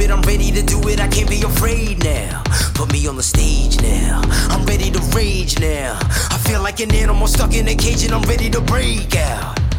it. 0.00 0.10
I'm 0.10 0.22
ready 0.22 0.50
to 0.52 0.62
do 0.62 0.80
it. 0.88 1.00
I 1.00 1.08
can't 1.08 1.28
be 1.28 1.42
afraid 1.42 2.02
now. 2.04 2.42
Put 2.74 2.92
me 2.92 3.06
on 3.06 3.16
the 3.16 3.22
stage 3.22 3.80
now. 3.80 4.20
I'm 4.50 4.64
ready 4.66 4.90
to 4.90 5.00
rage 5.14 5.58
now. 5.58 5.98
I 6.30 6.38
feel 6.38 6.62
like 6.62 6.80
an 6.80 6.94
animal 6.94 7.26
stuck 7.26 7.54
in 7.54 7.68
a 7.68 7.74
cage 7.74 8.04
and 8.04 8.12
I'm 8.12 8.22
ready 8.22 8.50
to 8.50 8.60
break 8.60 9.16
out. 9.16 9.69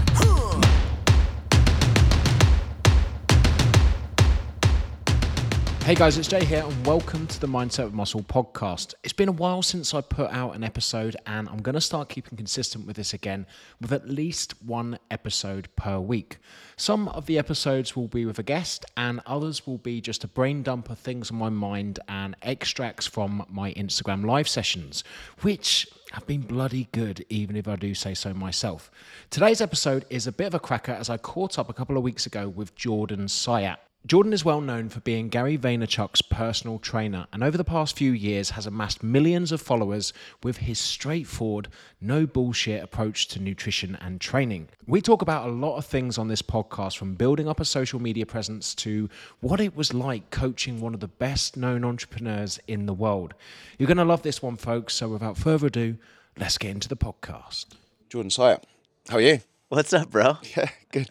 Hey 5.83 5.95
guys, 5.95 6.15
it's 6.15 6.27
Jay 6.27 6.45
here, 6.45 6.63
and 6.63 6.85
welcome 6.85 7.25
to 7.25 7.39
the 7.39 7.47
Mindset 7.47 7.85
of 7.85 7.95
Muscle 7.95 8.21
podcast. 8.21 8.93
It's 9.03 9.13
been 9.13 9.29
a 9.29 9.31
while 9.31 9.63
since 9.63 9.95
I 9.95 10.01
put 10.01 10.29
out 10.29 10.55
an 10.55 10.63
episode, 10.63 11.17
and 11.25 11.49
I'm 11.49 11.59
going 11.63 11.73
to 11.73 11.81
start 11.81 12.07
keeping 12.07 12.37
consistent 12.37 12.85
with 12.85 12.97
this 12.97 13.15
again 13.15 13.47
with 13.81 13.91
at 13.91 14.07
least 14.07 14.53
one 14.61 14.99
episode 15.09 15.75
per 15.75 15.99
week. 15.99 16.37
Some 16.77 17.07
of 17.07 17.25
the 17.25 17.39
episodes 17.39 17.95
will 17.95 18.07
be 18.07 18.27
with 18.27 18.37
a 18.37 18.43
guest, 18.43 18.85
and 18.95 19.21
others 19.25 19.65
will 19.65 19.79
be 19.79 20.01
just 20.01 20.23
a 20.23 20.27
brain 20.27 20.61
dump 20.61 20.91
of 20.91 20.99
things 20.99 21.31
on 21.31 21.37
my 21.37 21.49
mind 21.49 21.99
and 22.07 22.35
extracts 22.43 23.07
from 23.07 23.43
my 23.49 23.73
Instagram 23.73 24.23
live 24.23 24.47
sessions, 24.47 25.03
which 25.41 25.87
have 26.11 26.27
been 26.27 26.41
bloody 26.41 26.89
good, 26.91 27.25
even 27.29 27.55
if 27.55 27.67
I 27.67 27.75
do 27.75 27.95
say 27.95 28.13
so 28.13 28.35
myself. 28.35 28.91
Today's 29.31 29.61
episode 29.61 30.05
is 30.11 30.27
a 30.27 30.31
bit 30.31 30.45
of 30.45 30.53
a 30.53 30.59
cracker 30.59 30.91
as 30.91 31.09
I 31.09 31.17
caught 31.17 31.57
up 31.57 31.69
a 31.69 31.73
couple 31.73 31.97
of 31.97 32.03
weeks 32.03 32.27
ago 32.27 32.47
with 32.47 32.75
Jordan 32.75 33.25
Syatt. 33.25 33.79
Jordan 34.07 34.33
is 34.33 34.43
well 34.43 34.61
known 34.61 34.89
for 34.89 34.99
being 35.01 35.29
Gary 35.29 35.59
Vaynerchuk's 35.59 36.23
personal 36.23 36.79
trainer 36.79 37.27
and 37.31 37.43
over 37.43 37.55
the 37.55 37.63
past 37.63 37.95
few 37.95 38.11
years 38.11 38.49
has 38.49 38.65
amassed 38.65 39.03
millions 39.03 39.51
of 39.51 39.61
followers 39.61 40.11
with 40.41 40.57
his 40.57 40.79
straightforward, 40.79 41.67
no 42.01 42.25
bullshit 42.25 42.83
approach 42.83 43.27
to 43.27 43.39
nutrition 43.39 43.95
and 44.01 44.19
training. 44.19 44.69
We 44.87 45.01
talk 45.01 45.21
about 45.21 45.47
a 45.47 45.51
lot 45.51 45.77
of 45.77 45.85
things 45.85 46.17
on 46.17 46.27
this 46.29 46.41
podcast 46.41 46.97
from 46.97 47.13
building 47.13 47.47
up 47.47 47.59
a 47.59 47.65
social 47.65 48.01
media 48.01 48.25
presence 48.25 48.73
to 48.75 49.07
what 49.39 49.61
it 49.61 49.75
was 49.75 49.93
like 49.93 50.31
coaching 50.31 50.81
one 50.81 50.95
of 50.95 50.99
the 50.99 51.07
best 51.07 51.55
known 51.55 51.85
entrepreneurs 51.85 52.59
in 52.67 52.87
the 52.87 52.95
world. 52.95 53.35
You're 53.77 53.87
going 53.87 53.97
to 53.97 54.03
love 54.03 54.23
this 54.23 54.41
one, 54.41 54.57
folks. 54.57 54.95
So 54.95 55.09
without 55.09 55.37
further 55.37 55.67
ado, 55.67 55.95
let's 56.39 56.57
get 56.57 56.71
into 56.71 56.89
the 56.89 56.97
podcast. 56.97 57.67
Jordan 58.09 58.31
Syatt, 58.31 58.63
how 59.09 59.17
are 59.17 59.21
you? 59.21 59.41
What's 59.69 59.93
up, 59.93 60.09
bro? 60.09 60.37
Yeah, 60.57 60.69
good. 60.91 61.07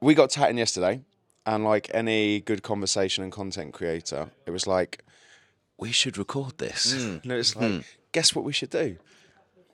We 0.00 0.14
got 0.14 0.30
chatting 0.30 0.56
yesterday, 0.56 1.02
and 1.46 1.64
like 1.64 1.90
any 1.94 2.40
good 2.40 2.62
conversation 2.62 3.22
and 3.24 3.32
content 3.32 3.72
creator, 3.74 4.30
it 4.46 4.50
was 4.50 4.66
like, 4.66 5.04
we 5.78 5.92
should 5.92 6.16
record 6.18 6.58
this. 6.58 6.92
Hmm. 6.92 7.16
And 7.24 7.32
it's 7.32 7.54
like, 7.56 7.84
guess 8.12 8.34
what 8.34 8.44
we 8.44 8.52
should 8.52 8.70
do? 8.70 8.96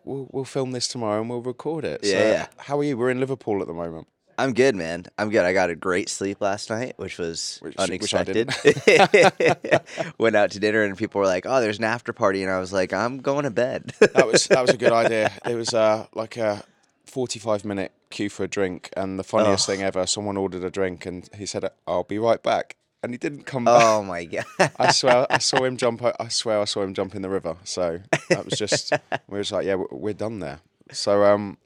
We'll, 0.04 0.28
we'll 0.32 0.44
film 0.46 0.72
this 0.72 0.88
tomorrow 0.88 1.20
and 1.20 1.28
we'll 1.28 1.42
record 1.42 1.84
it. 1.84 2.04
So, 2.04 2.10
Yeah. 2.16 2.46
How 2.56 2.78
are 2.78 2.84
you? 2.84 2.96
We're 2.96 3.10
in 3.10 3.20
Liverpool 3.20 3.60
at 3.60 3.66
the 3.66 3.74
moment. 3.74 4.08
I'm 4.38 4.54
good, 4.54 4.74
man. 4.74 5.04
I'm 5.18 5.28
good. 5.28 5.44
I 5.44 5.52
got 5.52 5.68
a 5.68 5.74
great 5.74 6.08
sleep 6.08 6.40
last 6.40 6.70
night, 6.70 6.94
which 6.96 7.18
was 7.18 7.58
Which- 7.60 7.76
which 7.76 7.88
unexpected. 7.90 8.48
Went 10.18 10.34
out 10.36 10.52
to 10.52 10.58
dinner 10.60 10.82
and 10.82 10.96
people 10.96 11.20
were 11.20 11.26
like, 11.26 11.44
"Oh, 11.46 11.60
there's 11.60 11.76
an 11.76 11.84
after 11.84 12.14
party," 12.14 12.42
and 12.42 12.50
I 12.50 12.58
was 12.58 12.72
like, 12.72 12.94
"I'm 12.94 13.18
going 13.18 13.44
to 13.44 13.50
bed." 13.50 13.92
That 14.00 14.26
was 14.26 14.46
that 14.46 14.62
was 14.62 14.70
a 14.70 14.78
good 14.78 14.92
idea. 14.92 15.30
It 15.46 15.54
was 15.56 15.74
uh, 15.74 16.06
like 16.14 16.38
a 16.38 16.62
forty-five 17.04 17.66
minute 17.66 17.92
queue 18.10 18.28
for 18.28 18.44
a 18.44 18.48
drink, 18.48 18.90
and 18.96 19.18
the 19.18 19.24
funniest 19.24 19.66
thing 19.66 19.82
ever. 19.82 20.06
Someone 20.06 20.36
ordered 20.36 20.64
a 20.64 20.70
drink, 20.70 21.06
and 21.06 21.28
he 21.34 21.46
said, 21.46 21.68
"I'll 21.86 22.04
be 22.04 22.18
right 22.18 22.42
back," 22.42 22.76
and 23.02 23.12
he 23.12 23.18
didn't 23.18 23.44
come 23.44 23.64
back. 23.64 23.82
oh 23.82 24.02
my 24.02 24.24
god. 24.24 24.44
I 24.78 24.92
swear, 24.92 25.26
I 25.30 25.38
saw 25.38 25.64
him 25.64 25.76
jump. 25.76 26.02
I 26.02 26.28
swear, 26.28 26.60
I 26.60 26.64
saw 26.64 26.82
him 26.82 26.94
jump 26.94 27.14
in 27.14 27.22
the 27.22 27.30
river. 27.30 27.56
So 27.64 28.00
that 28.28 28.44
was 28.44 28.58
just. 28.58 28.92
we 29.28 29.38
was 29.38 29.52
like, 29.52 29.66
yeah, 29.66 29.76
we're, 29.76 29.86
we're 29.90 30.14
done 30.14 30.40
there. 30.40 30.60
So 30.92 31.24
um, 31.24 31.56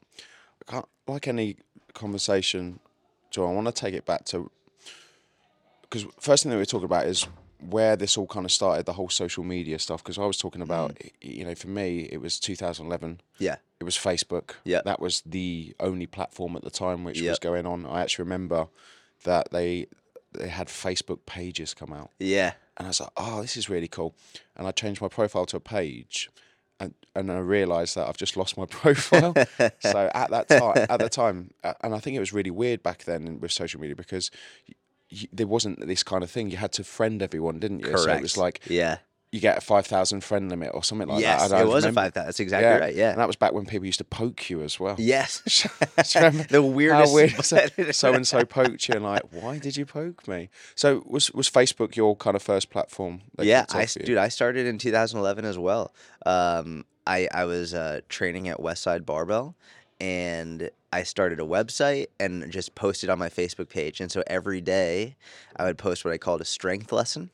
I 0.67 0.71
can't, 0.71 0.87
like 1.07 1.27
any 1.27 1.57
conversation, 1.93 2.79
Joe. 3.31 3.49
I 3.49 3.53
want 3.53 3.67
to 3.67 3.73
take 3.73 3.93
it 3.93 4.05
back 4.05 4.25
to 4.25 4.51
because 5.81 6.05
first 6.19 6.43
thing 6.43 6.51
that 6.51 6.57
we're 6.57 6.65
talking 6.65 6.85
about 6.85 7.05
is 7.05 7.27
where 7.69 7.95
this 7.95 8.17
all 8.17 8.27
kind 8.27 8.45
of 8.45 8.51
started, 8.51 8.85
the 8.85 8.93
whole 8.93 9.09
social 9.09 9.43
media 9.43 9.79
stuff. 9.79 10.03
Because 10.03 10.17
I 10.17 10.25
was 10.25 10.37
talking 10.37 10.61
about, 10.61 10.95
Mm. 10.95 11.11
you 11.21 11.45
know, 11.45 11.55
for 11.55 11.67
me, 11.67 12.07
it 12.11 12.21
was 12.21 12.39
2011. 12.39 13.21
yeah. 13.39 13.57
It 13.79 13.83
was 13.83 13.95
Facebook. 13.97 14.51
Yeah. 14.63 14.81
That 14.85 14.99
was 15.01 15.21
the 15.25 15.75
only 15.81 16.05
platform 16.07 16.55
at 16.55 16.63
the 16.63 16.69
time 16.69 17.03
which 17.03 17.21
was 17.21 17.39
going 17.39 17.65
on. 17.65 17.85
I 17.85 18.01
actually 18.01 18.23
remember 18.23 18.67
that 19.25 19.51
they 19.51 19.87
they 20.31 20.47
had 20.49 20.67
Facebook 20.67 21.25
pages 21.25 21.73
come 21.73 21.93
out. 21.93 22.09
Yeah. 22.19 22.53
And 22.77 22.87
I 22.87 22.89
was 22.89 22.99
like, 23.01 23.09
oh, 23.17 23.41
this 23.41 23.55
is 23.57 23.69
really 23.69 23.87
cool. 23.87 24.15
And 24.55 24.67
I 24.67 24.71
changed 24.71 25.01
my 25.01 25.07
profile 25.07 25.45
to 25.47 25.57
a 25.57 25.61
page. 25.61 26.29
And, 26.77 26.93
and 27.15 27.31
I 27.31 27.37
realised 27.37 27.95
that 27.95 28.07
I've 28.09 28.17
just 28.17 28.35
lost 28.35 28.57
my 28.57 28.65
profile. 28.69 29.33
so 29.79 30.11
at 30.13 30.29
that 30.31 30.49
time, 30.49 30.85
at 30.89 30.99
the 30.99 31.07
time, 31.07 31.51
and 31.81 31.95
I 31.95 31.99
think 31.99 32.17
it 32.17 32.19
was 32.19 32.33
really 32.33 32.51
weird 32.51 32.83
back 32.83 33.05
then 33.05 33.39
with 33.39 33.53
social 33.53 33.79
media 33.79 33.95
because 33.95 34.29
there 35.31 35.47
wasn't 35.47 35.85
this 35.85 36.03
kind 36.03 36.23
of 36.23 36.31
thing. 36.31 36.49
You 36.49 36.57
had 36.57 36.71
to 36.73 36.83
friend 36.83 37.21
everyone, 37.21 37.59
didn't 37.59 37.79
you? 37.81 37.97
So 37.97 38.11
it 38.11 38.21
was 38.21 38.37
like 38.37 38.61
Yeah. 38.67 38.97
you 39.31 39.39
get 39.39 39.57
a 39.57 39.61
five 39.61 39.85
thousand 39.85 40.23
friend 40.23 40.49
limit 40.49 40.71
or 40.73 40.83
something 40.83 41.07
like 41.07 41.21
yes, 41.21 41.49
that. 41.49 41.55
I 41.57 41.61
it 41.61 41.67
was 41.67 41.83
a 41.85 41.91
five 41.93 42.13
thousand. 42.13 42.27
That's 42.27 42.39
exactly 42.39 42.69
right. 42.69 42.89
And 42.89 42.97
Yeah. 42.97 43.15
that 43.15 43.27
was 43.27 43.35
back 43.35 43.53
when 43.53 43.65
people 43.65 43.85
used 43.85 43.97
to 43.99 44.03
poke 44.05 44.49
you 44.49 44.61
as 44.63 44.79
well. 44.79 44.95
Yes. 44.97 45.67
Remember 46.15 46.43
the 46.49 46.61
weirdest. 46.63 47.13
weird 47.13 47.43
so 47.95 48.13
and 48.13 48.25
so 48.27 48.45
poked 48.45 48.87
you 48.87 48.95
and 48.95 49.03
like, 49.03 49.23
why 49.31 49.57
did 49.59 49.77
you 49.77 49.85
poke 49.85 50.27
me? 50.27 50.49
So 50.75 51.03
was 51.05 51.31
was 51.31 51.49
Facebook 51.49 51.95
your 51.95 52.15
kind 52.15 52.35
of 52.35 52.41
first 52.41 52.69
platform? 52.69 53.21
that 53.35 53.45
yeah, 53.45 53.65
I 53.71 53.83
off 53.83 53.91
for 53.91 53.99
you? 53.99 54.05
dude, 54.05 54.17
I 54.17 54.29
started 54.29 54.65
in 54.65 54.77
2011 54.77 55.45
as 55.45 55.57
well. 55.57 55.93
Um, 56.25 56.85
I 57.05 57.27
I 57.33 57.45
was 57.45 57.73
uh, 57.73 58.01
training 58.09 58.47
at 58.47 58.57
Westside 58.59 59.05
Barbell, 59.05 59.55
and 59.99 60.69
I 60.95 61.03
started 61.03 61.41
a 61.41 61.43
website 61.43 62.07
and 62.21 62.49
just 62.49 62.73
posted 62.73 63.09
on 63.09 63.19
my 63.19 63.27
Facebook 63.27 63.67
page. 63.67 63.99
And 63.99 64.09
so 64.09 64.23
every 64.27 64.61
day, 64.61 65.17
I 65.57 65.65
would 65.65 65.77
post 65.77 66.05
what 66.05 66.13
I 66.13 66.17
called 66.17 66.39
a 66.39 66.45
strength 66.45 66.93
lesson. 66.93 67.31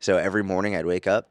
So 0.00 0.16
every 0.16 0.42
morning, 0.42 0.74
I'd 0.74 0.86
wake 0.86 1.06
up. 1.06 1.30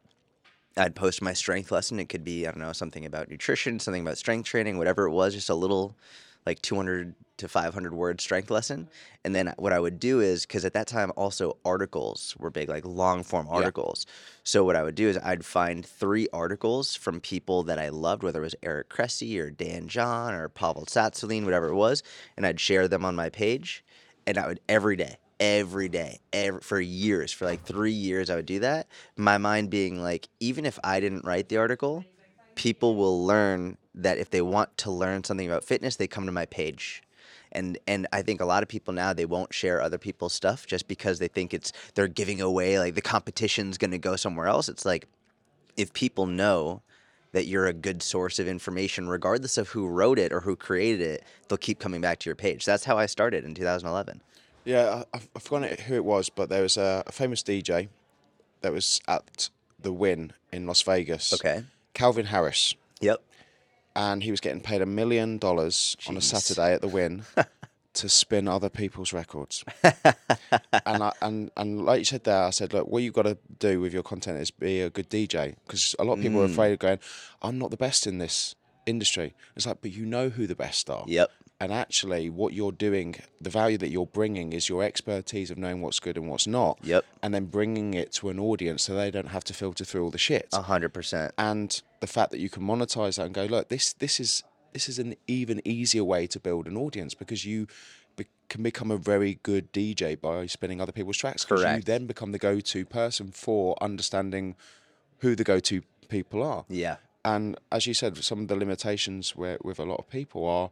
I'd 0.77 0.95
post 0.95 1.21
my 1.21 1.33
strength 1.33 1.71
lesson. 1.71 1.99
It 1.99 2.07
could 2.07 2.23
be, 2.23 2.47
I 2.47 2.51
don't 2.51 2.61
know, 2.61 2.71
something 2.71 3.05
about 3.05 3.27
nutrition, 3.29 3.81
something 3.81 4.01
about 4.01 4.17
strength 4.17 4.45
training, 4.45 4.77
whatever 4.77 5.05
it 5.05 5.11
was, 5.11 5.33
just 5.33 5.49
a 5.49 5.53
little 5.53 5.97
like 6.45 6.61
200 6.61 7.15
to 7.37 7.47
500 7.47 7.93
word 7.93 8.21
strength 8.21 8.49
lesson. 8.49 8.87
And 9.23 9.35
then 9.35 9.53
what 9.57 9.73
I 9.73 9.79
would 9.79 9.99
do 9.99 10.21
is, 10.21 10.45
because 10.45 10.63
at 10.63 10.73
that 10.73 10.87
time 10.87 11.11
also 11.15 11.57
articles 11.65 12.35
were 12.39 12.49
big, 12.49 12.69
like 12.69 12.85
long 12.85 13.23
form 13.23 13.47
articles. 13.49 14.05
So 14.43 14.63
what 14.63 14.75
I 14.75 14.83
would 14.83 14.95
do 14.95 15.09
is 15.09 15.17
I'd 15.17 15.45
find 15.45 15.85
three 15.85 16.27
articles 16.31 16.95
from 16.95 17.19
people 17.19 17.63
that 17.63 17.79
I 17.79 17.89
loved, 17.89 18.23
whether 18.23 18.39
it 18.39 18.43
was 18.43 18.55
Eric 18.63 18.89
Cressey 18.89 19.39
or 19.39 19.49
Dan 19.49 19.87
John 19.87 20.33
or 20.33 20.47
Pavel 20.47 20.85
Tsatsouline, 20.85 21.45
whatever 21.45 21.67
it 21.67 21.75
was, 21.75 22.03
and 22.37 22.45
I'd 22.45 22.59
share 22.59 22.87
them 22.87 23.03
on 23.03 23.15
my 23.15 23.29
page. 23.29 23.83
And 24.27 24.37
I 24.37 24.47
would 24.47 24.59
every 24.69 24.95
day, 24.95 25.17
every 25.39 25.89
day, 25.89 26.19
every, 26.31 26.61
for 26.61 26.79
years, 26.79 27.31
for 27.31 27.45
like 27.45 27.63
three 27.63 27.91
years, 27.91 28.29
I 28.29 28.35
would 28.35 28.45
do 28.45 28.59
that. 28.59 28.87
My 29.17 29.37
mind 29.37 29.69
being 29.69 30.01
like, 30.01 30.29
even 30.39 30.65
if 30.65 30.79
I 30.83 30.99
didn't 30.99 31.25
write 31.25 31.49
the 31.49 31.57
article, 31.57 32.05
people 32.55 32.95
will 32.95 33.25
learn 33.25 33.77
that 33.93 34.17
if 34.17 34.29
they 34.29 34.41
want 34.41 34.77
to 34.77 34.91
learn 34.91 35.23
something 35.23 35.47
about 35.47 35.63
fitness, 35.63 35.95
they 35.95 36.07
come 36.07 36.25
to 36.25 36.31
my 36.31 36.45
page. 36.45 37.01
And 37.51 37.77
and 37.87 38.07
I 38.11 38.21
think 38.21 38.41
a 38.41 38.45
lot 38.45 38.63
of 38.63 38.69
people 38.69 38.93
now 38.93 39.13
they 39.13 39.25
won't 39.25 39.53
share 39.53 39.81
other 39.81 39.97
people's 39.97 40.33
stuff 40.33 40.65
just 40.65 40.87
because 40.87 41.19
they 41.19 41.29
think 41.29 41.53
it's 41.53 41.71
they're 41.93 42.07
giving 42.07 42.41
away 42.41 42.79
like 42.79 42.95
the 42.95 43.01
competition's 43.01 43.77
going 43.77 43.91
to 43.91 43.97
go 43.97 44.15
somewhere 44.15 44.47
else. 44.47 44.67
It's 44.67 44.85
like 44.85 45.07
if 45.77 45.93
people 45.93 46.25
know 46.25 46.81
that 47.31 47.47
you're 47.47 47.67
a 47.67 47.73
good 47.73 48.01
source 48.01 48.39
of 48.39 48.47
information 48.47 49.07
regardless 49.07 49.57
of 49.57 49.69
who 49.69 49.87
wrote 49.87 50.17
it 50.19 50.31
or 50.33 50.41
who 50.41 50.55
created 50.55 51.01
it, 51.01 51.23
they'll 51.47 51.57
keep 51.57 51.79
coming 51.79 52.01
back 52.01 52.19
to 52.19 52.29
your 52.29 52.35
page. 52.35 52.65
That's 52.65 52.85
how 52.85 52.97
I 52.97 53.05
started 53.05 53.43
in 53.45 53.53
2011. 53.53 54.21
Yeah, 54.63 55.03
I, 55.13 55.17
I've 55.35 55.43
forgotten 55.43 55.77
who 55.85 55.95
it 55.95 56.05
was, 56.05 56.29
but 56.29 56.49
there 56.49 56.61
was 56.61 56.77
a, 56.77 57.03
a 57.05 57.11
famous 57.11 57.43
DJ 57.43 57.89
that 58.61 58.73
was 58.73 58.99
at 59.07 59.49
the 59.79 59.93
Wynn 59.93 60.33
in 60.51 60.65
Las 60.65 60.81
Vegas. 60.81 61.33
Okay. 61.33 61.63
Calvin 61.95 62.27
Harris, 62.27 62.75
Yep. 63.01 63.19
and 63.95 64.21
he 64.21 64.29
was 64.29 64.39
getting 64.39 64.61
paid 64.61 64.81
a 64.83 64.85
million 64.85 65.39
dollars 65.39 65.97
on 66.07 66.15
a 66.17 66.21
Saturday 66.21 66.73
at 66.75 66.81
the 66.81 66.87
Wynn 66.87 67.23
to 67.93 68.09
spin 68.09 68.47
other 68.47 68.69
people's 68.69 69.13
records. 69.13 69.63
and 69.83 71.03
I, 71.03 71.11
and 71.21 71.49
and 71.57 71.85
like 71.85 71.99
you 71.99 72.05
said 72.05 72.23
there, 72.25 72.43
I 72.43 72.49
said, 72.51 72.73
look, 72.73 72.87
what 72.87 73.01
you've 73.03 73.13
got 73.13 73.23
to 73.23 73.37
do 73.59 73.79
with 73.79 73.93
your 73.93 74.03
content 74.03 74.37
is 74.39 74.51
be 74.51 74.81
a 74.81 74.89
good 74.89 75.09
DJ 75.09 75.55
because 75.65 75.95
a 75.97 76.03
lot 76.03 76.13
of 76.17 76.21
people 76.21 76.39
Mm. 76.39 76.43
are 76.43 76.51
afraid 76.51 76.73
of 76.73 76.79
going, 76.79 76.99
I'm 77.41 77.57
not 77.57 77.71
the 77.71 77.77
best 77.77 78.05
in 78.05 78.17
this 78.17 78.53
industry. 78.85 79.33
It's 79.55 79.65
like, 79.65 79.81
but 79.81 79.91
you 79.91 80.05
know 80.05 80.29
who 80.29 80.45
the 80.45 80.55
best 80.55 80.89
are. 80.89 81.05
Yep. 81.07 81.31
And 81.65 81.73
actually, 81.73 82.29
what 82.29 82.53
you're 82.53 82.71
doing, 82.71 83.15
the 83.41 83.49
value 83.49 83.77
that 83.79 83.89
you're 83.89 84.05
bringing 84.05 84.53
is 84.53 84.69
your 84.69 84.83
expertise 84.83 85.49
of 85.49 85.57
knowing 85.57 85.81
what's 85.81 85.99
good 85.99 86.15
and 86.15 86.29
what's 86.29 86.45
not. 86.45 86.77
Yep. 86.83 87.03
And 87.23 87.33
then 87.33 87.45
bringing 87.45 87.95
it 87.95 88.11
to 88.13 88.29
an 88.29 88.39
audience 88.39 88.83
so 88.83 88.93
they 88.95 89.09
don't 89.09 89.29
have 89.29 89.43
to 89.45 89.53
filter 89.53 89.83
through 89.83 90.03
all 90.03 90.11
the 90.11 90.19
shit. 90.19 90.47
A 90.53 90.61
hundred 90.61 90.93
percent. 90.93 91.33
And 91.39 91.81
the 92.01 92.07
fact 92.07 92.29
that 92.31 92.39
you 92.39 92.49
can 92.49 92.61
monetize 92.61 93.15
that 93.17 93.25
and 93.25 93.33
go, 93.33 93.45
look, 93.45 93.69
this 93.69 93.93
this 93.93 94.19
is 94.19 94.43
this 94.73 94.87
is 94.87 94.99
an 94.99 95.15
even 95.27 95.59
easier 95.65 96.03
way 96.03 96.27
to 96.27 96.39
build 96.39 96.67
an 96.67 96.77
audience 96.77 97.15
because 97.15 97.45
you 97.45 97.65
be- 98.15 98.27
can 98.47 98.61
become 98.61 98.91
a 98.91 98.97
very 98.97 99.39
good 99.41 99.73
DJ 99.73 100.15
by 100.21 100.45
spinning 100.45 100.79
other 100.81 100.91
people's 100.91 101.17
tracks. 101.17 101.43
'cause 101.45 101.61
You 101.63 101.81
then 101.81 102.05
become 102.05 102.31
the 102.31 102.37
go-to 102.37 102.85
person 102.85 103.31
for 103.31 103.75
understanding 103.81 104.55
who 105.19 105.35
the 105.35 105.43
go-to 105.43 105.81
people 106.09 106.43
are. 106.43 106.65
Yeah. 106.69 106.97
And 107.23 107.57
as 107.71 107.87
you 107.87 107.95
said, 107.95 108.15
some 108.23 108.41
of 108.41 108.47
the 108.49 108.55
limitations 108.55 109.35
where, 109.35 109.57
with 109.63 109.79
a 109.79 109.83
lot 109.83 109.95
of 109.99 110.07
people 110.09 110.45
are 110.47 110.69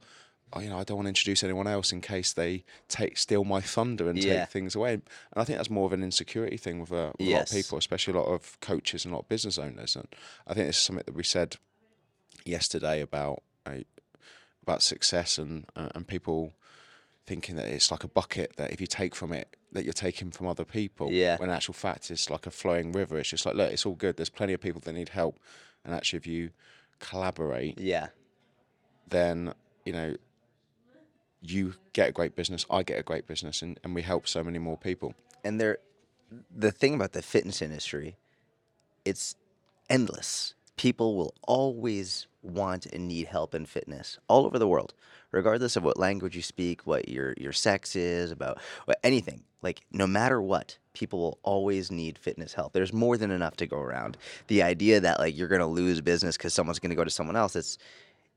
you 0.62 0.70
know, 0.70 0.78
I 0.78 0.84
don't 0.84 0.98
want 0.98 1.06
to 1.06 1.10
introduce 1.10 1.44
anyone 1.44 1.68
else 1.68 1.92
in 1.92 2.02
case 2.02 2.34
they 2.34 2.64
take 2.88 3.18
steal 3.18 3.44
my 3.44 3.62
thunder 3.62 4.10
and 4.10 4.18
Yeah. 4.24 4.42
take 4.46 4.50
things 4.52 4.76
away. 4.76 4.94
And 4.94 5.04
I 5.36 5.44
think 5.44 5.58
that's 5.58 5.70
more 5.70 5.86
of 5.86 5.94
an 5.94 6.04
insecurity 6.04 6.58
thing 6.58 6.80
with, 6.80 6.92
uh, 6.92 7.12
with 7.18 7.28
a 7.28 7.32
lot 7.32 7.42
of 7.42 7.56
people, 7.56 7.78
especially 7.78 8.14
a 8.14 8.18
lot 8.20 8.28
of 8.28 8.60
coaches 8.60 9.06
and 9.06 9.14
a 9.14 9.16
lot 9.16 9.24
of 9.24 9.30
business 9.30 9.58
owners. 9.58 9.96
And 9.96 10.08
I 10.46 10.54
think 10.54 10.68
this 10.68 10.78
is 10.78 10.84
something 10.84 11.04
that 11.06 11.16
we 11.16 11.24
said 11.24 11.58
yesterday 12.46 13.02
about 13.02 13.42
uh, 13.66 13.80
about 14.62 14.82
success 14.82 15.38
and 15.38 15.66
uh, 15.76 15.90
and 15.96 16.08
people 16.08 16.54
thinking 17.26 17.56
that 17.56 17.66
it's 17.68 17.90
like 17.90 18.04
a 18.04 18.08
bucket 18.08 18.56
that 18.58 18.72
if 18.72 18.82
you 18.82 18.88
take 18.88 19.16
from 19.16 19.32
it 19.32 19.56
that 19.72 19.86
you're 19.86 19.94
taking 19.94 20.30
from 20.30 20.46
other 20.48 20.66
people. 20.66 21.12
Yeah. 21.12 21.38
When 21.38 21.50
in 21.50 21.56
actual 21.56 21.74
fact 21.74 22.12
it's 22.12 22.30
like 22.30 22.46
a 22.46 22.52
flowing 22.52 22.92
river. 22.92 23.18
It's 23.18 23.30
just 23.30 23.46
like 23.46 23.56
look, 23.56 23.72
it's 23.72 23.86
all 23.86 23.96
good. 23.96 24.18
There's 24.18 24.30
plenty 24.30 24.54
of 24.54 24.62
people 24.62 24.82
that 24.82 24.94
need 24.94 25.10
help, 25.10 25.40
and 25.84 25.96
actually 25.96 26.18
if 26.18 26.28
you 26.28 26.52
collaborate, 27.00 27.80
Yeah. 27.80 28.10
then 29.08 29.54
you 29.86 29.94
know 29.94 30.16
you 31.44 31.76
get 31.94 32.10
a 32.10 32.12
great 32.14 32.36
business. 32.36 32.66
I 32.72 32.84
get 32.84 33.00
a 33.00 33.04
great 33.04 33.28
business, 33.28 33.62
and, 33.62 33.80
and 33.84 33.94
we 33.94 34.02
help 34.02 34.28
so 34.28 34.44
many 34.44 34.60
more 34.60 34.78
people. 34.78 35.14
and 35.44 35.60
there 35.62 35.78
the 36.56 36.72
thing 36.72 36.96
about 36.96 37.14
the 37.14 37.22
fitness 37.22 37.62
industry 37.62 38.18
it's 39.06 39.36
endless 39.90 40.56
people 40.78 41.16
will 41.16 41.34
always 41.48 42.28
want 42.42 42.86
and 42.88 43.08
need 43.08 43.28
help 43.28 43.54
in 43.56 43.66
fitness 43.66 44.18
all 44.28 44.46
over 44.46 44.58
the 44.60 44.68
world 44.68 44.94
regardless 45.32 45.76
of 45.76 45.84
what 45.84 45.98
language 46.00 46.36
you 46.36 46.42
speak 46.42 46.88
what 46.88 47.08
your 47.10 47.34
your 47.38 47.54
sex 47.54 47.96
is 47.96 48.32
about 48.32 48.60
anything 49.04 49.44
like 49.62 49.82
no 49.92 50.08
matter 50.08 50.42
what 50.42 50.78
people 50.94 51.20
will 51.20 51.40
always 51.44 51.92
need 51.92 52.18
fitness 52.18 52.54
help 52.54 52.74
there's 52.74 52.94
more 52.94 53.18
than 53.18 53.32
enough 53.32 53.56
to 53.58 53.68
go 53.68 53.78
around 53.78 54.18
the 54.48 54.64
idea 54.64 55.00
that 55.00 55.20
like 55.20 55.38
you're 55.38 55.48
to 55.62 55.68
lose 55.68 56.02
business 56.02 56.38
cuz 56.38 56.54
someone's 56.54 56.80
to 56.92 56.96
go 56.96 57.04
to 57.04 57.12
someone 57.12 57.36
else 57.36 57.56
it's 57.56 57.78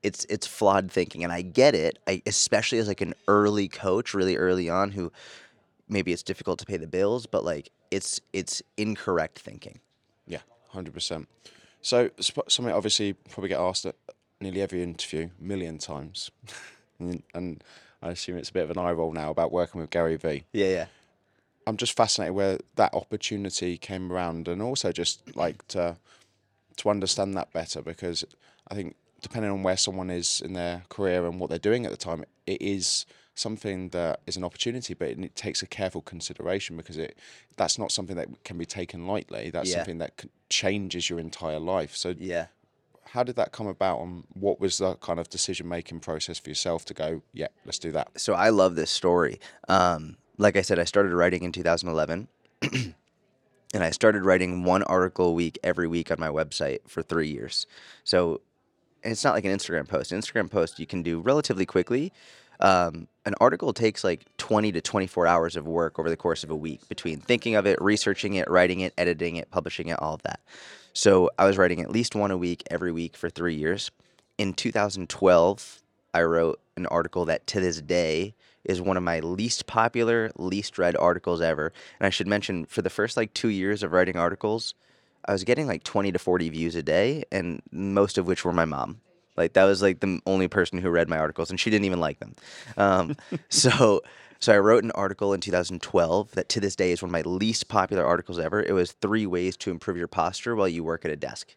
it's 0.02 0.24
it's 0.28 0.46
flawed 0.46 0.90
thinking 0.90 1.24
and 1.24 1.32
i 1.32 1.42
get 1.42 1.74
it 1.74 1.98
I, 2.06 2.22
especially 2.26 2.78
as 2.78 2.88
like 2.88 3.00
an 3.00 3.14
early 3.26 3.68
coach 3.68 4.14
really 4.14 4.36
early 4.36 4.68
on 4.68 4.92
who 4.92 5.10
maybe 5.88 6.12
it's 6.12 6.22
difficult 6.22 6.58
to 6.60 6.66
pay 6.66 6.76
the 6.76 6.86
bills, 6.86 7.26
but 7.26 7.44
like 7.44 7.70
it's 7.90 8.20
it's 8.32 8.62
incorrect 8.76 9.38
thinking. 9.38 9.80
Yeah, 10.26 10.40
hundred 10.70 10.94
percent. 10.94 11.28
So 11.82 12.10
sp- 12.20 12.48
something 12.48 12.74
obviously 12.74 13.12
probably 13.12 13.48
get 13.48 13.60
asked 13.60 13.86
at 13.86 13.94
nearly 14.40 14.60
every 14.60 14.82
interview, 14.82 15.30
a 15.40 15.42
million 15.42 15.78
times, 15.78 16.30
and, 16.98 17.22
and 17.34 17.62
I 18.02 18.10
assume 18.10 18.36
it's 18.36 18.50
a 18.50 18.52
bit 18.52 18.64
of 18.64 18.70
an 18.70 18.78
eye 18.78 18.92
roll 18.92 19.12
now 19.12 19.30
about 19.30 19.52
working 19.52 19.80
with 19.80 19.90
Gary 19.90 20.16
Vee. 20.16 20.44
Yeah, 20.52 20.68
yeah. 20.68 20.86
I'm 21.68 21.76
just 21.76 21.96
fascinated 21.96 22.34
where 22.34 22.58
that 22.76 22.94
opportunity 22.94 23.76
came 23.76 24.12
around, 24.12 24.48
and 24.48 24.62
also 24.62 24.92
just 24.92 25.36
like 25.36 25.66
to 25.68 25.96
to 26.76 26.90
understand 26.90 27.34
that 27.34 27.52
better 27.52 27.80
because 27.80 28.24
I 28.68 28.74
think 28.74 28.96
depending 29.26 29.50
on 29.50 29.64
where 29.64 29.76
someone 29.76 30.08
is 30.08 30.40
in 30.40 30.52
their 30.52 30.84
career 30.88 31.26
and 31.26 31.40
what 31.40 31.50
they're 31.50 31.58
doing 31.58 31.84
at 31.84 31.90
the 31.90 31.96
time, 31.96 32.24
it 32.46 32.62
is 32.62 33.06
something 33.34 33.88
that 33.88 34.20
is 34.24 34.36
an 34.36 34.44
opportunity, 34.44 34.94
but 34.94 35.08
it, 35.08 35.34
takes 35.34 35.62
a 35.62 35.66
careful 35.66 36.00
consideration 36.00 36.76
because 36.76 36.96
it 36.96 37.18
that's 37.56 37.76
not 37.76 37.90
something 37.90 38.14
that 38.14 38.28
can 38.44 38.56
be 38.56 38.64
taken 38.64 39.08
lightly. 39.08 39.50
That's 39.50 39.70
Yeah. 39.70 39.78
something 39.78 39.98
that 39.98 40.24
changes 40.48 41.10
your 41.10 41.18
entire 41.18 41.58
life. 41.58 41.96
So, 41.96 42.14
Yeah. 42.16 42.46
how 43.14 43.24
did 43.24 43.34
that 43.34 43.50
come 43.50 43.66
about, 43.66 44.00
and 44.00 44.24
what 44.32 44.60
was 44.60 44.78
the 44.78 44.94
kind 44.94 45.18
of 45.18 45.28
decision 45.28 45.68
making 45.68 46.00
process 46.00 46.38
for 46.38 46.48
yourself 46.48 46.84
to 46.84 46.94
go, 46.94 47.22
yeah, 47.32 47.48
let's 47.64 47.80
do 47.80 47.90
that? 47.92 48.20
So 48.20 48.34
I 48.34 48.50
love 48.50 48.76
this 48.76 48.92
story. 48.92 49.40
Um, 49.68 50.18
like 50.38 50.56
I 50.56 50.62
said, 50.62 50.78
I 50.78 50.84
started 50.84 51.12
writing 51.12 51.42
in 51.42 51.50
2011. 51.50 52.28
and 52.62 52.94
I 53.82 53.90
started 53.90 54.24
writing 54.24 54.62
one 54.62 54.84
article 54.84 55.26
a 55.30 55.32
week 55.32 55.58
every 55.64 55.88
week 55.88 56.12
on 56.12 56.20
my 56.20 56.28
website 56.28 56.78
for 56.86 57.02
three 57.02 57.28
years. 57.28 57.66
So 58.04 58.40
it's 59.12 59.24
not 59.24 59.34
like 59.34 59.44
an 59.44 59.56
Instagram 59.56 59.88
post. 59.88 60.12
An 60.12 60.20
Instagram 60.20 60.50
post 60.50 60.78
you 60.78 60.86
can 60.86 61.02
do 61.02 61.20
relatively 61.20 61.66
quickly. 61.66 62.12
Um, 62.60 63.08
an 63.26 63.34
article 63.40 63.72
takes 63.72 64.02
like 64.02 64.24
20 64.38 64.72
to 64.72 64.80
24 64.80 65.26
hours 65.26 65.56
of 65.56 65.66
work 65.66 65.98
over 65.98 66.08
the 66.08 66.16
course 66.16 66.42
of 66.42 66.50
a 66.50 66.56
week 66.56 66.88
between 66.88 67.20
thinking 67.20 67.54
of 67.54 67.66
it, 67.66 67.80
researching 67.82 68.34
it, 68.34 68.48
writing 68.50 68.80
it, 68.80 68.94
editing 68.96 69.36
it, 69.36 69.50
publishing 69.50 69.88
it, 69.88 70.00
all 70.00 70.14
of 70.14 70.22
that. 70.22 70.40
So 70.92 71.30
I 71.38 71.44
was 71.44 71.58
writing 71.58 71.80
at 71.80 71.90
least 71.90 72.14
one 72.14 72.30
a 72.30 72.36
week 72.36 72.62
every 72.70 72.92
week 72.92 73.16
for 73.16 73.28
three 73.28 73.54
years. 73.54 73.90
In 74.38 74.54
2012, 74.54 75.82
I 76.14 76.22
wrote 76.22 76.60
an 76.76 76.86
article 76.86 77.26
that 77.26 77.46
to 77.48 77.60
this 77.60 77.82
day 77.82 78.34
is 78.64 78.80
one 78.80 78.96
of 78.96 79.02
my 79.02 79.20
least 79.20 79.66
popular, 79.66 80.30
least 80.36 80.78
read 80.78 80.96
articles 80.96 81.40
ever. 81.40 81.72
And 82.00 82.06
I 82.06 82.10
should 82.10 82.26
mention, 82.26 82.64
for 82.64 82.82
the 82.82 82.90
first 82.90 83.16
like 83.16 83.34
two 83.34 83.48
years 83.48 83.82
of 83.82 83.92
writing 83.92 84.16
articles, 84.16 84.74
I 85.26 85.32
was 85.32 85.44
getting 85.44 85.66
like 85.66 85.82
20 85.82 86.12
to 86.12 86.18
40 86.18 86.48
views 86.50 86.74
a 86.74 86.82
day, 86.82 87.24
and 87.32 87.60
most 87.70 88.18
of 88.18 88.26
which 88.26 88.44
were 88.44 88.52
my 88.52 88.64
mom. 88.64 89.00
Like 89.36 89.52
that 89.54 89.64
was 89.64 89.82
like 89.82 90.00
the 90.00 90.20
only 90.26 90.48
person 90.48 90.78
who 90.78 90.90
read 90.90 91.08
my 91.08 91.18
articles, 91.18 91.50
and 91.50 91.60
she 91.60 91.70
didn't 91.70 91.84
even 91.84 92.00
like 92.00 92.18
them. 92.20 92.34
Um, 92.76 93.16
so, 93.48 94.02
so 94.40 94.54
I 94.54 94.58
wrote 94.58 94.84
an 94.84 94.92
article 94.92 95.34
in 95.34 95.40
2012 95.40 96.32
that 96.32 96.48
to 96.50 96.60
this 96.60 96.76
day 96.76 96.92
is 96.92 97.02
one 97.02 97.10
of 97.10 97.12
my 97.12 97.22
least 97.22 97.68
popular 97.68 98.04
articles 98.04 98.38
ever. 98.38 98.62
It 98.62 98.72
was 98.72 98.92
three 98.92 99.26
ways 99.26 99.56
to 99.58 99.70
improve 99.70 99.96
your 99.96 100.08
posture 100.08 100.56
while 100.56 100.68
you 100.68 100.84
work 100.84 101.04
at 101.04 101.10
a 101.10 101.16
desk, 101.16 101.54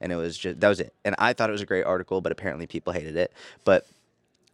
and 0.00 0.12
it 0.12 0.16
was 0.16 0.36
just 0.36 0.60
that 0.60 0.68
was 0.68 0.80
it. 0.80 0.92
And 1.04 1.14
I 1.18 1.32
thought 1.32 1.48
it 1.48 1.52
was 1.52 1.62
a 1.62 1.66
great 1.66 1.84
article, 1.84 2.20
but 2.20 2.32
apparently 2.32 2.66
people 2.66 2.92
hated 2.92 3.16
it. 3.16 3.32
But 3.64 3.86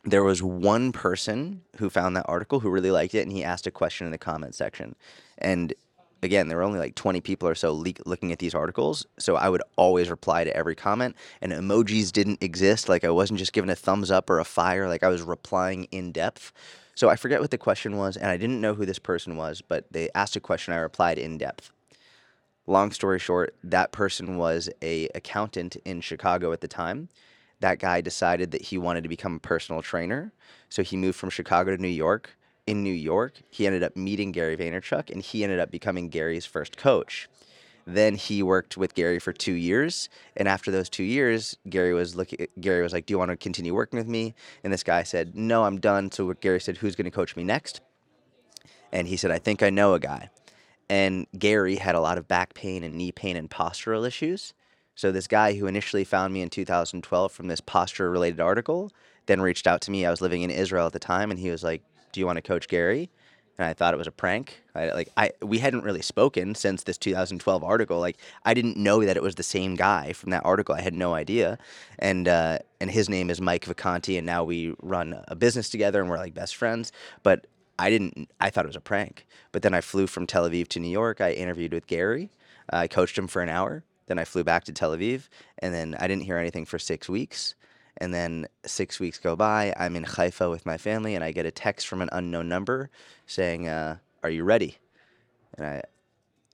there 0.05 0.25
was 0.25 0.43
one 0.43 0.93
person 0.93 1.63
who 1.77 1.91
found 1.91 2.17
that 2.17 2.25
article 2.27 2.61
who 2.61 2.71
really 2.71 2.91
liked 2.91 3.15
it 3.15 3.21
and 3.21 3.33
he 3.33 3.45
asked 3.45 3.67
a 3.67 3.71
question 3.71 4.07
in 4.07 4.13
the 4.13 4.19
comment 4.19 4.55
section 4.55 4.95
and 5.37 5.75
again 6.23 6.49
there 6.49 6.57
were 6.57 6.63
only 6.63 6.79
like 6.79 6.95
20 6.95 7.21
people 7.21 7.49
or 7.49 7.55
so 7.55 7.73
le- 7.73 7.93
looking 8.07 8.33
at 8.33 8.39
these 8.39 8.55
articles 8.55 9.07
so 9.19 9.37
i 9.37 9.49
would 9.49 9.63
always 9.77 10.11
reply 10.11 10.45
to 10.45 10.57
every 10.57 10.75
comment 10.75 11.17
and 11.41 11.53
emojis 11.53 12.13
didn't 12.13 12.43
exist 12.43 12.89
like 12.89 13.05
i 13.05 13.11
wasn't 13.11 13.39
just 13.39 13.53
giving 13.53 13.71
a 13.71 13.77
thumbs 13.77 14.11
up 14.11 14.29
or 14.31 14.39
a 14.39 14.45
fire 14.45 14.89
like 14.89 15.03
i 15.03 15.09
was 15.09 15.23
replying 15.23 15.85
in 15.85 16.13
depth 16.13 16.53
so 16.95 17.09
i 17.09 17.17
forget 17.17 17.41
what 17.41 17.51
the 17.51 17.59
question 17.59 17.97
was 17.97 18.17
and 18.17 18.27
i 18.27 18.37
didn't 18.37 18.61
know 18.61 18.75
who 18.75 18.87
this 18.87 18.99
person 18.99 19.37
was 19.37 19.61
but 19.61 19.85
they 19.93 20.09
asked 20.15 20.37
a 20.37 20.41
question 20.41 20.75
i 20.75 20.79
replied 20.79 21.19
in 21.19 21.39
depth 21.39 21.73
long 22.67 22.93
story 22.93 23.19
short 23.19 23.55
that 23.65 23.93
person 23.93 24.37
was 24.37 24.69
a 24.83 25.09
accountant 25.15 25.77
in 25.85 26.01
chicago 26.01 26.53
at 26.53 26.61
the 26.61 26.69
time 26.69 27.09
that 27.61 27.79
guy 27.79 28.01
decided 28.01 28.51
that 28.51 28.63
he 28.63 28.79
wanted 28.79 29.03
to 29.03 29.09
become 29.09 29.37
a 29.37 29.41
personal 29.41 29.83
trainer. 29.83 30.33
So 30.69 30.83
he 30.83 30.97
moved 30.97 31.19
from 31.19 31.31
Chicago 31.31 31.77
to 31.77 31.81
New 31.81 31.89
York. 31.89 32.37
In 32.71 32.85
New 32.85 32.95
York, 32.95 33.33
he 33.51 33.67
ended 33.67 33.83
up 33.83 33.97
meeting 33.97 34.31
Gary 34.31 34.57
Vaynerchuk 34.57 35.11
and 35.11 35.21
he 35.21 35.43
ended 35.43 35.59
up 35.59 35.73
becoming 35.73 36.09
Gary's 36.09 36.47
first 36.47 36.77
coach. 36.77 37.29
Then 37.85 38.15
he 38.15 38.45
worked 38.45 38.77
with 38.77 38.95
Gary 38.95 39.19
for 39.19 39.33
two 39.33 39.55
years, 39.55 40.09
and 40.37 40.47
after 40.47 40.71
those 40.71 40.89
two 40.89 41.03
years, 41.03 41.57
Gary 41.69 41.93
was 41.93 42.15
looking. 42.15 42.47
Gary 42.61 42.81
was 42.81 42.93
like, 42.93 43.07
"Do 43.07 43.13
you 43.13 43.19
want 43.19 43.33
to 43.33 43.37
continue 43.37 43.75
working 43.75 43.99
with 43.99 44.07
me?" 44.07 44.37
And 44.63 44.73
this 44.73 44.85
guy 44.85 45.03
said, 45.03 45.35
"No, 45.35 45.65
I'm 45.65 45.81
done." 45.81 46.13
So 46.13 46.33
Gary 46.35 46.61
said, 46.61 46.77
"Who's 46.77 46.95
going 46.95 47.07
to 47.07 47.11
coach 47.11 47.35
me 47.35 47.43
next?" 47.43 47.81
And 48.93 49.09
he 49.09 49.17
said, 49.17 49.33
"I 49.33 49.41
think 49.41 49.65
I 49.65 49.71
know 49.71 49.95
a 49.95 49.99
guy." 49.99 50.31
And 50.89 51.27
Gary 51.37 51.75
had 51.75 51.97
a 51.97 52.01
lot 52.01 52.19
of 52.19 52.29
back 52.29 52.55
pain 52.55 52.85
and 52.85 52.95
knee 52.95 53.11
pain 53.11 53.37
and 53.37 53.51
postural 53.51 54.07
issues. 54.07 54.55
So 54.95 55.11
this 55.11 55.27
guy 55.27 55.55
who 55.55 55.67
initially 55.67 56.05
found 56.05 56.33
me 56.33 56.41
in 56.41 56.51
2012 56.51 57.33
from 57.33 57.49
this 57.49 57.61
posture 57.61 58.13
related 58.13 58.39
article 58.39 58.93
then 59.27 59.41
reached 59.41 59.67
out 59.67 59.81
to 59.81 59.91
me. 59.91 60.07
I 60.07 60.11
was 60.11 60.21
living 60.21 60.43
in 60.43 60.51
Israel 60.51 60.87
at 60.87 60.93
the 60.93 61.01
time 61.01 61.33
and 61.33 61.41
he 61.41 61.51
was 61.51 61.65
like, 61.65 61.83
"Do 62.13 62.21
you 62.21 62.27
want 62.27 62.37
to 62.37 62.43
coach 62.43 62.69
Gary?" 62.69 63.11
And 63.59 63.67
I 63.67 63.75
thought 63.75 63.93
it 63.93 63.99
was 63.99 64.07
a 64.07 64.13
prank. 64.13 64.63
I 64.75 64.91
like 64.91 65.11
I 65.17 65.33
we 65.43 65.59
hadn't 65.59 65.85
really 65.85 66.01
spoken 66.01 66.55
since 66.55 66.85
this 66.85 66.97
2012 66.97 67.63
article. 67.63 67.99
Like 68.01 68.17
I 68.45 68.55
didn't 68.55 68.79
know 68.79 69.05
that 69.05 69.17
it 69.17 69.23
was 69.23 69.35
the 69.35 69.43
same 69.43 69.75
guy 69.75 70.15
from 70.15 70.31
that 70.31 70.45
article. 70.47 70.75
I 70.75 70.81
had 70.81 70.95
no 70.95 71.13
idea. 71.15 71.59
And 71.99 72.27
uh, 72.27 72.61
and 72.81 72.91
his 72.91 73.11
name 73.11 73.29
is 73.29 73.41
Mike 73.41 73.67
Vacanti 73.67 74.17
and 74.17 74.27
now 74.27 74.45
we 74.45 74.75
run 74.81 75.23
a 75.29 75.37
business 75.37 75.69
together 75.69 76.01
and 76.01 76.09
we're 76.09 76.17
like 76.17 76.33
best 76.33 76.57
friends. 76.57 76.91
But 77.23 77.49
I 77.79 77.91
didn't 77.91 78.31
I 78.41 78.49
thought 78.49 78.65
it 78.65 78.69
was 78.69 78.77
a 78.77 78.81
prank. 78.81 79.27
But 79.53 79.61
then 79.61 79.75
I 79.75 79.83
flew 79.83 80.07
from 80.07 80.27
Tel 80.27 80.49
Aviv 80.49 80.69
to 80.69 80.81
New 80.81 80.89
York. 80.89 81.21
I 81.21 81.33
interviewed 81.33 81.75
with 81.75 81.87
Gary. 81.87 82.31
I 82.71 82.89
coached 82.89 83.19
him 83.19 83.27
for 83.27 83.43
an 83.43 83.49
hour. 83.49 83.85
Then 84.07 84.19
I 84.19 84.25
flew 84.25 84.43
back 84.43 84.65
to 84.65 84.73
Tel 84.73 84.97
Aviv, 84.97 85.29
and 85.59 85.73
then 85.73 85.95
I 86.01 86.09
didn't 86.09 86.25
hear 86.25 86.37
anything 86.37 86.65
for 86.65 86.81
six 86.81 87.09
weeks. 87.09 87.55
And 88.01 88.15
then 88.15 88.47
six 88.65 88.99
weeks 88.99 89.19
go 89.19 89.37
by. 89.37 89.75
I'm 89.77 89.95
in 89.97 90.05
Haifa 90.05 90.49
with 90.49 90.65
my 90.65 90.79
family, 90.79 91.15
and 91.15 91.23
I 91.23 91.33
get 91.33 91.47
a 91.47 91.51
text 91.51 91.87
from 91.87 92.01
an 92.01 92.09
unknown 92.13 92.49
number 92.49 92.91
saying, 93.27 93.69
uh, 93.69 93.97
"Are 94.23 94.31
you 94.31 94.45
ready?" 94.45 94.79
And 95.59 95.67
I, 95.67 95.83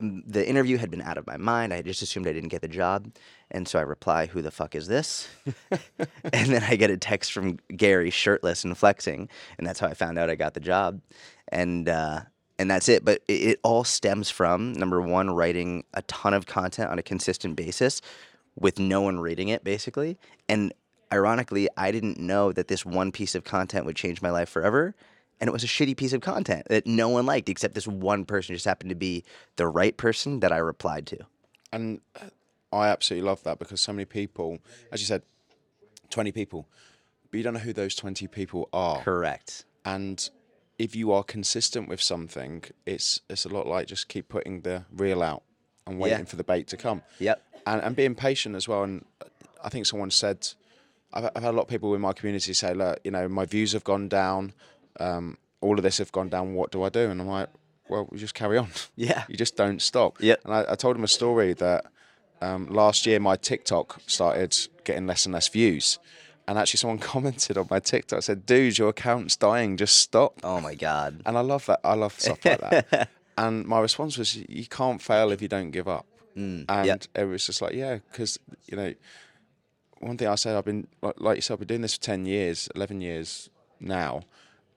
the 0.00 0.46
interview 0.46 0.76
had 0.76 0.90
been 0.90 1.02
out 1.02 1.18
of 1.18 1.26
my 1.26 1.36
mind. 1.36 1.72
I 1.72 1.82
just 1.82 2.02
assumed 2.02 2.26
I 2.26 2.32
didn't 2.32 2.48
get 2.48 2.62
the 2.62 2.68
job, 2.68 3.12
and 3.50 3.68
so 3.68 3.78
I 3.78 3.82
reply, 3.82 4.26
"Who 4.26 4.42
the 4.42 4.50
fuck 4.50 4.74
is 4.74 4.88
this?" 4.88 5.28
and 5.70 6.48
then 6.48 6.64
I 6.64 6.74
get 6.74 6.90
a 6.90 6.96
text 6.96 7.32
from 7.32 7.58
Gary, 7.76 8.10
shirtless 8.10 8.64
and 8.64 8.76
flexing, 8.76 9.28
and 9.56 9.66
that's 9.66 9.78
how 9.78 9.86
I 9.86 9.94
found 9.94 10.18
out 10.18 10.30
I 10.30 10.34
got 10.34 10.54
the 10.54 10.60
job. 10.60 11.00
And 11.48 11.88
uh, 11.88 12.22
and 12.58 12.70
that's 12.70 12.88
it. 12.88 13.04
But 13.04 13.22
it, 13.28 13.32
it 13.32 13.60
all 13.62 13.84
stems 13.84 14.30
from 14.30 14.72
number 14.72 15.00
one, 15.00 15.30
writing 15.30 15.84
a 15.94 16.02
ton 16.02 16.34
of 16.34 16.46
content 16.46 16.90
on 16.90 16.98
a 16.98 17.02
consistent 17.02 17.56
basis 17.56 18.00
with 18.58 18.78
no 18.78 19.00
one 19.02 19.20
reading 19.20 19.48
it, 19.48 19.64
basically. 19.64 20.18
And 20.48 20.72
ironically, 21.12 21.68
I 21.76 21.90
didn't 21.90 22.18
know 22.18 22.52
that 22.52 22.68
this 22.68 22.84
one 22.84 23.12
piece 23.12 23.34
of 23.34 23.44
content 23.44 23.86
would 23.86 23.96
change 23.96 24.22
my 24.22 24.30
life 24.30 24.48
forever. 24.48 24.94
And 25.40 25.48
it 25.48 25.52
was 25.52 25.62
a 25.64 25.66
shitty 25.66 25.96
piece 25.98 26.14
of 26.14 26.22
content 26.22 26.66
that 26.70 26.86
no 26.86 27.10
one 27.10 27.26
liked, 27.26 27.48
except 27.50 27.74
this 27.74 27.86
one 27.86 28.24
person 28.24 28.54
just 28.54 28.64
happened 28.64 28.88
to 28.88 28.96
be 28.96 29.22
the 29.56 29.66
right 29.68 29.94
person 29.96 30.40
that 30.40 30.50
I 30.50 30.56
replied 30.56 31.06
to. 31.08 31.18
And 31.72 32.00
uh, 32.18 32.28
I 32.74 32.88
absolutely 32.88 33.28
love 33.28 33.42
that 33.42 33.58
because 33.58 33.80
so 33.82 33.92
many 33.92 34.06
people, 34.06 34.58
as 34.90 35.00
you 35.02 35.06
said, 35.06 35.22
20 36.10 36.32
people. 36.32 36.66
but 37.30 37.36
you 37.36 37.44
don't 37.44 37.52
know 37.54 37.60
who 37.60 37.74
those 37.74 37.94
20 37.94 38.26
people 38.28 38.68
are. 38.72 39.02
Correct. 39.02 39.64
And 39.84 40.28
if 40.78 40.96
you 40.96 41.12
are 41.12 41.22
consistent 41.22 41.86
with 41.88 42.00
something, 42.00 42.64
it's 42.86 43.20
it's 43.28 43.44
a 43.44 43.48
lot 43.48 43.66
like 43.66 43.88
just 43.88 44.08
keep 44.08 44.28
putting 44.28 44.62
the 44.62 44.84
reel 44.90 45.22
out 45.22 45.42
and 45.86 45.98
waiting 45.98 46.20
Yeah. 46.20 46.24
for 46.24 46.36
the 46.36 46.44
bait 46.44 46.66
to 46.68 46.76
come. 46.78 47.02
Yep. 47.18 47.42
And, 47.66 47.82
and 47.82 47.94
being 47.96 48.14
patient 48.14 48.54
as 48.56 48.68
well. 48.68 48.84
And 48.84 49.04
I 49.62 49.68
think 49.68 49.84
someone 49.86 50.10
said, 50.10 50.48
I've, 51.12 51.30
I've 51.36 51.42
had 51.42 51.54
a 51.54 51.56
lot 51.56 51.62
of 51.62 51.68
people 51.68 51.94
in 51.94 52.00
my 52.00 52.12
community 52.12 52.52
say, 52.52 52.74
look, 52.74 52.98
you 53.04 53.10
know, 53.10 53.28
my 53.28 53.44
views 53.44 53.72
have 53.72 53.84
gone 53.84 54.08
down. 54.08 54.52
Um, 55.00 55.38
all 55.60 55.76
of 55.76 55.82
this 55.82 55.98
have 55.98 56.12
gone 56.12 56.28
down. 56.28 56.54
What 56.54 56.70
do 56.70 56.82
I 56.82 56.88
do? 56.88 57.10
And 57.10 57.20
I'm 57.20 57.28
like, 57.28 57.48
well, 57.88 58.08
we 58.10 58.18
just 58.18 58.34
carry 58.34 58.58
on. 58.58 58.68
Yeah. 58.96 59.24
You 59.28 59.36
just 59.36 59.56
don't 59.56 59.80
stop. 59.80 60.16
Yeah. 60.20 60.36
And 60.44 60.52
I, 60.54 60.72
I 60.72 60.74
told 60.74 60.96
him 60.96 61.04
a 61.04 61.08
story 61.08 61.52
that 61.54 61.86
um, 62.40 62.66
last 62.68 63.06
year 63.06 63.20
my 63.20 63.36
TikTok 63.36 64.00
started 64.06 64.56
getting 64.84 65.06
less 65.06 65.24
and 65.26 65.32
less 65.32 65.48
views. 65.48 65.98
And 66.48 66.58
actually, 66.58 66.78
someone 66.78 66.98
commented 67.14 67.58
on 67.58 67.66
my 67.70 67.80
TikTok 67.80 68.22
said, 68.22 68.46
"Dude, 68.46 68.78
your 68.78 68.90
account's 68.90 69.34
dying. 69.34 69.76
Just 69.76 69.96
stop." 69.98 70.38
Oh 70.44 70.60
my 70.60 70.74
God. 70.76 71.22
And 71.26 71.36
I 71.36 71.40
love 71.40 71.66
that. 71.66 71.80
I 71.82 71.94
love 71.94 72.12
stuff 72.20 72.44
like 72.44 72.60
that. 72.60 73.08
and 73.38 73.66
my 73.66 73.80
response 73.80 74.16
was, 74.16 74.36
"You 74.36 74.66
can't 74.66 75.02
fail 75.02 75.32
if 75.32 75.42
you 75.42 75.48
don't 75.48 75.72
give 75.72 75.88
up." 75.88 76.06
and 76.36 76.66
Mm, 76.68 76.84
yep. 76.84 77.02
it 77.14 77.24
was 77.24 77.46
just 77.46 77.62
like, 77.62 77.72
yeah, 77.74 77.98
because 78.12 78.38
you 78.66 78.76
know, 78.76 78.94
one 80.00 80.16
thing 80.16 80.28
I 80.28 80.34
said, 80.34 80.56
I've 80.56 80.64
been 80.64 80.86
like, 81.02 81.14
like 81.18 81.36
you 81.36 81.42
said, 81.42 81.54
I've 81.54 81.60
been 81.60 81.68
doing 81.68 81.82
this 81.82 81.94
for 81.96 82.02
ten 82.02 82.26
years, 82.26 82.68
eleven 82.74 83.00
years 83.00 83.48
now, 83.80 84.22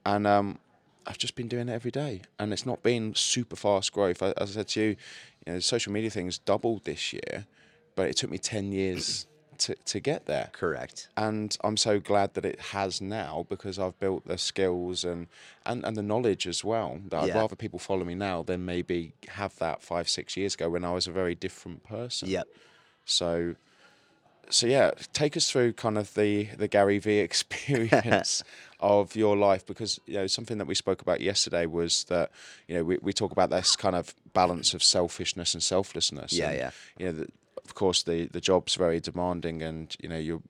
and 0.06 0.26
um, 0.28 0.60
I've 1.06 1.18
just 1.18 1.36
been 1.36 1.48
doing 1.48 1.70
it 1.70 1.74
every 1.74 1.92
day, 1.92 2.22
and 2.38 2.54
it's 2.54 2.66
not 2.66 2.84
been 2.84 3.16
super 3.16 3.56
fast 3.56 3.92
growth. 3.94 4.22
I- 4.24 4.34
As 4.38 4.52
I 4.52 4.54
said 4.62 4.68
to 4.70 4.82
you, 4.82 4.88
you 5.46 5.54
know, 5.54 5.60
social 5.60 5.92
media 5.92 6.10
thing's 6.10 6.38
doubled 6.38 6.86
this 6.86 7.14
year, 7.14 7.46
but 7.96 8.08
it 8.10 8.16
took 8.18 8.30
me 8.30 8.38
ten 8.38 8.72
years 8.72 9.26
to 9.60 9.76
to 9.86 10.00
get 10.00 10.26
there 10.26 10.50
Correct. 10.54 11.10
and 11.18 11.58
I'm 11.66 11.76
so 11.76 12.00
glad 12.00 12.34
that 12.36 12.46
it 12.46 12.62
has 12.72 13.02
now 13.02 13.46
because 13.50 13.78
I've 13.78 14.00
built 14.00 14.26
the 14.26 14.38
skills 14.38 15.04
and 15.04 15.28
and, 15.66 15.84
and 15.84 15.98
the 15.98 16.02
knowledge 16.02 16.48
as 16.48 16.64
well. 16.64 17.00
That 17.10 17.24
I'd 17.24 17.36
rather 17.36 17.58
people 17.58 17.78
follow 17.80 18.06
me 18.06 18.16
now 18.16 18.42
than 18.44 18.64
maybe 18.66 19.14
have 19.28 19.58
that 19.58 19.82
five 19.84 20.08
six 20.08 20.38
years 20.38 20.54
ago 20.54 20.70
when 20.70 20.86
I 20.86 20.94
was 20.94 21.08
a 21.08 21.12
very 21.12 21.36
different 21.36 21.84
person. 21.84 22.30
Yep. 22.30 22.48
So 23.04 23.56
so 24.50 24.68
yeah, 24.68 24.92
take 25.14 25.38
us 25.38 25.50
through 25.50 25.74
kind 25.74 25.98
of 25.98 26.14
the 26.14 26.46
the 26.58 26.68
Gary 26.68 27.00
Vee 27.00 27.20
experience 27.30 28.44
of 28.80 29.16
your 29.16 29.36
life 29.38 29.66
because 29.66 30.00
you 30.06 30.16
know 30.16 30.28
something 30.28 30.58
that 30.58 30.68
we 30.68 30.76
spoke 30.76 31.02
about 31.02 31.22
yesterday 31.22 31.66
was 31.66 32.06
that 32.06 32.32
you 32.68 32.76
know 32.76 32.84
we, 32.84 32.98
we 33.02 33.14
talk 33.14 33.32
about 33.32 33.50
this 33.50 33.76
kind 33.76 33.96
of 33.96 34.16
balance 34.34 34.74
of 34.74 34.84
selfishness 34.84 35.54
and 35.54 35.64
selflessness. 35.64 36.34
Yeah, 36.34 36.50
and, 36.50 36.58
yeah. 36.58 36.72
You 36.98 37.06
know, 37.08 37.12
the, 37.12 37.28
of 37.64 37.76
course 37.76 38.04
the 38.04 38.28
the 38.28 38.42
job's 38.42 38.76
very 38.76 39.00
demanding, 39.00 39.62
and 39.62 39.96
you 40.02 40.10
know 40.10 40.18
you're 40.18 40.42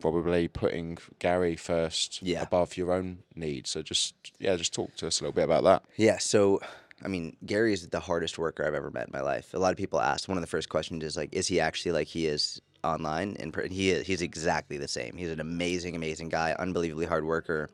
probably 0.00 0.46
putting 0.46 0.98
Gary 1.18 1.56
first 1.56 2.22
Yeah. 2.22 2.42
above 2.42 2.76
your 2.76 2.92
own 2.92 3.18
needs. 3.34 3.70
So 3.70 3.82
just 3.82 4.14
yeah, 4.38 4.54
just 4.56 4.72
talk 4.72 4.94
to 4.96 5.06
us 5.06 5.20
a 5.20 5.24
little 5.24 5.34
bit 5.34 5.44
about 5.44 5.64
that. 5.64 5.82
Yeah, 5.96 6.18
so 6.18 6.60
I 7.04 7.08
mean, 7.08 7.36
Gary 7.46 7.72
is 7.72 7.86
the 7.88 8.00
hardest 8.00 8.38
worker 8.38 8.66
I've 8.66 8.74
ever 8.74 8.90
met 8.90 9.06
in 9.06 9.12
my 9.12 9.20
life. 9.20 9.54
A 9.54 9.58
lot 9.58 9.70
of 9.70 9.76
people 9.76 10.00
ask. 10.00 10.28
One 10.28 10.36
of 10.36 10.42
the 10.42 10.48
first 10.48 10.68
questions 10.68 11.04
is 11.04 11.16
like, 11.16 11.32
is 11.32 11.46
he 11.46 11.60
actually 11.60 11.92
like 11.92 12.08
he 12.08 12.26
is 12.26 12.60
online? 12.84 13.36
And 13.38 13.54
he. 13.70 13.94
He's 14.02 14.22
exactly 14.22 14.78
the 14.78 14.88
same. 14.88 15.16
He's 15.16 15.30
an 15.30 15.40
amazing, 15.40 15.96
amazing 15.96 16.28
guy, 16.28 16.54
unbelievably 16.58 17.06
hard 17.06 17.24
worker. 17.24 17.70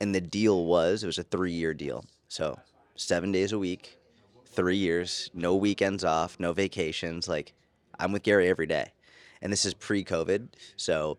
And 0.00 0.14
the 0.14 0.20
deal 0.20 0.66
was 0.66 1.02
it 1.02 1.06
was 1.06 1.18
a 1.18 1.24
three-year 1.24 1.74
deal. 1.74 2.04
So 2.28 2.58
seven 2.96 3.32
days 3.32 3.52
a 3.52 3.58
week, 3.58 3.98
three 4.46 4.76
years, 4.76 5.30
no 5.34 5.54
weekends 5.54 6.04
off, 6.04 6.38
no 6.38 6.52
vacations. 6.52 7.28
Like 7.28 7.52
I'm 7.98 8.12
with 8.12 8.22
Gary 8.22 8.48
every 8.48 8.66
day, 8.66 8.92
and 9.42 9.52
this 9.52 9.64
is 9.64 9.74
pre-COVID. 9.74 10.48
So 10.76 11.18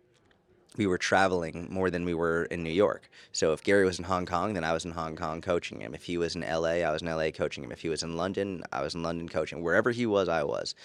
we 0.77 0.87
were 0.87 0.97
traveling 0.97 1.67
more 1.69 1.89
than 1.89 2.05
we 2.05 2.13
were 2.13 2.43
in 2.45 2.63
New 2.63 2.71
York. 2.71 3.09
So 3.31 3.53
if 3.53 3.63
Gary 3.63 3.85
was 3.85 3.99
in 3.99 4.05
Hong 4.05 4.25
Kong, 4.25 4.53
then 4.53 4.63
I 4.63 4.71
was 4.71 4.85
in 4.85 4.91
Hong 4.91 5.15
Kong 5.15 5.41
coaching 5.41 5.81
him. 5.81 5.93
If 5.93 6.03
he 6.03 6.17
was 6.17 6.35
in 6.35 6.41
LA, 6.41 6.83
I 6.85 6.91
was 6.91 7.01
in 7.01 7.07
LA 7.07 7.31
coaching 7.31 7.63
him. 7.63 7.71
If 7.71 7.81
he 7.81 7.89
was 7.89 8.03
in 8.03 8.15
London, 8.15 8.63
I 8.71 8.81
was 8.81 8.95
in 8.95 9.03
London 9.03 9.27
coaching. 9.27 9.61
Wherever 9.61 9.91
he 9.91 10.05
was, 10.05 10.29
I 10.29 10.43
was. 10.43 10.75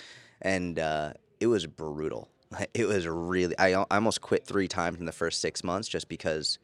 And 0.43 0.79
uh, 0.79 1.13
it 1.39 1.47
was 1.47 1.67
brutal. 1.67 2.29
It 2.75 2.87
was 2.87 3.07
really, 3.07 3.59
I, 3.59 3.75
I 3.75 3.85
almost 3.91 4.21
quit 4.21 4.47
three 4.47 4.69
times 4.69 4.99
in 4.99 5.07
the 5.07 5.13
first 5.13 5.41
six 5.41 5.63
months 5.65 5.89
just 5.89 6.09
because 6.09 6.59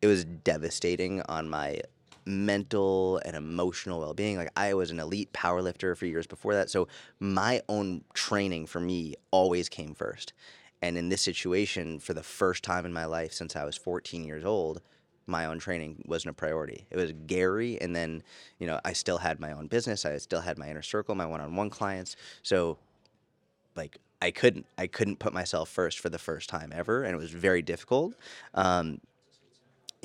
it 0.00 0.06
was 0.06 0.24
devastating 0.24 1.22
on 1.22 1.48
my 1.48 1.80
mental 2.24 3.20
and 3.24 3.36
emotional 3.36 4.00
well-being. 4.00 4.36
Like 4.36 4.50
i 4.56 4.74
was 4.74 4.90
an 4.90 5.00
elite 5.00 5.32
powerlifter 5.32 5.96
for 5.96 6.06
years 6.06 6.26
before 6.26 6.54
that 6.54 6.70
so 6.70 6.88
my 7.18 7.62
own 7.68 8.04
training 8.14 8.66
for 8.66 8.80
me 8.80 9.16
always 9.30 9.68
came 9.68 9.94
first. 9.94 10.32
And 10.80 10.98
in 10.98 11.08
this 11.08 11.22
situation 11.22 12.00
for 12.00 12.12
the 12.12 12.22
first 12.22 12.64
time 12.64 12.84
in 12.84 12.92
my 12.92 13.04
life 13.06 13.32
since 13.32 13.56
i 13.56 13.64
was 13.64 13.76
14 13.76 14.24
years 14.24 14.44
old 14.44 14.80
my 15.26 15.46
own 15.46 15.60
training 15.60 16.02
wasn't 16.06 16.30
a 16.30 16.34
priority. 16.34 16.84
It 16.90 16.96
was 16.96 17.12
gary 17.26 17.80
and 17.80 17.94
then 17.94 18.22
you 18.58 18.66
know 18.66 18.80
i 18.84 18.92
still 18.92 19.18
had 19.18 19.40
my 19.40 19.52
own 19.52 19.66
business 19.66 20.04
i 20.04 20.16
still 20.18 20.40
had 20.40 20.58
my 20.58 20.68
inner 20.68 20.82
circle 20.82 21.14
my 21.14 21.26
one-on-one 21.26 21.70
clients. 21.70 22.16
So 22.42 22.78
like 23.74 23.98
I 24.22 24.30
couldn't 24.30 24.66
I 24.78 24.86
couldn't 24.86 25.18
put 25.18 25.32
myself 25.32 25.68
first 25.68 25.98
for 25.98 26.08
the 26.08 26.18
first 26.18 26.48
time 26.48 26.72
ever, 26.72 27.02
and 27.02 27.12
it 27.12 27.18
was 27.18 27.32
very 27.32 27.60
difficult. 27.60 28.14
Um, 28.54 29.00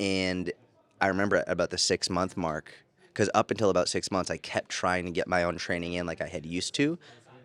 and 0.00 0.52
I 1.00 1.06
remember 1.06 1.44
about 1.46 1.70
the 1.70 1.78
six 1.78 2.10
month 2.10 2.36
mark, 2.36 2.74
because 3.06 3.30
up 3.32 3.52
until 3.52 3.70
about 3.70 3.88
six 3.88 4.10
months, 4.10 4.28
I 4.28 4.36
kept 4.36 4.70
trying 4.70 5.04
to 5.04 5.12
get 5.12 5.28
my 5.28 5.44
own 5.44 5.56
training 5.56 5.92
in 5.92 6.04
like 6.04 6.20
I 6.20 6.26
had 6.26 6.44
used 6.44 6.74
to, 6.74 6.98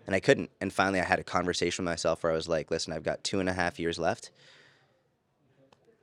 and 0.07 0.15
I 0.15 0.19
couldn't. 0.19 0.49
And 0.61 0.73
finally, 0.73 0.99
I 0.99 1.03
had 1.03 1.19
a 1.19 1.23
conversation 1.23 1.85
with 1.85 1.91
myself 1.91 2.23
where 2.23 2.33
I 2.33 2.35
was 2.35 2.49
like, 2.49 2.71
"Listen, 2.71 2.91
I've 2.91 3.03
got 3.03 3.23
two 3.23 3.39
and 3.39 3.47
a 3.47 3.53
half 3.53 3.79
years 3.79 3.99
left. 3.99 4.31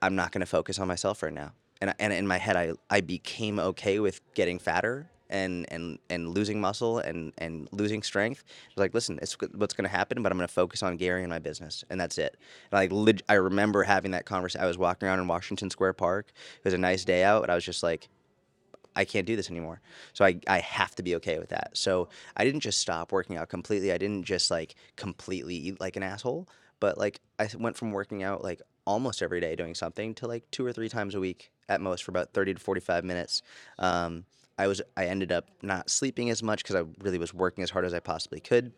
I'm 0.00 0.14
not 0.14 0.30
going 0.30 0.40
to 0.40 0.46
focus 0.46 0.78
on 0.78 0.86
myself 0.86 1.20
right 1.24 1.32
now." 1.32 1.50
And 1.80 1.94
and 1.98 2.12
in 2.12 2.28
my 2.28 2.38
head, 2.38 2.54
I 2.54 2.74
I 2.88 3.00
became 3.00 3.58
okay 3.58 3.98
with 3.98 4.20
getting 4.34 4.60
fatter 4.60 5.10
and 5.30 5.66
and 5.72 5.98
and 6.10 6.28
losing 6.28 6.60
muscle 6.60 6.98
and 6.98 7.32
and 7.38 7.68
losing 7.72 8.02
strength. 8.02 8.44
I 8.76 8.80
like, 8.80 8.94
listen, 8.94 9.18
it's 9.22 9.36
what's 9.54 9.74
going 9.74 9.88
to 9.88 9.96
happen, 9.96 10.22
but 10.22 10.30
I'm 10.30 10.38
going 10.38 10.48
to 10.48 10.52
focus 10.52 10.82
on 10.82 10.96
Gary 10.96 11.22
and 11.22 11.30
my 11.30 11.38
business, 11.38 11.84
and 11.90 12.00
that's 12.00 12.18
it. 12.18 12.36
And 12.70 12.78
like, 12.78 12.92
leg- 12.92 13.22
I 13.28 13.34
remember 13.34 13.82
having 13.82 14.10
that 14.12 14.26
conversation. 14.26 14.62
I 14.62 14.66
was 14.66 14.78
walking 14.78 15.08
around 15.08 15.20
in 15.20 15.28
Washington 15.28 15.70
Square 15.70 15.94
Park. 15.94 16.32
It 16.58 16.64
was 16.64 16.74
a 16.74 16.78
nice 16.78 17.04
day 17.04 17.24
out, 17.24 17.42
and 17.42 17.50
I 17.50 17.54
was 17.54 17.64
just 17.64 17.82
like, 17.82 18.08
I 18.96 19.04
can't 19.04 19.26
do 19.26 19.36
this 19.36 19.50
anymore. 19.50 19.80
So 20.12 20.24
I, 20.24 20.40
I 20.46 20.58
have 20.58 20.94
to 20.96 21.02
be 21.02 21.14
okay 21.16 21.38
with 21.38 21.50
that. 21.50 21.70
So 21.74 22.08
I 22.36 22.44
didn't 22.44 22.60
just 22.60 22.80
stop 22.80 23.12
working 23.12 23.36
out 23.36 23.48
completely. 23.48 23.92
I 23.92 23.98
didn't 23.98 24.24
just 24.24 24.50
like 24.50 24.74
completely 24.96 25.54
eat 25.54 25.80
like 25.80 25.96
an 25.96 26.02
asshole, 26.02 26.48
but 26.80 26.98
like 26.98 27.20
I 27.38 27.48
went 27.58 27.76
from 27.76 27.92
working 27.92 28.22
out 28.22 28.42
like 28.42 28.60
almost 28.84 29.22
every 29.22 29.40
day 29.40 29.54
doing 29.54 29.74
something 29.74 30.14
to 30.16 30.26
like 30.26 30.50
two 30.50 30.66
or 30.66 30.72
three 30.72 30.88
times 30.88 31.14
a 31.14 31.20
week 31.20 31.52
at 31.68 31.80
most 31.80 32.02
for 32.02 32.10
about 32.10 32.32
30 32.32 32.54
to 32.54 32.60
45 32.60 33.04
minutes. 33.04 33.42
Um, 33.78 34.24
I 34.60 34.66
was 34.66 34.82
I 34.94 35.06
ended 35.06 35.32
up 35.32 35.48
not 35.62 35.88
sleeping 35.88 36.28
as 36.28 36.42
much 36.42 36.62
because 36.62 36.76
I 36.76 36.84
really 37.02 37.16
was 37.16 37.32
working 37.32 37.64
as 37.64 37.70
hard 37.70 37.86
as 37.86 37.94
I 37.94 38.00
possibly 38.00 38.40
could. 38.40 38.72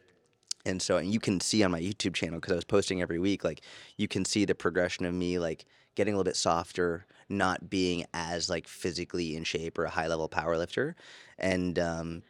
And 0.65 0.81
so, 0.81 0.97
and 0.97 1.13
you 1.13 1.19
can 1.19 1.41
see 1.41 1.65
on 1.65 1.73
my 1.73 1.81
YouTube 1.81 2.15
channel 2.15 2.39
because 2.39 2.53
I 2.53 2.55
was 2.55 2.65
posting 2.65 3.03
every 3.03 3.19
week, 3.19 3.43
like 3.43 3.63
you 3.97 4.07
can 4.07 4.25
see 4.25 4.45
the 4.45 4.55
progression 4.55 5.05
of 5.07 5.13
me, 5.13 5.41
like 5.41 5.65
getting 5.97 6.15
a 6.15 6.17
little 6.17 6.31
bit 6.31 6.37
softer, 6.37 7.05
not 7.29 7.69
being 7.69 8.05
as 8.15 8.49
like 8.49 8.69
physically 8.69 9.35
in 9.35 9.43
shape 9.43 9.77
or 9.77 9.85
a 9.85 9.91
high 9.91 10.07
level 10.07 10.29
power 10.29 10.57
lifter, 10.57 10.95
and 11.37 11.81
um, 11.81 12.23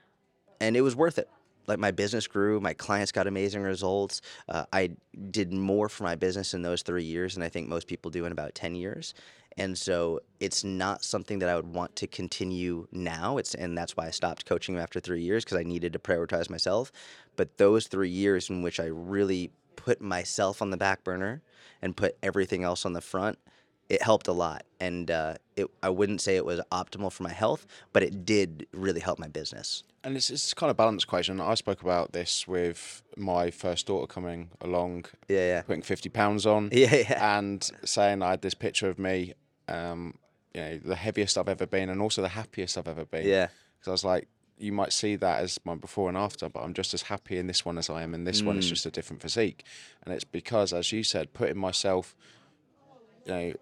and 0.58 0.74
it 0.74 0.80
was 0.80 0.96
worth 0.96 1.18
it. 1.18 1.28
Like 1.66 1.78
my 1.78 1.90
business 1.90 2.26
grew, 2.26 2.58
my 2.58 2.72
clients 2.72 3.12
got 3.12 3.26
amazing 3.26 3.62
results. 3.62 4.22
Uh, 4.48 4.64
I 4.72 4.92
did 5.30 5.52
more 5.52 5.90
for 5.90 6.04
my 6.04 6.14
business 6.14 6.54
in 6.54 6.62
those 6.62 6.80
three 6.80 7.04
years 7.04 7.34
than 7.34 7.42
I 7.42 7.50
think 7.50 7.68
most 7.68 7.86
people 7.86 8.10
do 8.10 8.24
in 8.24 8.32
about 8.32 8.54
ten 8.54 8.74
years. 8.74 9.12
And 9.56 9.76
so 9.76 10.20
it's 10.40 10.64
not 10.64 11.04
something 11.04 11.38
that 11.40 11.48
I 11.48 11.56
would 11.56 11.66
want 11.74 11.94
to 11.96 12.06
continue 12.06 12.86
now. 12.92 13.36
It's 13.38 13.54
and 13.54 13.76
that's 13.76 13.96
why 13.96 14.06
I 14.06 14.10
stopped 14.10 14.46
coaching 14.46 14.78
after 14.78 14.98
three 15.00 15.22
years 15.22 15.44
because 15.44 15.58
I 15.58 15.62
needed 15.62 15.92
to 15.92 15.98
prioritize 15.98 16.48
myself. 16.48 16.90
But 17.36 17.58
those 17.58 17.86
three 17.86 18.08
years 18.10 18.48
in 18.50 18.62
which 18.62 18.80
I 18.80 18.86
really 18.86 19.50
put 19.76 20.00
myself 20.00 20.62
on 20.62 20.70
the 20.70 20.76
back 20.76 21.04
burner 21.04 21.42
and 21.80 21.96
put 21.96 22.16
everything 22.22 22.62
else 22.64 22.86
on 22.86 22.92
the 22.92 23.00
front, 23.00 23.38
it 23.88 24.00
helped 24.02 24.28
a 24.28 24.32
lot. 24.32 24.64
And 24.80 25.10
uh, 25.10 25.34
it, 25.56 25.66
I 25.82 25.90
wouldn't 25.90 26.20
say 26.20 26.36
it 26.36 26.44
was 26.44 26.60
optimal 26.70 27.12
for 27.12 27.22
my 27.24 27.32
health, 27.32 27.66
but 27.92 28.02
it 28.02 28.24
did 28.24 28.66
really 28.72 29.00
help 29.00 29.18
my 29.18 29.28
business. 29.28 29.82
And 30.04 30.16
it's, 30.16 30.30
it's 30.30 30.52
kind 30.54 30.70
of 30.70 30.76
balance 30.76 31.04
equation. 31.04 31.40
I 31.40 31.54
spoke 31.54 31.80
about 31.82 32.12
this 32.12 32.48
with 32.48 33.02
my 33.16 33.50
first 33.50 33.86
daughter 33.86 34.06
coming 34.06 34.50
along, 34.60 35.04
Yeah, 35.28 35.38
yeah. 35.46 35.62
putting 35.62 35.82
fifty 35.82 36.08
pounds 36.08 36.44
on, 36.46 36.70
Yeah, 36.72 36.94
yeah. 36.94 37.38
and 37.38 37.70
saying 37.84 38.20
I 38.22 38.30
had 38.30 38.42
this 38.42 38.54
picture 38.54 38.88
of 38.88 38.98
me, 38.98 39.34
um, 39.72 40.14
you 40.54 40.60
know, 40.60 40.78
the 40.78 40.96
heaviest 40.96 41.38
I've 41.38 41.48
ever 41.48 41.66
been, 41.66 41.88
and 41.88 42.00
also 42.00 42.22
the 42.22 42.28
happiest 42.28 42.76
I've 42.76 42.88
ever 42.88 43.04
been. 43.04 43.26
Yeah. 43.26 43.48
because 43.78 43.88
I 43.88 43.92
was 43.92 44.04
like, 44.04 44.28
you 44.58 44.72
might 44.72 44.92
see 44.92 45.16
that 45.16 45.40
as 45.40 45.58
my 45.64 45.74
before 45.74 46.08
and 46.08 46.16
after, 46.16 46.48
but 46.48 46.60
I'm 46.60 46.74
just 46.74 46.94
as 46.94 47.02
happy 47.02 47.38
in 47.38 47.46
this 47.46 47.64
one 47.64 47.78
as 47.78 47.90
I 47.90 48.02
am 48.02 48.14
in 48.14 48.24
this 48.24 48.42
one. 48.42 48.54
Mm. 48.54 48.58
It's 48.58 48.68
just 48.68 48.86
a 48.86 48.90
different 48.90 49.22
physique, 49.22 49.64
and 50.04 50.14
it's 50.14 50.24
because, 50.24 50.72
as 50.72 50.92
you 50.92 51.02
said, 51.02 51.32
putting 51.32 51.58
myself, 51.58 52.14
you 53.24 53.32
know, 53.32 53.52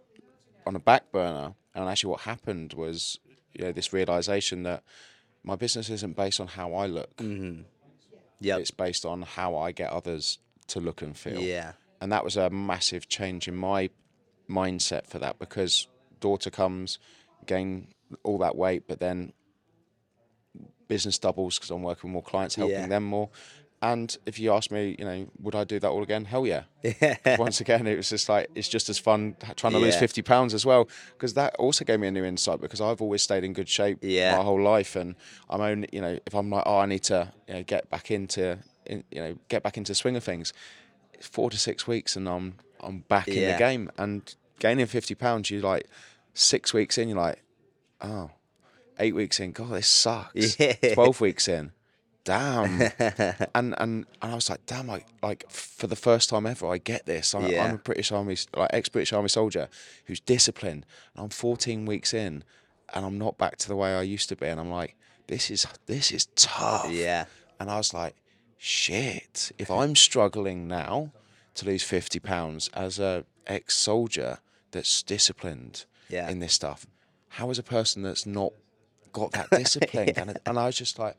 on 0.66 0.76
a 0.76 0.80
back 0.80 1.10
burner. 1.12 1.54
And 1.74 1.88
actually, 1.88 2.10
what 2.10 2.20
happened 2.22 2.74
was, 2.74 3.20
you 3.54 3.64
know, 3.64 3.72
this 3.72 3.92
realization 3.92 4.64
that 4.64 4.82
my 5.44 5.54
business 5.54 5.88
isn't 5.88 6.16
based 6.16 6.40
on 6.40 6.48
how 6.48 6.74
I 6.74 6.86
look. 6.86 7.16
Mm-hmm. 7.18 7.62
Yep. 8.40 8.60
It's 8.60 8.70
based 8.70 9.06
on 9.06 9.22
how 9.22 9.56
I 9.56 9.70
get 9.72 9.90
others 9.90 10.38
to 10.68 10.80
look 10.80 11.02
and 11.02 11.16
feel. 11.16 11.40
Yeah. 11.40 11.72
And 12.00 12.10
that 12.12 12.24
was 12.24 12.36
a 12.36 12.50
massive 12.50 13.08
change 13.08 13.46
in 13.46 13.54
my 13.54 13.90
mindset 14.48 15.06
for 15.06 15.18
that 15.18 15.38
because 15.38 15.86
daughter 16.20 16.50
comes, 16.50 16.98
gain 17.46 17.88
all 18.22 18.38
that 18.38 18.56
weight, 18.56 18.84
but 18.88 19.00
then 19.00 19.32
business 20.88 21.18
doubles 21.18 21.58
because 21.58 21.70
I'm 21.70 21.82
working 21.82 22.10
with 22.10 22.14
more 22.14 22.22
clients, 22.22 22.54
helping 22.56 22.80
Yeah. 22.80 22.86
them 22.88 23.04
more. 23.04 23.30
And 23.82 24.14
if 24.26 24.38
you 24.38 24.52
ask 24.52 24.70
me, 24.70 24.94
you 24.98 25.04
know, 25.06 25.30
would 25.40 25.54
I 25.54 25.64
do 25.64 25.78
that 25.80 25.88
all 25.88 26.02
again? 26.02 26.26
Hell 26.26 26.46
yeah. 26.46 26.64
Once 27.38 27.62
again, 27.62 27.86
it 27.86 27.96
was 27.96 28.10
just 28.10 28.28
like 28.28 28.50
it's 28.54 28.68
just 28.68 28.90
as 28.90 28.98
fun 28.98 29.36
trying 29.56 29.72
to 29.72 29.78
lose 29.78 29.96
50 29.96 30.20
pounds 30.20 30.52
as 30.52 30.66
well 30.66 30.86
because 31.12 31.32
that 31.34 31.54
also 31.56 31.84
gave 31.86 31.98
me 31.98 32.06
a 32.08 32.10
new 32.10 32.24
insight 32.24 32.60
because 32.60 32.82
I've 32.82 33.00
always 33.00 33.22
stayed 33.22 33.42
in 33.42 33.54
good 33.54 33.70
shape 33.70 33.98
Yeah. 34.02 34.36
my 34.36 34.42
whole 34.42 34.60
life 34.60 34.96
and 34.96 35.14
I'm 35.48 35.62
only, 35.62 35.88
you 35.92 36.02
know, 36.02 36.18
if 36.26 36.34
I'm 36.34 36.50
like, 36.50 36.64
oh, 36.66 36.78
I 36.78 36.86
need 36.86 37.04
to 37.04 37.32
you 37.48 37.54
know, 37.54 37.62
get 37.62 37.88
back 37.88 38.10
into, 38.10 38.58
in, 38.84 39.02
you 39.10 39.22
know, 39.22 39.38
get 39.48 39.62
back 39.62 39.78
into 39.78 39.94
swing 39.94 40.16
of 40.16 40.24
things, 40.24 40.52
it's 41.14 41.26
four 41.28 41.48
to 41.48 41.56
six 41.56 41.86
weeks 41.86 42.16
and 42.16 42.28
I'm 42.28 42.56
I'm 42.80 42.98
back 43.08 43.28
in 43.28 43.46
the 43.46 43.58
game 43.58 43.90
and 43.96 44.34
gaining 44.60 44.86
50 44.86 45.16
pounds, 45.16 45.50
you're 45.50 45.62
like 45.62 45.88
six 46.34 46.72
weeks 46.72 46.96
in, 46.96 47.08
you're 47.08 47.18
like, 47.18 47.42
oh, 48.00 48.30
eight 49.00 49.14
weeks 49.14 49.40
in, 49.40 49.50
God, 49.50 49.70
this 49.72 49.88
sucks. 49.88 50.56
Yeah. 50.60 50.94
12 50.94 51.20
weeks 51.20 51.48
in, 51.48 51.72
damn. 52.24 52.80
and, 53.54 53.74
and 53.74 53.74
and 53.78 54.06
I 54.22 54.34
was 54.34 54.48
like, 54.48 54.64
damn, 54.66 54.86
like, 54.86 55.06
like 55.22 55.50
for 55.50 55.86
the 55.88 55.96
first 55.96 56.30
time 56.30 56.46
ever, 56.46 56.68
I 56.68 56.78
get 56.78 57.06
this. 57.06 57.34
I'm, 57.34 57.46
Yeah. 57.46 57.64
I'm 57.64 57.74
a 57.74 57.78
British 57.78 58.12
Army, 58.12 58.36
like 58.54 58.70
ex 58.72 58.88
British 58.88 59.12
Army 59.12 59.28
soldier 59.28 59.68
who's 60.04 60.20
disciplined. 60.20 60.86
And 61.16 61.24
I'm 61.24 61.30
14 61.30 61.86
weeks 61.86 62.14
in 62.14 62.44
and 62.94 63.04
I'm 63.04 63.18
not 63.18 63.38
back 63.38 63.56
to 63.58 63.68
the 63.68 63.76
way 63.76 63.94
I 63.94 64.02
used 64.02 64.28
to 64.28 64.36
be. 64.36 64.46
And 64.46 64.60
I'm 64.60 64.70
like, 64.70 64.94
this 65.26 65.50
is, 65.50 65.66
this 65.86 66.12
is 66.12 66.26
tough. 66.36 66.90
Yeah. 66.90 67.24
And 67.58 67.70
I 67.70 67.76
was 67.76 67.92
like, 67.94 68.14
shit, 68.58 69.52
if 69.58 69.70
I'm 69.70 69.96
struggling 69.96 70.68
now 70.68 71.12
to 71.54 71.66
lose 71.66 71.82
50 71.82 72.20
pounds 72.20 72.68
as 72.74 72.98
a 72.98 73.24
ex 73.46 73.76
soldier 73.76 74.38
that's 74.72 75.02
disciplined 75.02 75.84
Yeah. 76.08 76.28
in 76.28 76.40
this 76.40 76.52
stuff, 76.54 76.86
how 77.28 77.50
is 77.50 77.58
a 77.58 77.62
person 77.62 78.02
that's 78.02 78.26
not 78.26 78.52
got 79.12 79.32
that 79.32 79.50
discipline? 79.62 80.10
and, 80.16 80.38
and 80.46 80.58
I 80.58 80.66
was 80.66 80.76
just 80.76 80.98
like, 80.98 81.16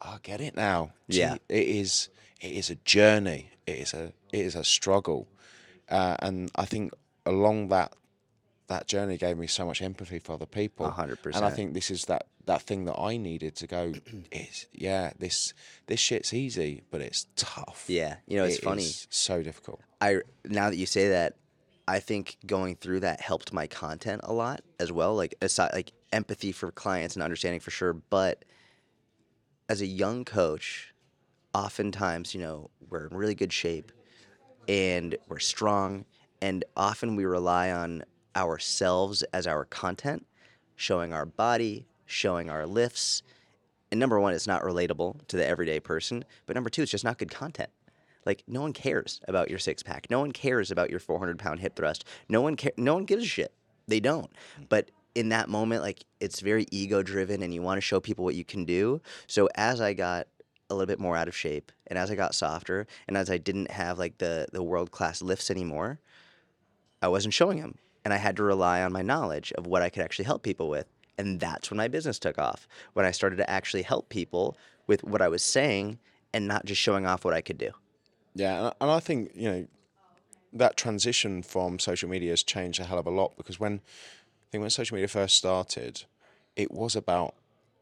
I 0.00 0.18
get 0.22 0.40
it 0.40 0.56
now. 0.56 0.92
Gee, 1.08 1.20
Yeah. 1.20 1.36
It 1.48 1.66
is, 1.68 2.08
it 2.40 2.52
is 2.52 2.70
a 2.70 2.74
journey. 2.76 3.50
It 3.66 3.78
is 3.78 3.94
a, 3.94 4.12
it 4.32 4.40
is 4.40 4.54
a 4.54 4.64
struggle. 4.64 5.28
Uh, 5.88 6.16
and 6.20 6.50
I 6.56 6.64
think 6.64 6.92
along 7.24 7.68
that, 7.68 7.94
that 8.66 8.86
journey 8.86 9.18
gave 9.18 9.36
me 9.38 9.46
so 9.46 9.66
much 9.66 9.82
empathy 9.82 10.18
for 10.18 10.32
other 10.32 10.46
people. 10.46 10.86
A 10.86 10.90
hundred 10.90 11.18
And 11.26 11.44
I 11.44 11.50
think 11.50 11.74
this 11.74 11.90
is 11.90 12.06
that 12.06 12.26
that 12.46 12.62
thing 12.62 12.84
that 12.86 12.98
I 12.98 13.16
needed 13.18 13.56
to 13.56 13.66
go. 13.66 13.92
Is 14.32 14.66
yeah, 14.72 15.12
this 15.18 15.52
this 15.86 16.00
shit's 16.00 16.32
easy, 16.32 16.82
but 16.90 17.00
it's 17.02 17.26
tough. 17.36 17.84
Yeah. 17.88 18.16
You 18.26 18.38
know, 18.38 18.44
it's 18.44 18.56
It 18.56 18.64
funny. 18.64 18.86
so 19.10 19.42
difficult. 19.42 19.80
I 20.00 20.20
now 20.46 20.70
that 20.70 20.76
you 20.76 20.86
say 20.86 21.08
that, 21.10 21.36
I 21.86 22.00
think 22.00 22.38
going 22.46 22.76
through 22.76 23.00
that 23.00 23.20
helped 23.20 23.52
my 23.52 23.66
content 23.66 24.22
a 24.24 24.32
lot 24.32 24.62
as 24.80 24.90
well. 24.90 25.14
Like 25.14 25.34
aside, 25.42 25.72
like 25.74 25.92
empathy 26.12 26.52
for 26.52 26.70
clients 26.70 27.14
and 27.14 27.22
understanding 27.22 27.60
for 27.60 27.70
sure. 27.70 27.92
But 27.92 28.44
as 29.68 29.80
a 29.80 29.86
young 29.86 30.24
coach, 30.24 30.94
oftentimes 31.54 32.34
you 32.34 32.40
know 32.40 32.70
we're 32.88 33.06
in 33.06 33.16
really 33.16 33.34
good 33.34 33.52
shape, 33.52 33.92
and 34.68 35.16
we're 35.28 35.38
strong, 35.38 36.04
and 36.40 36.64
often 36.76 37.16
we 37.16 37.24
rely 37.24 37.70
on 37.70 38.04
ourselves 38.34 39.22
as 39.34 39.46
our 39.46 39.64
content, 39.66 40.26
showing 40.76 41.12
our 41.12 41.26
body, 41.26 41.86
showing 42.06 42.50
our 42.50 42.66
lifts. 42.66 43.22
And 43.90 44.00
number 44.00 44.18
one, 44.18 44.32
it's 44.32 44.46
not 44.46 44.62
relatable 44.62 45.26
to 45.28 45.36
the 45.36 45.46
everyday 45.46 45.78
person. 45.78 46.24
But 46.46 46.54
number 46.54 46.70
two, 46.70 46.82
it's 46.82 46.90
just 46.90 47.04
not 47.04 47.18
good 47.18 47.30
content. 47.30 47.70
Like 48.26 48.42
no 48.46 48.62
one 48.62 48.72
cares 48.72 49.20
about 49.28 49.50
your 49.50 49.58
six 49.58 49.82
pack. 49.82 50.06
No 50.10 50.20
one 50.20 50.32
cares 50.32 50.70
about 50.70 50.90
your 50.90 51.00
400 51.00 51.38
pound 51.38 51.60
hip 51.60 51.76
thrust. 51.76 52.04
No 52.28 52.40
one 52.40 52.56
care. 52.56 52.72
No 52.76 52.94
one 52.94 53.04
gives 53.04 53.24
a 53.24 53.26
shit. 53.26 53.52
They 53.86 54.00
don't. 54.00 54.30
Mm. 54.60 54.68
But 54.68 54.90
in 55.14 55.28
that 55.28 55.48
moment, 55.48 55.82
like 55.82 56.04
it's 56.20 56.40
very 56.40 56.66
ego 56.70 57.02
driven, 57.02 57.42
and 57.42 57.54
you 57.54 57.62
want 57.62 57.78
to 57.78 57.82
show 57.82 58.00
people 58.00 58.24
what 58.24 58.34
you 58.34 58.44
can 58.44 58.64
do. 58.64 59.00
So 59.26 59.48
as 59.54 59.80
I 59.80 59.92
got 59.92 60.26
a 60.70 60.74
little 60.74 60.86
bit 60.86 60.98
more 60.98 61.16
out 61.16 61.28
of 61.28 61.36
shape, 61.36 61.70
and 61.86 61.98
as 61.98 62.10
I 62.10 62.14
got 62.14 62.34
softer, 62.34 62.86
and 63.06 63.16
as 63.16 63.30
I 63.30 63.38
didn't 63.38 63.70
have 63.70 63.98
like 63.98 64.18
the 64.18 64.46
the 64.52 64.62
world 64.62 64.90
class 64.90 65.22
lifts 65.22 65.50
anymore, 65.50 66.00
I 67.02 67.08
wasn't 67.08 67.34
showing 67.34 67.60
them, 67.60 67.78
and 68.04 68.12
I 68.12 68.16
had 68.16 68.36
to 68.36 68.42
rely 68.42 68.82
on 68.82 68.92
my 68.92 69.02
knowledge 69.02 69.52
of 69.52 69.66
what 69.66 69.82
I 69.82 69.90
could 69.90 70.02
actually 70.02 70.24
help 70.24 70.42
people 70.42 70.68
with. 70.68 70.86
And 71.16 71.38
that's 71.38 71.70
when 71.70 71.78
my 71.78 71.86
business 71.86 72.18
took 72.18 72.38
off. 72.38 72.66
When 72.94 73.06
I 73.06 73.12
started 73.12 73.36
to 73.36 73.48
actually 73.48 73.82
help 73.82 74.08
people 74.08 74.56
with 74.88 75.04
what 75.04 75.22
I 75.22 75.28
was 75.28 75.44
saying 75.44 75.98
and 76.32 76.48
not 76.48 76.64
just 76.64 76.80
showing 76.80 77.06
off 77.06 77.24
what 77.24 77.34
I 77.34 77.40
could 77.40 77.58
do. 77.58 77.70
Yeah, 78.34 78.72
and 78.80 78.90
I, 78.90 79.00
think 79.00 79.30
you 79.34 79.50
know 79.50 79.66
that 80.52 80.76
transition 80.76 81.42
from 81.42 81.78
social 81.78 82.08
media 82.08 82.30
has 82.30 82.42
changed 82.42 82.80
a 82.80 82.84
hell 82.84 82.98
of 82.98 83.06
a 83.06 83.10
lot 83.10 83.36
because 83.36 83.60
when 83.60 83.74
I 83.74 84.44
think 84.50 84.62
when 84.62 84.70
social 84.70 84.94
media 84.96 85.08
first 85.08 85.36
started, 85.36 86.04
it 86.56 86.70
was 86.72 86.96
about 86.96 87.34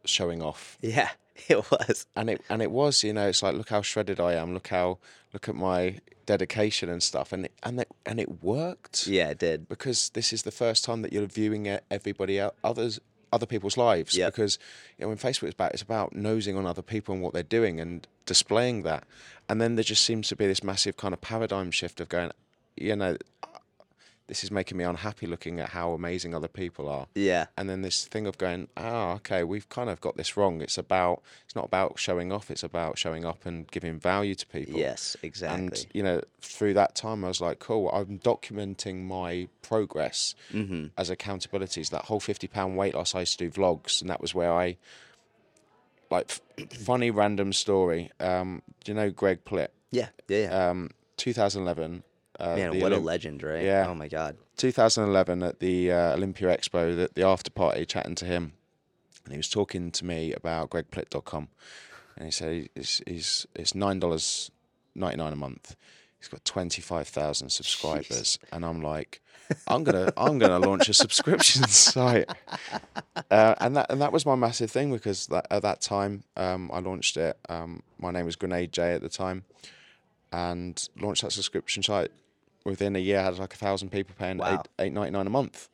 showing 0.05 0.43
off, 0.43 0.79
Yeah, 0.83 1.11
it 1.49 1.71
was. 1.71 2.07
and 2.17 2.31
it 2.31 2.43
and 2.49 2.61
it 2.62 2.71
was 2.71 3.03
you 3.03 3.12
know 3.12 3.29
it's 3.29 3.43
like 3.43 3.55
look 3.55 3.71
how 3.71 3.83
shredded 3.83 4.21
I 4.21 4.35
am, 4.35 4.53
look 4.55 4.69
how 4.69 4.99
look 5.33 5.49
at 5.49 5.55
my 5.55 5.99
dedication 6.27 6.88
and 6.88 7.03
stuff, 7.03 7.33
and 7.33 7.47
it, 7.47 7.53
and 7.62 7.81
it, 7.81 7.88
and 8.07 8.21
it 8.21 8.43
worked. 8.43 9.07
Yeah, 9.07 9.31
it 9.31 9.38
did. 9.38 9.69
because 9.69 10.11
this 10.11 10.33
is 10.33 10.43
the 10.43 10.51
first 10.51 10.85
time 10.85 11.03
that 11.03 11.12
you're 11.12 11.27
viewing 11.27 11.67
everybody 11.91 12.38
el- 12.38 12.55
others 12.62 13.01
other 13.33 13.47
people's 13.47 13.77
lives 13.77 14.16
Yep. 14.16 14.33
because 14.33 14.59
you 14.99 15.03
know 15.05 15.09
when 15.09 15.16
Facebook 15.18 15.49
is 15.49 15.55
about 15.55 15.73
it's 15.73 15.83
about 15.83 16.14
nosing 16.14 16.57
on 16.57 16.66
other 16.66 16.83
people 16.83 17.14
and 17.14 17.23
what 17.23 17.33
they're 17.33 17.42
doing 17.42 17.81
and 17.81 18.07
displaying 18.27 18.83
that 18.83 19.05
and 19.49 19.61
then 19.61 19.75
there 19.77 19.85
just 19.85 20.05
seems 20.05 20.29
to 20.29 20.37
be 20.37 20.47
this 20.47 20.62
massive 20.62 20.97
kind 20.97 21.12
of 21.14 21.21
paradigm 21.21 21.71
shift 21.71 22.01
of 22.01 22.09
going 22.09 22.31
you 22.77 22.95
know 22.97 23.16
this 24.29 24.45
is 24.45 24.51
making 24.51 24.79
me 24.79 24.85
unhappy 24.85 25.27
looking 25.27 25.61
at 25.61 25.71
how 25.71 25.93
amazing 25.93 26.35
other 26.35 26.49
people 26.49 26.89
are 26.89 27.07
Yeah. 27.15 27.47
and 27.57 27.69
then 27.69 27.83
this 27.83 28.07
thing 28.07 28.27
of 28.27 28.39
going 28.39 28.69
oh 28.77 29.13
okay 29.17 29.45
we've 29.45 29.69
kind 29.69 29.91
of 29.91 30.01
got 30.01 30.17
this 30.17 30.37
wrong 30.37 30.61
it's 30.63 30.79
about 30.79 31.23
it's 31.45 31.55
not 31.57 31.65
about 31.67 31.99
showing 31.99 32.33
off 32.33 32.51
it's 32.51 32.63
about 32.63 32.99
showing 32.99 33.25
up 33.25 33.45
and 33.45 33.71
giving 33.71 33.99
value 33.99 34.35
to 34.35 34.47
people 34.47 34.79
Yes, 34.79 35.17
exactly. 35.23 35.65
and 35.65 35.87
you 35.93 36.03
know, 36.03 36.23
through 36.41 36.75
that 36.75 36.95
time, 36.95 37.25
I 37.25 37.29
was 37.29 37.41
like, 37.41 37.59
cool. 37.59 37.89
I'm 37.91 38.19
documenting 38.19 39.05
my 39.05 39.49
progress 39.63 40.35
Mm-hmm. 40.53 40.87
as 40.97 41.11
accountabilities. 41.11 41.91
That 41.91 42.05
whole 42.07 42.21
fifty 42.21 42.47
pound 42.47 42.77
weight 42.77 42.95
loss, 42.95 43.15
I 43.15 43.21
used 43.21 43.39
to 43.39 43.49
do 43.49 43.51
vlogs, 43.61 44.01
and 44.01 44.09
that 44.11 44.21
was 44.21 44.35
where 44.35 44.53
I, 44.53 44.77
like, 46.11 46.31
funny 46.71 47.11
random 47.11 47.53
story. 47.53 48.11
Um, 48.21 48.63
do 48.85 48.93
you 48.93 48.97
know 48.97 49.11
Greg 49.11 49.45
Plitt? 49.45 49.69
yeah, 49.91 50.09
yeah, 50.29 50.39
yeah. 50.39 50.69
Um, 50.71 50.91
2011. 51.17 52.03
Uh, 52.40 52.57
Man, 52.57 52.81
what 52.81 52.92
a 52.92 52.99
legend, 52.99 53.42
right? 53.42 53.62
Yeah. 53.62 53.87
Oh 53.88 53.95
my 53.95 54.09
God. 54.09 54.37
2011 54.57 55.42
at 55.42 55.61
the 55.61 55.92
uh, 55.92 56.14
Olympia 56.14 56.57
Expo, 56.57 56.97
the, 56.97 57.11
the 57.14 57.23
after 57.23 57.51
party, 57.51 57.85
chatting 57.85 58.14
to 58.16 58.25
him, 58.25 58.53
and 59.25 59.33
he 59.33 59.37
was 59.37 59.49
talking 59.49 59.90
to 59.90 60.05
me 60.05 60.33
about 60.33 60.71
GregPlitt.com, 60.71 61.49
and 62.16 62.25
he 62.25 62.31
said 62.31 62.68
he's, 62.75 63.03
he's 63.07 63.47
it's 63.55 63.75
nine 63.75 63.99
dollars 64.01 64.51
ninety 64.95 65.16
nine 65.16 65.33
a 65.33 65.37
month. 65.37 65.77
He's 66.18 66.29
got 66.29 66.45
twenty 66.45 66.81
five 66.83 67.09
thousand 67.09 67.49
subscribers, 67.59 68.38
and 68.53 68.64
I'm 68.64 68.83
like, 68.83 69.21
I'm 69.66 69.85
gonna 69.85 70.12
I'm 70.16 70.38
gonna 70.38 70.59
launch 70.59 70.88
a 70.88 70.95
subscription 70.95 71.64
site, 71.68 72.31
uh, 73.31 73.55
and 73.61 73.77
that 73.77 73.87
and 73.90 74.01
that 74.01 74.12
was 74.12 74.25
my 74.25 74.37
massive 74.37 74.71
thing 74.71 74.92
because 74.92 75.27
that, 75.29 75.47
at 75.51 75.62
that 75.62 75.81
time 75.81 76.25
um, 76.37 76.71
I 76.73 76.79
launched 76.79 77.16
it. 77.16 77.37
Um, 77.49 77.83
my 77.99 78.11
name 78.11 78.25
was 78.27 78.37
Grenade 78.37 78.73
J 78.73 78.95
at 78.95 79.03
the 79.03 79.09
time, 79.09 79.45
and 80.33 80.88
launched 81.01 81.23
that 81.23 81.33
subscription 81.33 81.83
site. 81.83 82.11
Within 82.64 82.94
a 82.96 82.98
year, 82.98 83.20
I 83.20 83.25
had 83.25 83.38
like 83.38 83.55
a 83.55 83.57
thousand 83.57 83.90
people 83.90 84.14
paying 84.18 84.38
Wow. 84.38 84.55
eight 84.79 84.87
eight 84.87 84.92
ninety 84.92 85.11
nine 85.11 85.27
a 85.27 85.31
month, 85.31 85.68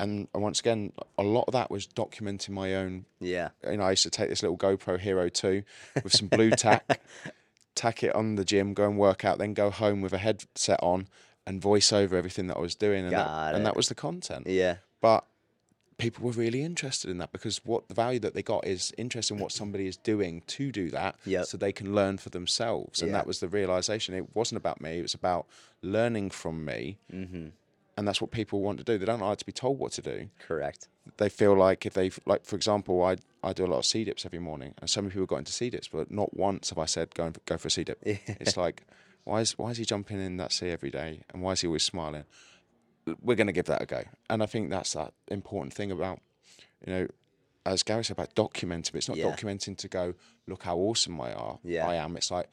and 0.00 0.28
once 0.34 0.60
again, 0.60 0.92
a 1.16 1.22
lot 1.22 1.44
of 1.48 1.52
that 1.52 1.70
was 1.70 1.86
documenting 1.86 2.50
my 2.50 2.74
own 2.74 3.06
Yeah. 3.20 3.50
you 3.68 3.76
know, 3.76 3.84
I 3.84 3.90
used 3.90 4.02
to 4.04 4.10
take 4.10 4.28
this 4.28 4.42
little 4.42 4.58
GoPro 4.58 4.98
Hero 4.98 5.28
2 5.28 5.62
with 6.04 6.12
some 6.14 6.28
Blu 6.28 6.50
Tack, 6.50 7.00
tack 7.74 8.02
it 8.02 8.14
on 8.14 8.34
the 8.36 8.44
gym, 8.44 8.74
go 8.74 8.84
and 8.84 8.98
work 8.98 9.24
out, 9.24 9.38
then 9.38 9.54
go 9.54 9.70
home 9.70 10.00
with 10.02 10.12
a 10.12 10.18
headset 10.18 10.78
on 10.82 11.08
and 11.46 11.62
voice 11.62 11.92
over 11.92 12.16
everything 12.16 12.48
that 12.48 12.56
I 12.56 12.60
was 12.60 12.74
doing. 12.74 13.04
And, 13.04 13.12
that, 13.14 13.54
and 13.54 13.64
that 13.66 13.76
was 13.76 13.88
the 13.88 13.94
content. 13.94 14.46
Yeah. 14.48 14.76
But 15.00 15.24
people 15.98 16.24
were 16.26 16.32
really 16.32 16.62
interested 16.62 17.10
in 17.10 17.18
that 17.18 17.32
because 17.32 17.60
what 17.64 17.88
the 17.88 17.94
value 17.94 18.18
that 18.20 18.34
they 18.34 18.42
got 18.42 18.66
is 18.66 18.92
interest 18.98 19.30
in 19.30 19.38
what 19.38 19.50
somebody 19.52 19.86
is 19.86 19.96
doing 19.96 20.42
to 20.46 20.70
do 20.70 20.90
that 20.90 21.16
Yep. 21.24 21.46
so 21.46 21.56
they 21.56 21.72
can 21.72 21.94
learn 21.94 22.18
for 22.18 22.28
themselves. 22.30 23.00
And 23.00 23.10
Yeah. 23.10 23.18
that 23.18 23.26
was 23.26 23.40
the 23.40 23.48
realization. 23.48 24.14
It 24.14 24.34
wasn't 24.36 24.58
about 24.58 24.80
me, 24.80 24.98
it 24.98 25.02
was 25.02 25.14
about 25.14 25.46
learning 25.82 26.30
from 26.30 26.64
me. 26.64 26.98
Mm-hmm. 27.12 27.46
And 27.98 28.06
that's 28.06 28.20
what 28.20 28.30
people 28.30 28.60
want 28.60 28.76
to 28.76 28.84
do. 28.84 28.98
They 28.98 29.06
don't 29.06 29.20
like 29.20 29.38
to 29.38 29.46
be 29.46 29.52
told 29.52 29.78
what 29.78 29.92
to 29.92 30.02
do 30.02 30.28
Correct. 30.38 30.88
they 31.16 31.30
feel 31.30 31.54
like 31.54 31.86
if 31.86 31.94
they 31.94 32.10
like 32.26 32.44
for 32.44 32.56
example 32.56 33.02
I 33.02 33.16
I 33.42 33.52
do 33.54 33.64
a 33.64 33.68
lot 33.72 33.78
of 33.78 33.86
sea 33.86 34.04
dips 34.04 34.26
every 34.26 34.38
morning 34.40 34.74
and 34.80 34.90
so 34.90 35.00
many 35.00 35.12
people 35.12 35.26
got 35.26 35.38
into 35.38 35.52
sea 35.52 35.70
dips 35.70 35.88
but 35.88 36.10
not 36.10 36.36
once 36.36 36.68
have 36.70 36.78
I 36.78 36.84
said 36.86 37.14
go 37.14 37.24
and 37.24 37.38
go 37.46 37.56
for 37.56 37.68
a 37.68 37.70
sea 37.70 37.84
dip. 37.84 37.98
It's 38.04 38.56
like 38.58 38.82
why 39.24 39.40
is 39.40 39.56
why 39.56 39.70
is 39.70 39.78
he 39.78 39.86
jumping 39.86 40.20
in 40.20 40.36
that 40.36 40.52
sea 40.52 40.68
every 40.70 40.90
day 40.90 41.22
and 41.32 41.40
why 41.42 41.52
is 41.52 41.62
he 41.62 41.66
always 41.68 41.84
smiling? 41.84 42.24
We're 43.22 43.36
going 43.36 43.46
to 43.46 43.52
give 43.52 43.66
that 43.66 43.82
a 43.82 43.86
go. 43.86 44.02
And 44.30 44.42
I 44.42 44.46
think 44.46 44.70
that's 44.70 44.92
that 44.94 45.12
important 45.28 45.72
thing 45.74 45.90
about 45.90 46.20
you 46.86 46.92
know 46.92 47.08
as 47.64 47.82
Gary 47.82 48.04
said 48.04 48.16
about 48.18 48.34
documenting 48.34 48.92
but 48.92 48.96
it's 48.98 49.08
not 49.08 49.16
Yeah. 49.16 49.26
documenting 49.34 49.76
to 49.78 49.88
go 49.88 50.14
look 50.46 50.62
how 50.62 50.76
awesome 50.76 51.20
I 51.20 51.32
are 51.32 51.58
Yeah. 51.64 51.86
I 51.88 51.96
am. 51.96 52.16
It's 52.16 52.30
like 52.30 52.48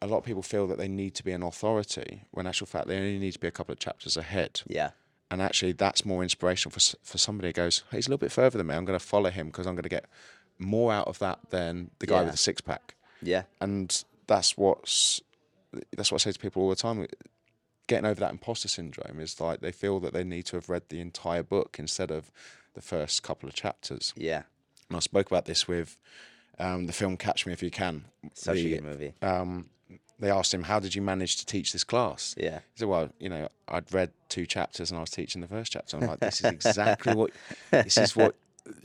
a 0.00 0.06
lot 0.06 0.18
of 0.18 0.24
people 0.24 0.42
feel 0.42 0.66
that 0.68 0.78
they 0.78 0.88
need 0.88 1.14
to 1.16 1.24
be 1.24 1.32
an 1.32 1.42
authority 1.42 2.24
when 2.32 2.46
actual 2.46 2.66
fact 2.66 2.86
they 2.88 2.96
only 2.96 3.18
need 3.18 3.32
to 3.32 3.38
be 3.40 3.46
a 3.48 3.52
couple 3.52 3.72
of 3.72 3.78
chapters 3.78 4.16
ahead 4.16 4.62
Yeah. 4.66 4.90
and 5.30 5.40
actually 5.42 5.72
that's 5.72 6.04
more 6.04 6.22
inspirational 6.22 6.72
for 6.72 6.96
for 7.02 7.18
somebody 7.18 7.48
who 7.48 7.52
goes, 7.52 7.82
hey, 7.90 7.98
he's 7.98 8.06
a 8.06 8.10
little 8.10 8.18
bit 8.26 8.32
further 8.32 8.58
than 8.58 8.66
me. 8.66 8.74
I'm 8.74 8.84
going 8.84 8.98
to 8.98 9.04
follow 9.04 9.30
him 9.30 9.46
because 9.46 9.66
I'm 9.66 9.74
going 9.74 9.82
to 9.84 9.88
get 9.88 10.06
more 10.58 10.92
out 10.92 11.08
of 11.08 11.18
that 11.20 11.38
than 11.50 11.90
the 11.98 12.06
guy 12.06 12.16
Yeah. 12.16 12.22
with 12.22 12.32
the 12.32 12.38
six 12.38 12.60
pack. 12.60 12.94
Yeah. 13.22 13.42
And 13.60 14.04
that's 14.26 14.56
what's 14.56 15.20
that's 15.96 16.12
what 16.12 16.20
I 16.20 16.24
say 16.24 16.32
to 16.32 16.38
people 16.38 16.62
all 16.62 16.68
the 16.70 16.76
time. 16.76 17.06
Getting 17.92 18.06
over 18.10 18.20
that 18.20 18.30
imposter 18.30 18.68
syndrome 18.68 19.20
is 19.20 19.38
like 19.40 19.60
they 19.60 19.70
feel 19.72 20.00
that 20.00 20.12
they 20.14 20.24
need 20.24 20.46
to 20.46 20.56
have 20.56 20.68
read 20.70 20.84
the 20.88 21.00
entire 21.00 21.42
book 21.42 21.76
instead 21.78 22.10
of 22.10 22.30
the 22.74 22.80
first 22.80 23.22
couple 23.22 23.46
of 23.48 23.54
chapters. 23.54 24.14
Yeah. 24.16 24.44
And 24.88 24.96
I 24.96 25.00
spoke 25.00 25.26
about 25.26 25.44
this 25.44 25.68
with 25.68 25.98
um, 26.58 26.86
the 26.86 26.92
film 26.94 27.16
Catch 27.18 27.44
Me 27.46 27.52
If 27.52 27.62
You 27.62 27.70
Can. 27.70 28.04
Such 28.32 28.54
The- 28.56 28.72
a 28.74 28.76
good 28.76 28.84
movie. 28.84 29.12
um, 29.20 29.68
they 30.18 30.30
asked 30.30 30.54
him, 30.54 30.62
"How 30.62 30.78
did 30.80 30.94
you 30.94 31.02
manage 31.02 31.36
to 31.38 31.44
teach 31.46 31.72
this 31.72 31.84
class?" 31.84 32.34
Yeah. 32.38 32.60
He 32.72 32.78
said, 32.78 32.88
"Well, 32.88 33.10
you 33.18 33.28
know, 33.28 33.48
I'd 33.68 33.92
read 33.92 34.10
two 34.28 34.46
chapters 34.46 34.90
and 34.90 34.96
I 34.96 35.00
was 35.00 35.10
teaching 35.10 35.40
the 35.42 35.48
first 35.48 35.72
chapter. 35.72 35.96
I'm 35.98 36.06
like, 36.06 36.20
this 36.20 36.40
is 36.40 36.46
exactly 36.50 37.14
what 37.14 37.30
this 37.70 37.98
is 37.98 38.14
what 38.16 38.36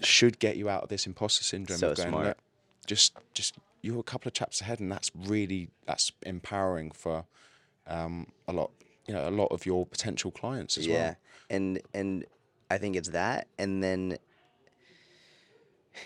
should 0.01 0.39
get 0.39 0.57
you 0.57 0.67
out 0.67 0.83
of 0.83 0.89
this 0.89 1.05
imposter 1.05 1.43
syndrome. 1.43 1.77
So 1.79 1.93
going, 1.93 2.09
smart. 2.09 2.37
Just, 2.87 3.13
just 3.33 3.55
you're 3.81 3.99
a 3.99 4.03
couple 4.03 4.27
of 4.27 4.33
chapters 4.33 4.61
ahead, 4.61 4.79
and 4.79 4.91
that's 4.91 5.11
really 5.15 5.69
that's 5.85 6.11
empowering 6.23 6.91
for 6.91 7.25
um, 7.85 8.27
a 8.47 8.53
lot, 8.53 8.71
you 9.07 9.13
know, 9.13 9.27
a 9.27 9.31
lot 9.31 9.51
of 9.51 9.65
your 9.65 9.85
potential 9.85 10.31
clients 10.31 10.77
as 10.77 10.85
yeah. 10.85 10.93
well. 10.93 11.03
Yeah, 11.03 11.55
and 11.55 11.81
and 11.93 12.25
I 12.69 12.77
think 12.77 12.95
it's 12.95 13.09
that 13.09 13.47
and 13.57 13.81
then 13.83 14.17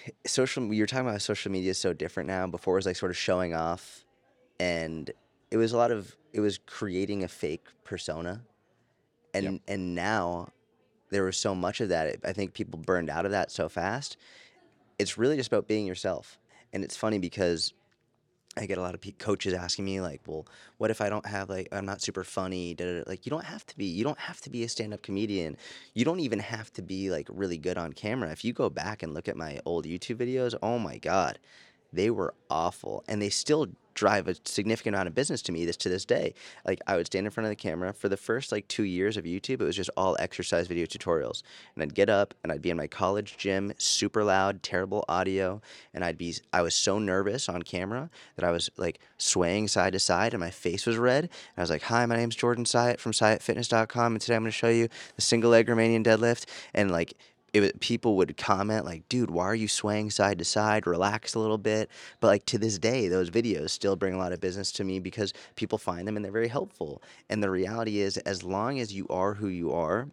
social 0.25 0.73
you're 0.73 0.87
talking 0.87 1.05
about 1.05 1.13
how 1.13 1.17
social 1.19 1.51
media 1.51 1.71
is 1.71 1.77
so 1.77 1.93
different 1.93 2.27
now. 2.27 2.47
Before 2.47 2.75
it 2.75 2.79
was 2.79 2.85
like 2.85 2.95
sort 2.95 3.11
of 3.11 3.17
showing 3.17 3.53
off 3.53 4.05
and 4.59 5.11
it 5.49 5.57
was 5.57 5.73
a 5.73 5.77
lot 5.77 5.91
of 5.91 6.15
it 6.33 6.39
was 6.39 6.57
creating 6.59 7.23
a 7.23 7.27
fake 7.27 7.65
persona. 7.83 8.41
And 9.33 9.61
and 9.67 9.95
now 9.95 10.49
there 11.09 11.23
was 11.23 11.37
so 11.37 11.55
much 11.55 11.81
of 11.81 11.89
that. 11.89 12.17
I 12.23 12.33
think 12.33 12.53
people 12.53 12.79
burned 12.79 13.09
out 13.09 13.25
of 13.25 13.31
that 13.31 13.51
so 13.51 13.69
fast. 13.69 14.17
It's 14.99 15.17
really 15.17 15.37
just 15.37 15.51
about 15.51 15.67
being 15.67 15.85
yourself. 15.85 16.37
And 16.73 16.83
it's 16.83 16.95
funny 16.95 17.17
because 17.17 17.73
I 18.57 18.65
get 18.65 18.77
a 18.77 18.81
lot 18.81 18.93
of 18.95 19.01
coaches 19.17 19.53
asking 19.53 19.85
me 19.85 20.01
like, 20.01 20.21
"Well, 20.27 20.45
what 20.77 20.91
if 20.91 20.99
I 20.99 21.09
don't 21.09 21.25
have 21.25 21.49
like 21.49 21.69
I'm 21.71 21.85
not 21.85 22.01
super 22.01 22.23
funny?" 22.23 22.73
Da, 22.73 22.85
da, 22.85 22.97
da. 22.99 23.03
Like, 23.07 23.25
you 23.25 23.29
don't 23.29 23.45
have 23.45 23.65
to 23.67 23.77
be. 23.77 23.85
You 23.85 24.03
don't 24.03 24.19
have 24.19 24.41
to 24.41 24.49
be 24.49 24.63
a 24.63 24.69
stand-up 24.69 25.01
comedian. 25.01 25.55
You 25.93 26.03
don't 26.03 26.19
even 26.19 26.39
have 26.39 26.71
to 26.73 26.81
be 26.81 27.09
like 27.09 27.27
really 27.31 27.57
good 27.57 27.77
on 27.77 27.93
camera. 27.93 28.29
If 28.31 28.43
you 28.43 28.51
go 28.53 28.69
back 28.69 29.03
and 29.03 29.13
look 29.13 29.29
at 29.29 29.37
my 29.37 29.59
old 29.65 29.85
YouTube 29.85 30.17
videos, 30.17 30.53
oh 30.61 30.79
my 30.79 30.97
god, 30.97 31.39
they 31.93 32.09
were 32.09 32.33
awful, 32.49 33.03
and 33.07 33.21
they 33.21 33.29
still 33.29 33.67
drive 33.93 34.27
a 34.27 34.35
significant 34.45 34.95
amount 34.95 35.07
of 35.07 35.15
business 35.15 35.41
to 35.41 35.51
me 35.51 35.65
this 35.65 35.77
to 35.77 35.89
this 35.89 36.05
day. 36.05 36.33
Like, 36.65 36.79
I 36.87 36.95
would 36.95 37.07
stand 37.07 37.25
in 37.25 37.31
front 37.31 37.45
of 37.45 37.49
the 37.49 37.55
camera 37.55 37.93
for 37.93 38.09
the 38.09 38.17
first 38.17 38.51
like 38.51 38.67
two 38.67 38.83
years 38.83 39.17
of 39.17 39.25
YouTube. 39.25 39.61
It 39.61 39.65
was 39.65 39.75
just 39.75 39.89
all 39.97 40.15
exercise 40.19 40.67
video 40.67 40.85
tutorials, 40.85 41.43
and 41.75 41.83
I'd 41.83 41.93
get 41.93 42.09
up 42.09 42.33
and 42.43 42.51
I'd 42.51 42.61
be 42.61 42.69
in 42.69 42.77
my 42.77 42.87
college 42.87 43.37
gym, 43.37 43.73
super 43.77 44.23
loud, 44.23 44.63
terrible 44.63 45.05
audio, 45.07 45.61
and 45.93 46.03
I'd 46.03 46.17
be 46.17 46.35
I 46.53 46.61
was 46.61 46.75
so 46.75 46.99
nervous 46.99 47.49
on 47.49 47.63
camera 47.63 48.09
that 48.35 48.45
I 48.45 48.51
was 48.51 48.69
like 48.77 48.99
swaying 49.17 49.67
side 49.67 49.93
to 49.93 49.99
side 49.99 50.33
and 50.33 50.39
my 50.39 50.51
face 50.51 50.85
was 50.85 50.97
red. 50.97 51.25
And 51.25 51.31
I 51.57 51.61
was 51.61 51.69
like, 51.69 51.83
"Hi, 51.83 52.05
my 52.05 52.15
name's 52.15 52.35
Jordan 52.35 52.65
Syatt 52.65 52.99
from 52.99 53.11
SyattFitness.com, 53.11 54.13
and 54.13 54.21
today 54.21 54.35
I'm 54.35 54.43
going 54.43 54.51
to 54.51 54.57
show 54.57 54.69
you 54.69 54.87
the 55.15 55.21
single 55.21 55.51
leg 55.51 55.67
Romanian 55.67 56.03
deadlift." 56.03 56.45
And 56.73 56.91
like 56.91 57.13
it 57.53 57.79
people 57.81 58.15
would 58.17 58.37
comment 58.37 58.85
like, 58.85 59.07
"Dude, 59.09 59.29
why 59.29 59.43
are 59.45 59.55
you 59.55 59.67
swaying 59.67 60.11
side 60.11 60.37
to 60.39 60.45
side? 60.45 60.87
Relax 60.87 61.33
a 61.35 61.39
little 61.39 61.57
bit." 61.57 61.89
But 62.19 62.27
like 62.27 62.45
to 62.45 62.57
this 62.57 62.77
day, 62.77 63.07
those 63.09 63.29
videos 63.29 63.71
still 63.71 63.95
bring 63.95 64.13
a 64.13 64.17
lot 64.17 64.31
of 64.31 64.39
business 64.39 64.71
to 64.73 64.83
me 64.83 64.99
because 64.99 65.33
people 65.55 65.77
find 65.77 66.07
them 66.07 66.15
and 66.15 66.23
they're 66.23 66.31
very 66.31 66.47
helpful. 66.47 67.01
And 67.29 67.43
the 67.43 67.49
reality 67.49 67.99
is, 67.99 68.17
as 68.17 68.43
long 68.43 68.79
as 68.79 68.93
you 68.93 69.05
are 69.09 69.33
who 69.33 69.47
you 69.49 69.71
are, 69.73 70.07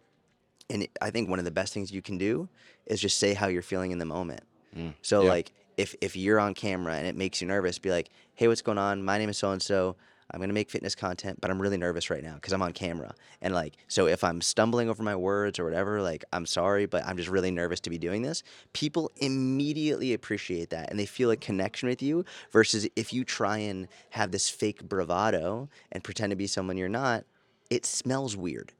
and 0.69 0.87
I 1.01 1.09
think 1.11 1.29
one 1.29 1.39
of 1.39 1.45
the 1.45 1.51
best 1.51 1.73
things 1.73 1.91
you 1.91 2.01
can 2.01 2.17
do 2.17 2.49
is 2.85 2.99
just 2.99 3.17
say 3.17 3.33
how 3.33 3.47
you're 3.47 3.61
feeling 3.61 3.91
in 3.91 3.97
the 3.99 4.05
moment. 4.05 4.41
Mm, 4.75 4.93
so 5.01 5.23
Yeah. 5.23 5.29
like 5.29 5.51
if 5.77 5.95
if 6.01 6.15
you're 6.17 6.39
on 6.41 6.53
camera 6.53 6.95
and 6.95 7.07
it 7.07 7.15
makes 7.15 7.41
you 7.41 7.47
nervous, 7.47 7.79
be 7.79 7.89
like, 7.89 8.09
"Hey, 8.35 8.47
what's 8.49 8.61
going 8.61 8.77
on? 8.77 9.01
My 9.03 9.17
name 9.17 9.29
is 9.29 9.37
so 9.37 9.51
and 9.51 9.61
so. 9.61 9.95
I'm 10.31 10.39
gonna 10.39 10.53
make 10.53 10.69
fitness 10.69 10.95
content, 10.95 11.39
but 11.41 11.49
I'm 11.49 11.61
really 11.61 11.77
nervous 11.77 12.09
right 12.09 12.23
now 12.23 12.35
because 12.35 12.53
I'm 12.53 12.61
on 12.61 12.73
camera. 12.73 13.13
And 13.41 13.53
like, 13.53 13.75
so 13.87 14.07
if 14.07 14.23
I'm 14.23 14.41
stumbling 14.41 14.89
over 14.89 15.03
my 15.03 15.15
words 15.15 15.59
or 15.59 15.65
whatever, 15.65 16.01
like, 16.01 16.23
I'm 16.31 16.45
sorry, 16.45 16.85
but 16.85 17.05
I'm 17.05 17.17
just 17.17 17.29
really 17.29 17.51
nervous 17.51 17.79
to 17.81 17.89
be 17.89 17.97
doing 17.97 18.21
this. 18.21 18.43
People 18.73 19.11
immediately 19.17 20.13
appreciate 20.13 20.69
that 20.69 20.89
and 20.89 20.99
they 20.99 21.05
feel 21.05 21.31
a 21.31 21.37
connection 21.37 21.89
with 21.89 22.01
you. 22.01 22.25
Versus 22.51 22.87
if 22.95 23.13
you 23.13 23.23
try 23.23 23.57
and 23.57 23.87
have 24.11 24.31
this 24.31 24.49
fake 24.49 24.83
bravado 24.83 25.69
and 25.91 26.03
pretend 26.03 26.29
to 26.31 26.35
be 26.35 26.47
someone 26.47 26.77
you're 26.77 26.89
not, 26.89 27.25
it 27.69 27.85
smells 27.85 28.35
weird. 28.35 28.73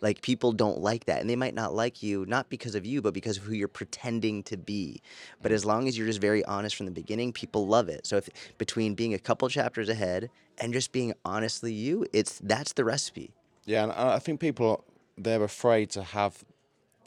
Like 0.00 0.22
people 0.22 0.52
don't 0.52 0.80
like 0.80 1.06
that, 1.06 1.20
and 1.20 1.28
they 1.30 1.36
might 1.36 1.54
not 1.54 1.74
like 1.74 2.02
you 2.02 2.26
not 2.26 2.48
because 2.48 2.74
of 2.74 2.84
you, 2.84 3.00
but 3.02 3.14
because 3.14 3.38
of 3.38 3.44
who 3.44 3.54
you're 3.54 3.68
pretending 3.68 4.42
to 4.44 4.56
be. 4.56 5.00
But 5.42 5.52
as 5.52 5.64
long 5.64 5.88
as 5.88 5.96
you're 5.96 6.06
just 6.06 6.20
very 6.20 6.44
honest 6.44 6.76
from 6.76 6.86
the 6.86 6.92
beginning, 6.92 7.32
people 7.32 7.66
love 7.66 7.88
it. 7.88 8.06
So 8.06 8.16
if 8.16 8.28
between 8.58 8.94
being 8.94 9.14
a 9.14 9.18
couple 9.18 9.48
chapters 9.48 9.88
ahead 9.88 10.30
and 10.58 10.72
just 10.72 10.92
being 10.92 11.14
honestly 11.24 11.72
you, 11.72 12.06
it's 12.12 12.40
that's 12.42 12.72
the 12.74 12.84
recipe. 12.84 13.32
Yeah, 13.64 13.84
and 13.84 13.92
I 13.92 14.16
I 14.16 14.18
think 14.18 14.40
people 14.40 14.84
they're 15.16 15.42
afraid 15.42 15.90
to 15.90 16.02
have 16.02 16.44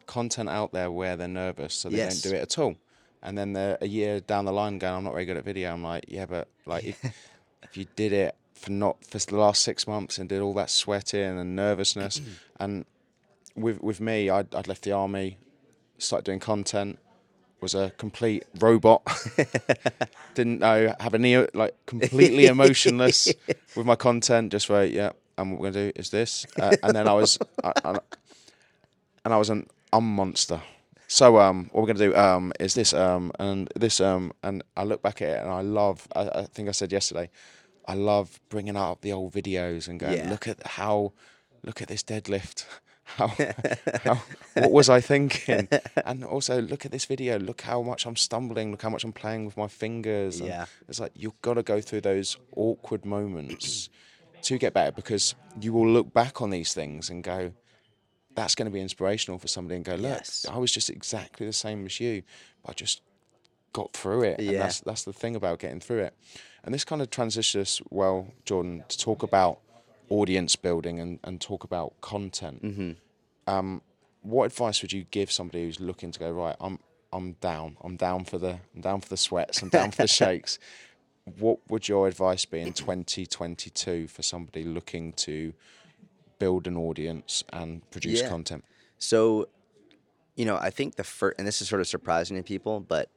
content 0.08 0.49
out 0.49 0.73
there 0.73 0.89
where 0.91 1.15
they're 1.15 1.28
nervous, 1.28 1.73
so 1.75 1.89
they 1.89 1.97
Yes. 1.97 2.21
don't 2.21 2.32
do 2.32 2.38
it 2.38 2.41
at 2.41 2.58
all. 2.58 2.75
And 3.21 3.38
then 3.38 3.54
they're 3.54 3.78
a 3.82 3.88
year 3.88 4.19
down 4.21 4.45
the 4.45 4.54
line 4.54 4.80
going, 4.80 4.93
"I'm 4.95 5.04
not 5.04 5.13
very 5.13 5.25
good 5.25 5.38
at 5.38 5.43
video." 5.45 5.71
I'm 5.71 5.84
like, 5.84 6.06
"Yeah, 6.08 6.25
but 6.25 6.47
like 6.65 6.86
if, 6.86 7.04
if 7.63 7.78
you 7.78 7.86
did 7.95 8.13
it 8.13 8.36
for 8.60 8.72
not 8.72 9.04
for 9.06 9.17
the 9.17 9.38
last 9.38 9.62
six 9.62 9.88
months 9.88 10.17
and 10.17 10.28
did 10.28 10.41
all 10.41 10.54
that 10.56 10.69
sweating 10.69 11.39
and 11.39 11.56
nervousness, 11.56 12.22
and 12.60 12.86
with 13.56 13.82
with 13.82 14.02
me, 14.02 14.30
I'd, 14.30 14.54
I'd 14.54 14.67
left 14.67 14.84
the 14.84 14.91
army, 14.91 15.38
started 15.98 16.26
doing 16.26 16.39
content, 16.39 17.00
was 17.62 17.74
a 17.74 17.91
complete 17.98 18.43
robot, 18.60 19.02
didn't 20.34 20.60
know 20.60 20.93
have 21.00 21.13
any 21.13 21.38
like 21.54 21.76
completely 21.86 22.45
emotionless 22.45 23.34
with 23.76 23.86
my 23.86 23.95
content. 23.95 24.52
Just 24.52 24.69
wait, 24.69 24.93
yeah, 24.93 25.12
and 25.38 25.52
what 25.52 25.62
we're 25.62 25.72
gonna 25.72 25.91
do 25.91 26.00
is 26.00 26.10
this, 26.10 26.45
uh, 26.60 26.76
and 26.84 26.95
then 26.95 27.08
I 27.08 27.13
was, 27.13 27.38
I, 27.63 27.72
I, 27.86 28.00
and 29.26 29.34
I 29.34 29.38
was 29.38 29.50
an 29.50 29.67
um 29.93 30.15
monster. 30.15 30.62
So 31.08 31.39
um, 31.39 31.69
what 31.72 31.82
we're 31.82 31.93
gonna 31.93 32.12
do 32.12 32.15
um 32.15 32.54
is 32.60 32.74
this 32.76 32.93
um 32.93 33.32
and 33.39 33.69
this 33.76 34.00
um 34.00 34.32
and 34.43 34.63
I 34.78 34.84
look 34.84 35.02
back 35.02 35.22
at 35.22 35.30
it 35.30 35.41
and 35.41 35.50
I 35.50 35.62
love. 35.62 36.08
I, 36.15 36.30
I 36.30 36.43
think 36.43 36.69
I 36.69 36.72
said 36.72 36.91
yesterday, 36.91 37.30
I 37.89 37.95
love 37.95 38.39
bringing 38.49 38.78
up 38.78 39.02
the 39.02 39.12
old 39.12 39.34
videos 39.34 39.88
and 39.88 39.99
going 39.99 40.13
Yeah. 40.17 40.30
look 40.30 40.47
at 40.47 40.65
how, 40.78 41.13
look 41.63 41.82
at 41.82 41.88
this 41.88 42.04
deadlift. 42.04 42.65
How, 43.17 43.30
how 44.04 44.21
what 44.54 44.71
was 44.71 44.88
I 44.88 45.02
thinking? 45.02 45.67
And 46.06 46.23
also 46.23 46.62
look 46.62 46.86
at 46.86 46.91
this 46.91 47.06
video. 47.06 47.39
Look 47.39 47.62
how 47.62 47.82
much 47.82 48.06
I'm 48.06 48.15
stumbling. 48.15 48.69
Look 48.69 48.84
how 48.84 48.91
much 48.91 49.04
I'm 49.04 49.13
playing 49.13 49.45
with 49.47 49.58
my 49.58 49.67
fingers. 49.67 50.39
and 50.39 50.47
Yeah. 50.49 50.65
it's 50.88 50.99
like 50.99 51.13
you've 51.15 51.41
got 51.41 51.56
to 51.56 51.63
go 51.63 51.82
through 51.82 52.02
those 52.02 52.38
awkward 52.56 53.06
moments 53.06 53.89
to 54.43 54.60
get 54.60 54.75
better 54.75 54.91
because 54.91 55.34
you 55.60 55.73
will 55.73 55.88
look 55.89 56.13
back 56.13 56.39
on 56.43 56.52
these 56.52 56.71
things 56.75 57.10
and 57.10 57.23
go, 57.23 57.52
that's 58.36 58.54
going 58.54 58.67
to 58.67 58.71
be 58.71 58.80
inspirational 58.80 59.39
for 59.39 59.47
somebody 59.47 59.78
and 59.78 59.86
go, 59.86 59.93
look, 59.95 60.04
Yes. 60.19 60.45
I 60.47 60.60
was 60.60 60.71
just 60.71 60.91
exactly 60.91 61.47
the 61.47 61.54
same 61.54 61.88
as 61.88 61.99
you, 61.99 62.21
but 62.63 62.69
I 62.69 62.73
just 62.75 63.02
got 63.73 63.91
through 63.93 64.21
it. 64.21 64.38
And 64.38 64.52
Yeah. 64.52 64.60
that's 64.60 64.82
that's 64.82 65.04
the 65.04 65.13
thing 65.13 65.36
about 65.36 65.58
getting 65.58 65.80
through 65.80 66.02
it. 66.04 66.13
And 66.63 66.74
this 66.74 66.84
kind 66.84 67.02
of 67.02 67.10
transitions 67.10 67.62
us 67.80 67.82
well, 67.89 68.28
Jordan, 68.45 68.84
to 68.89 68.98
talk 68.98 69.24
about 69.24 69.60
audience 70.10 70.56
building 70.56 71.00
and, 71.00 71.19
and 71.24 71.39
talk 71.39 71.63
about 71.63 71.93
content. 72.02 72.63
Mm-hmm. 72.63 72.91
Um, 73.48 73.82
what 74.22 74.45
advice 74.45 74.82
would 74.82 74.91
you 74.91 75.06
give 75.12 75.32
somebody 75.32 75.63
who's 75.63 75.80
looking 75.80 76.12
to 76.12 76.19
go, 76.19 76.32
right, 76.32 76.56
I'm 76.60 76.80
I'm 77.12 77.34
down. 77.41 77.78
I'm 77.82 77.95
down 77.95 78.26
for 78.26 78.38
the 78.38 78.60
I'm 78.76 78.82
down 78.82 79.02
for 79.02 79.10
the 79.10 79.17
sweats, 79.17 79.62
I'm 79.62 79.69
down 79.69 79.91
for 79.91 80.04
the 80.04 80.08
shakes. 80.22 80.60
What 81.38 81.60
would 81.69 81.88
your 81.88 82.08
advice 82.08 82.45
be 82.45 82.60
in 82.60 82.74
2022 82.74 84.08
for 84.08 84.24
somebody 84.24 84.63
looking 84.63 85.13
to 85.13 85.54
build 86.39 86.65
an 86.67 86.76
audience 86.78 87.43
and 87.54 87.88
produce 87.91 88.22
Yeah. 88.22 88.30
content? 88.30 88.63
So, 88.98 89.48
you 90.36 90.45
know, 90.45 90.58
I 90.58 90.69
think 90.72 90.95
the 90.95 91.04
first, 91.04 91.38
and 91.38 91.48
this 91.48 91.62
is 91.62 91.69
sort 91.69 91.82
of 91.82 91.88
surprising 91.88 92.36
to 92.38 92.43
people, 92.43 92.80
but 92.80 93.10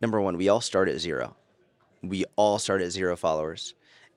number 0.00 0.20
one, 0.20 0.36
we 0.36 0.48
all 0.48 0.60
start 0.60 0.88
at 0.88 0.98
zero. 0.98 1.36
We 2.08 2.24
all 2.36 2.58
start 2.58 2.82
at 2.82 2.90
zero 2.90 3.16
followers. 3.16 3.74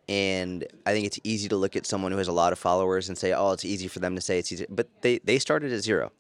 And 0.10 0.66
I 0.86 0.94
think 0.94 1.06
it's 1.06 1.20
easy 1.24 1.50
to 1.50 1.58
look 1.58 1.76
at 1.76 1.86
someone 1.86 2.12
who 2.12 2.18
has 2.18 2.30
a 2.30 2.34
lot 2.34 2.54
of 2.54 2.60
followers 2.60 3.10
and 3.10 3.18
say, 3.18 3.34
oh, 3.34 3.52
it's 3.52 3.66
easy 3.66 3.88
for 3.88 4.00
them 4.00 4.16
to 4.16 4.22
say 4.22 4.40
it's 4.40 4.52
easy. 4.52 4.66
But 4.70 4.88
they, 5.02 5.20
they 5.20 5.38
started 5.38 5.74
at 5.74 5.82
zero. 5.82 6.12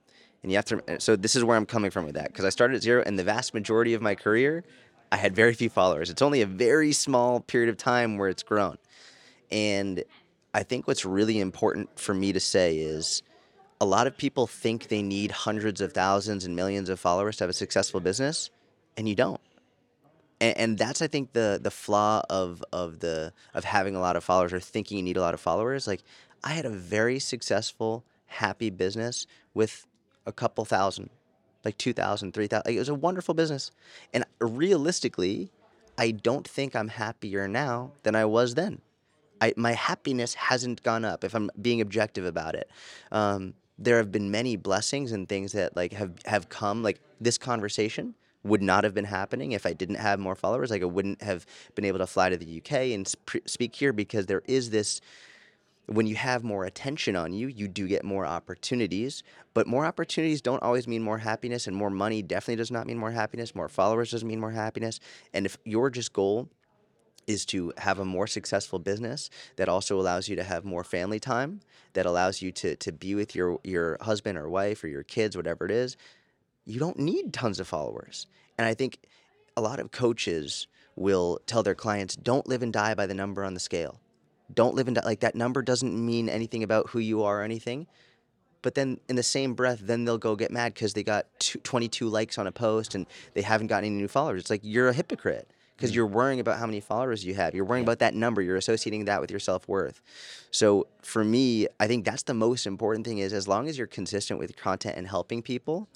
And 0.43 0.51
you 0.51 0.57
have 0.57 0.65
to, 0.65 0.99
so 0.99 1.15
this 1.15 1.35
is 1.35 1.43
where 1.43 1.57
I'm 1.57 1.65
coming 1.65 1.89
from 1.89 2.05
with 2.05 2.15
that. 2.15 2.27
Because 2.27 2.45
I 2.45 2.49
started 2.49 2.75
at 2.75 2.83
zero, 2.83 3.01
and 3.05 3.17
the 3.17 3.23
vast 3.23 3.53
majority 3.53 3.93
of 3.93 4.01
my 4.01 4.13
career, 4.13 4.63
I 5.11 5.15
had 5.15 5.35
very 5.35 5.53
few 5.53 5.69
followers. 5.69 6.09
It's 6.09 6.21
only 6.21 6.41
a 6.41 6.45
very 6.45 6.91
small 6.91 7.39
period 7.39 7.69
of 7.69 7.77
time 7.77 8.17
where 8.17 8.29
it's 8.29 8.43
grown. 8.43 8.77
And 9.51 10.03
I 10.53 10.63
think 10.63 10.87
what's 10.87 11.05
really 11.05 11.39
important 11.39 11.97
for 11.97 12.13
me 12.13 12.33
to 12.33 12.39
say 12.39 12.77
is 12.77 13.23
a 13.79 13.85
lot 13.85 14.07
of 14.07 14.17
people 14.17 14.47
think 14.47 14.87
they 14.87 15.01
need 15.01 15.31
hundreds 15.31 15.81
of 15.81 15.93
thousands 15.93 16.45
and 16.45 16.55
millions 16.55 16.89
of 16.89 16.99
followers 16.99 17.37
to 17.37 17.45
have 17.45 17.49
a 17.49 17.53
successful 17.53 17.99
business, 17.99 18.49
and 18.97 19.07
you 19.07 19.15
don't. 19.15 19.41
And, 20.39 20.57
and 20.57 20.77
that's 20.77 21.01
I 21.01 21.07
think 21.07 21.33
the 21.33 21.59
the 21.61 21.71
flaw 21.71 22.21
of 22.29 22.63
of 22.71 22.99
the 22.99 23.33
of 23.53 23.63
having 23.63 23.95
a 23.95 23.99
lot 23.99 24.15
of 24.15 24.23
followers 24.23 24.53
or 24.53 24.59
thinking 24.59 24.97
you 24.97 25.03
need 25.03 25.17
a 25.17 25.21
lot 25.21 25.33
of 25.33 25.39
followers. 25.39 25.87
Like 25.87 26.03
I 26.43 26.53
had 26.53 26.65
a 26.65 26.69
very 26.69 27.19
successful 27.19 28.03
happy 28.27 28.69
business 28.69 29.25
with 29.53 29.87
a 30.25 30.31
couple 30.31 30.65
thousand, 30.65 31.09
like 31.65 31.77
2,000, 31.77 32.33
3,000. 32.33 32.63
Like, 32.65 32.75
it 32.75 32.79
was 32.79 32.89
a 32.89 32.95
wonderful 32.95 33.33
business. 33.33 33.71
And 34.13 34.25
realistically, 34.39 35.49
I 35.97 36.11
don't 36.11 36.47
think 36.47 36.75
I'm 36.75 36.89
happier 36.89 37.47
now 37.47 37.91
than 38.03 38.15
I 38.15 38.25
was 38.25 38.55
then. 38.55 38.81
I, 39.39 39.53
my 39.55 39.73
happiness 39.73 40.33
hasn't 40.33 40.83
gone 40.83 41.05
up 41.05 41.23
if 41.23 41.33
I'm 41.33 41.49
being 41.61 41.81
objective 41.81 42.25
about 42.25 42.55
it. 42.55 42.69
Um, 43.11 43.53
there 43.79 43.97
have 43.97 44.11
been 44.11 44.31
many 44.31 44.55
blessings 44.55 45.11
and 45.11 45.29
things 45.29 45.51
that 45.51 45.75
like 45.75 45.93
have, 45.93 46.13
have 46.25 46.49
come 46.49 46.83
like 46.83 46.99
this 47.21 47.37
conversation 47.37 48.15
would 48.47 48.61
not 48.61 48.83
have 48.83 48.93
been 48.93 49.05
happening 49.05 49.51
if 49.51 49.65
I 49.65 49.73
didn't 49.73 49.95
have 49.95 50.19
more 50.19 50.35
followers. 50.35 50.69
Like 50.71 50.81
I 50.81 50.85
wouldn't 50.85 51.21
have 51.21 51.45
been 51.75 51.85
able 51.85 51.99
to 51.99 52.07
fly 52.07 52.29
to 52.29 52.37
the 52.37 52.57
UK 52.57 52.93
and 52.93 53.07
sp- 53.07 53.45
speak 53.45 53.75
here 53.75 53.93
because 53.93 54.25
there 54.25 54.43
is 54.45 54.69
this 54.69 55.01
when 55.87 56.05
you 56.05 56.15
have 56.15 56.43
more 56.43 56.65
attention 56.65 57.15
on 57.15 57.31
you, 57.31 57.47
you 57.47 57.67
do 57.67 57.87
get 57.87 58.03
more 58.03 58.25
opportunities. 58.25 59.23
But 59.53 59.67
more 59.67 59.85
opportunities 59.85 60.41
don't 60.41 60.61
always 60.61 60.87
mean 60.87 61.01
more 61.01 61.17
happiness, 61.17 61.65
and 61.65 61.75
more 61.75 61.89
money 61.89 62.21
definitely 62.21 62.57
does 62.57 62.71
not 62.71 62.87
mean 62.87 62.97
more 62.97 63.11
happiness. 63.11 63.55
More 63.55 63.69
followers 63.69 64.11
doesn't 64.11 64.27
mean 64.27 64.39
more 64.39 64.51
happiness. 64.51 64.99
And 65.33 65.45
if 65.45 65.57
your 65.63 65.89
just 65.89 66.11
goal 66.13 66.49
is 67.25 67.45
to 67.45 67.73
have 67.77 67.99
a 67.99 68.05
more 68.05 68.27
successful 68.27 68.79
business 68.79 69.29
that 69.57 69.67
also 69.67 69.99
allows 69.99 70.29
you 70.29 70.35
to 70.35 70.43
have 70.43 70.63
more 70.63 70.83
family 70.83 71.19
time, 71.19 71.59
that 71.93 72.05
allows 72.05 72.41
you 72.41 72.51
to, 72.53 72.75
to 72.77 72.91
be 72.91 73.15
with 73.15 73.35
your, 73.35 73.59
your 73.63 73.97
husband 74.01 74.37
or 74.37 74.49
wife 74.49 74.83
or 74.83 74.87
your 74.87 75.03
kids, 75.03 75.35
whatever 75.35 75.65
it 75.65 75.71
is, 75.71 75.97
you 76.67 76.79
don't 76.79 76.99
need 76.99 77.33
tons 77.33 77.59
of 77.59 77.67
followers. 77.67 78.27
And 78.57 78.67
I 78.67 78.73
think 78.73 78.99
a 79.55 79.61
lot 79.61 79.79
of 79.79 79.91
coaches 79.91 80.67
will 80.95 81.39
tell 81.47 81.63
their 81.63 81.75
clients, 81.75 82.15
don't 82.15 82.47
live 82.47 82.61
and 82.61 82.73
die 82.73 82.93
by 82.93 83.05
the 83.05 83.13
number 83.13 83.43
on 83.43 83.53
the 83.53 83.59
scale. 83.59 83.99
Don't 84.53 84.75
live 84.75 84.87
in 84.87 84.93
that 84.95 85.05
like 85.05 85.21
that 85.21 85.35
number 85.35 85.61
doesn't 85.61 85.93
mean 85.93 86.29
anything 86.29 86.63
about 86.63 86.89
who 86.89 86.99
you 86.99 87.23
are 87.23 87.41
or 87.41 87.43
anything. 87.43 87.87
But 88.61 88.75
then 88.75 88.99
in 89.07 89.15
the 89.15 89.23
same 89.23 89.53
breath 89.53 89.79
then 89.81 90.05
they'll 90.05 90.17
go 90.17 90.35
get 90.35 90.51
mad 90.51 90.73
because 90.73 90.93
they 90.93 91.03
got 91.03 91.27
two, 91.39 91.59
22 91.59 92.07
likes 92.09 92.37
on 92.37 92.47
a 92.47 92.51
post 92.51 92.95
and 92.95 93.05
they 93.33 93.41
haven't 93.41 93.67
gotten 93.67 93.85
any 93.85 93.95
new 93.95 94.07
followers. 94.07 94.41
It's 94.41 94.49
like 94.49 94.61
you're 94.63 94.89
a 94.89 94.93
hypocrite 94.93 95.49
because 95.75 95.91
mm. 95.91 95.95
you're 95.95 96.07
worrying 96.07 96.39
about 96.39 96.59
how 96.59 96.65
many 96.65 96.79
followers 96.79 97.23
you 97.23 97.35
have. 97.35 97.53
You're 97.53 97.65
worrying 97.65 97.85
about 97.85 97.99
that 97.99 98.13
number. 98.13 98.41
You're 98.41 98.55
associating 98.55 99.05
that 99.05 99.21
with 99.21 99.31
your 99.31 99.39
self-worth. 99.39 100.01
So 100.51 100.87
for 101.01 101.23
me 101.23 101.67
i 101.79 101.87
think 101.87 102.03
that's 102.03 102.23
the 102.23 102.33
most 102.33 102.67
important 102.67 103.05
thing 103.05 103.19
is 103.19 103.31
as 103.31 103.47
long 103.47 103.69
as 103.69 103.77
you're 103.77 103.87
consistent 103.87 104.39
with 104.39 104.57
content 104.57 104.97
and 104.97 105.07
helping 105.07 105.41
people 105.41 105.87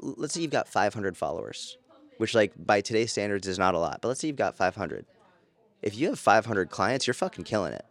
let's 0.00 0.34
say 0.34 0.40
you've 0.40 0.50
got 0.50 0.68
500 0.68 1.16
followers 1.16 1.76
which 2.18 2.34
like 2.34 2.52
by 2.56 2.80
today's 2.80 3.12
standards 3.12 3.46
is 3.46 3.58
not 3.58 3.74
a 3.74 3.78
lot 3.78 4.00
but 4.00 4.08
let's 4.08 4.20
say 4.20 4.28
you've 4.28 4.36
got 4.36 4.56
500 4.56 5.06
if 5.82 5.96
you 5.96 6.08
have 6.08 6.18
500 6.18 6.70
clients, 6.70 7.06
you're 7.06 7.14
fucking 7.14 7.44
killing 7.44 7.72
it. 7.72 7.84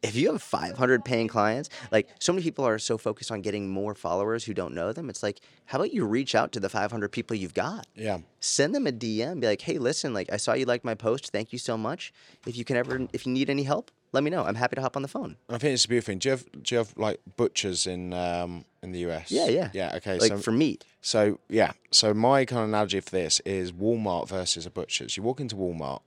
If 0.00 0.14
you 0.14 0.30
have 0.30 0.40
500 0.40 1.04
paying 1.04 1.26
clients, 1.26 1.68
like 1.90 2.08
so 2.20 2.32
many 2.32 2.44
people 2.44 2.64
are 2.64 2.78
so 2.78 2.96
focused 2.96 3.32
on 3.32 3.42
getting 3.42 3.68
more 3.68 3.96
followers 3.96 4.44
who 4.44 4.54
don't 4.54 4.72
know 4.72 4.92
them. 4.92 5.10
It's 5.10 5.24
like, 5.24 5.40
how 5.66 5.78
about 5.78 5.92
you 5.92 6.04
reach 6.04 6.36
out 6.36 6.52
to 6.52 6.60
the 6.60 6.68
500 6.68 7.08
people 7.10 7.36
you've 7.36 7.54
got? 7.54 7.86
Yeah. 7.96 8.18
Send 8.38 8.76
them 8.76 8.86
a 8.86 8.92
DM. 8.92 9.40
Be 9.40 9.48
like, 9.48 9.60
hey, 9.60 9.78
listen, 9.78 10.14
like 10.14 10.32
I 10.32 10.36
saw 10.36 10.52
you 10.52 10.66
like 10.66 10.84
my 10.84 10.94
post. 10.94 11.32
Thank 11.32 11.52
you 11.52 11.58
so 11.58 11.76
much. 11.76 12.12
If 12.46 12.56
you 12.56 12.64
can 12.64 12.76
ever, 12.76 13.08
if 13.12 13.26
you 13.26 13.32
need 13.32 13.50
any 13.50 13.64
help, 13.64 13.90
let 14.12 14.22
me 14.22 14.30
know. 14.30 14.44
I'm 14.44 14.54
happy 14.54 14.76
to 14.76 14.82
hop 14.82 14.94
on 14.94 15.02
the 15.02 15.08
phone. 15.08 15.36
I 15.48 15.58
think 15.58 15.74
it's 15.74 15.84
a 15.84 15.88
beautiful 15.88 16.12
thing. 16.12 16.18
Do 16.20 16.28
you 16.28 16.30
have 16.30 16.62
do 16.62 16.74
you 16.74 16.78
have 16.78 16.96
like 16.96 17.20
butchers 17.36 17.86
in 17.88 18.12
um 18.14 18.64
in 18.82 18.92
the 18.92 19.00
US? 19.10 19.30
Yeah, 19.30 19.48
yeah. 19.48 19.70
Yeah, 19.72 19.92
okay. 19.96 20.18
Like 20.18 20.28
so 20.30 20.38
for 20.38 20.52
meat. 20.52 20.84
so 21.00 21.38
yeah. 21.48 21.72
So 21.90 22.14
my 22.14 22.44
kind 22.44 22.62
of 22.62 22.68
analogy 22.68 23.00
for 23.00 23.10
this 23.10 23.40
is 23.40 23.72
Walmart 23.72 24.28
versus 24.28 24.66
a 24.66 24.70
butcher's. 24.70 25.16
You 25.16 25.22
walk 25.22 25.40
into 25.40 25.56
Walmart 25.56 26.00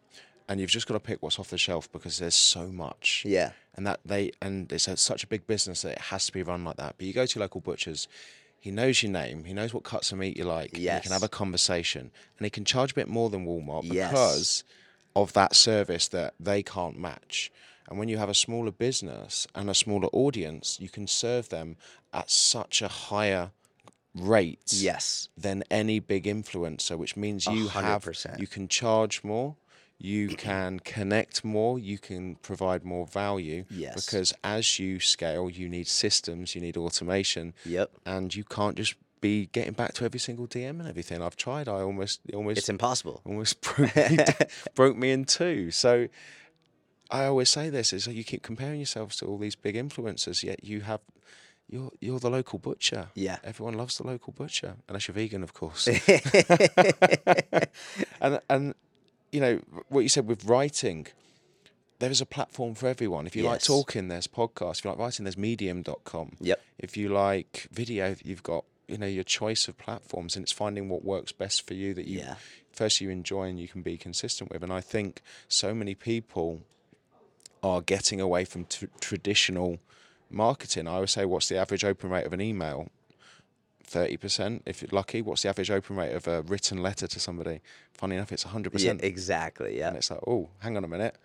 and 0.50 0.60
you've 0.60 0.70
just 0.70 0.88
got 0.88 0.96
to 0.96 1.00
pick 1.00 1.22
what's 1.22 1.40
off 1.40 1.50
the 1.50 1.58
shelf 1.58 1.92
because 1.92 2.20
there's 2.20 2.36
so 2.36 2.68
much. 2.68 3.24
Yeah. 3.26 3.52
And 3.76 3.88
that 3.88 4.00
they 4.06 4.32
and 4.42 4.72
it's 4.72 4.88
a, 4.88 4.98
such 4.98 5.24
a 5.24 5.28
big 5.28 5.48
business 5.48 5.82
that 5.84 5.94
it 5.94 6.02
has 6.02 6.26
to 6.26 6.32
be 6.34 6.44
run 6.44 6.64
like 6.66 6.78
that. 6.78 6.96
But 6.98 7.08
you 7.08 7.14
go 7.14 7.26
to 7.26 7.40
local 7.40 7.62
butcher's, 7.62 8.08
he 8.60 8.70
knows 8.70 9.02
your 9.02 9.12
name, 9.12 9.46
he 9.46 9.54
knows 9.54 9.74
what 9.74 9.84
cuts 9.84 10.12
of 10.12 10.18
meat 10.18 10.38
you 10.38 10.44
like. 10.44 10.74
and 10.74 10.82
You 10.82 11.00
can 11.02 11.12
have 11.14 11.24
a 11.24 11.30
conversation, 11.30 12.12
and 12.38 12.46
he 12.46 12.50
can 12.50 12.66
charge 12.66 12.92
a 12.92 12.96
bit 12.96 13.08
more 13.08 13.30
than 13.30 13.46
Walmart 13.46 13.84
Yes. 13.86 14.10
because 14.12 14.64
of 15.16 15.34
that 15.34 15.56
service 15.56 16.08
that 16.10 16.34
they 16.40 16.62
can't 16.64 16.98
match. 17.00 17.52
And 17.92 18.00
when 18.00 18.08
you 18.08 18.18
have 18.18 18.30
a 18.30 18.34
smaller 18.34 18.72
business 18.72 19.48
and 19.54 19.70
a 19.70 19.76
smaller 19.76 20.08
audience, 20.14 20.80
you 20.80 20.88
can 20.88 21.08
serve 21.08 21.50
them 21.50 21.76
at 22.14 22.30
such 22.32 22.82
a 22.82 22.88
higher 22.88 23.52
rate 24.16 24.62
Yes. 24.72 25.28
than 25.38 25.64
any 25.70 26.00
big 26.00 26.24
influencer, 26.24 26.98
which 26.98 27.18
means 27.18 27.46
you 27.46 27.68
hundred 27.68 27.88
have 27.88 28.40
you 28.40 28.48
can 28.48 28.70
charge 28.70 29.24
more, 29.26 29.58
you 29.98 30.30
can 30.30 30.80
connect 30.80 31.44
more, 31.44 31.78
you 31.78 31.98
can 31.98 32.36
provide 32.36 32.86
more 32.86 33.06
value. 33.08 33.66
Yes. 33.70 34.06
Because 34.06 34.34
as 34.42 34.80
you 34.80 35.02
scale, 35.02 35.50
you 35.50 35.68
need 35.68 35.88
systems, 35.88 36.56
you 36.56 36.62
need 36.62 36.78
automation. 36.78 37.54
Yep. 37.66 37.92
And 38.06 38.34
you 38.34 38.46
can't 38.46 38.78
just 38.78 38.96
be 39.20 39.48
getting 39.48 39.74
back 39.74 39.94
to 39.96 40.06
every 40.06 40.20
single 40.20 40.48
DM 40.48 40.80
and 40.80 40.88
everything. 40.88 41.22
I've 41.22 41.36
tried. 41.36 41.68
I 41.68 41.82
almost 41.82 42.22
almost 42.34 42.58
It's 42.58 42.70
impossible. 42.70 43.22
almost 43.26 43.60
broke 43.76 43.96
me, 43.96 44.18
broke 44.76 44.98
me 44.98 45.12
in 45.12 45.26
two. 45.26 45.72
So 45.72 46.08
I 47.12 47.26
always 47.26 47.50
say 47.50 47.69
this 47.69 47.93
is 47.93 48.08
you 48.08 48.24
keep 48.24 48.41
comparing 48.41 48.80
yourselves 48.80 49.17
to 49.17 49.26
all 49.26 49.38
these 49.38 49.56
big 49.56 49.76
influencers, 49.76 50.43
yet 50.43 50.63
you 50.63 50.82
have 50.82 51.02
you're 51.69 51.91
you're 52.00 52.19
the 52.19 52.30
local 52.30 52.60
butcher. 52.60 53.08
Yeah. 53.15 53.38
Everyone 53.43 53.76
loves 53.76 53.97
the 53.97 54.08
local 54.08 54.34
butcher, 54.34 54.76
unless 54.88 55.08
you're 55.08 55.15
vegan, 55.15 55.43
of 55.43 55.54
course. 55.54 55.88
and 58.21 58.39
and 58.50 58.74
you 59.32 59.41
know 59.41 59.60
what 59.89 60.02
you 60.02 60.10
said 60.10 60.28
with 60.28 60.45
writing. 60.45 61.08
There 62.00 62.10
is 62.10 62.19
a 62.19 62.26
platform 62.26 62.74
for 62.74 62.88
everyone. 62.88 63.28
If 63.28 63.36
you 63.36 63.43
like 63.43 63.62
talking, 63.62 64.08
there's 64.08 64.26
podcasts. 64.26 64.80
If 64.80 64.86
you 64.86 64.89
like 64.89 65.00
writing, 65.00 65.26
there's 65.26 65.38
medium.com. 65.38 66.32
Yep. 66.39 66.60
If 66.80 66.97
you 66.97 67.10
like 67.10 67.67
video, 67.71 68.15
you've 68.24 68.41
got, 68.41 68.65
you 68.88 68.97
know, 68.97 69.06
your 69.06 69.24
choice 69.24 69.67
of 69.67 69.78
platforms 69.78 70.36
and 70.36 70.41
it's 70.41 70.52
finding 70.52 70.89
what 70.89 71.06
works 71.06 71.32
best 71.32 71.67
for 71.67 71.76
you 71.76 71.93
that 71.93 72.08
you 72.08 72.17
Yeah. 72.21 72.38
first 72.74 73.02
you 73.02 73.12
enjoy 73.12 73.50
and 73.50 73.60
you 73.60 73.67
can 73.67 73.84
be 73.84 73.97
consistent 73.97 74.50
with. 74.52 74.63
And 74.63 74.74
I 74.74 74.82
think 74.82 75.21
so 75.47 75.76
many 75.76 75.93
people 75.93 76.62
are 77.63 77.82
getting 77.82 78.19
away 78.21 78.45
from 78.45 78.65
t- 78.65 78.88
traditional 79.00 79.80
marketing. 80.30 80.88
I 80.88 81.00
would 81.00 81.10
say, 81.10 81.26
what's 81.26 81.47
the 81.50 81.58
average 81.58 81.84
open 81.84 82.10
rate 82.10 82.26
of 82.26 82.34
an 82.34 82.41
email? 82.41 82.89
30%. 83.89 84.62
If 84.65 84.82
you're 84.82 84.89
lucky, 84.91 85.21
what's 85.21 85.43
the 85.43 85.50
average 85.50 85.69
open 85.71 85.95
rate 85.97 86.13
of 86.13 86.28
a 86.28 86.41
written 86.43 86.82
letter 86.82 87.08
to 87.08 87.19
somebody? 87.19 87.62
Funny 87.93 88.15
enough, 88.15 88.32
it's 88.32 88.45
100%. 88.45 88.80
Yeah, 88.80 88.93
exactly. 89.02 89.78
Yeah. 89.78 89.89
And 89.89 89.97
it's 89.97 90.10
like, 90.10 90.21
oh, 90.26 90.50
hang 90.60 90.78
on 90.78 90.84
a 90.84 90.88
minute. 90.88 91.17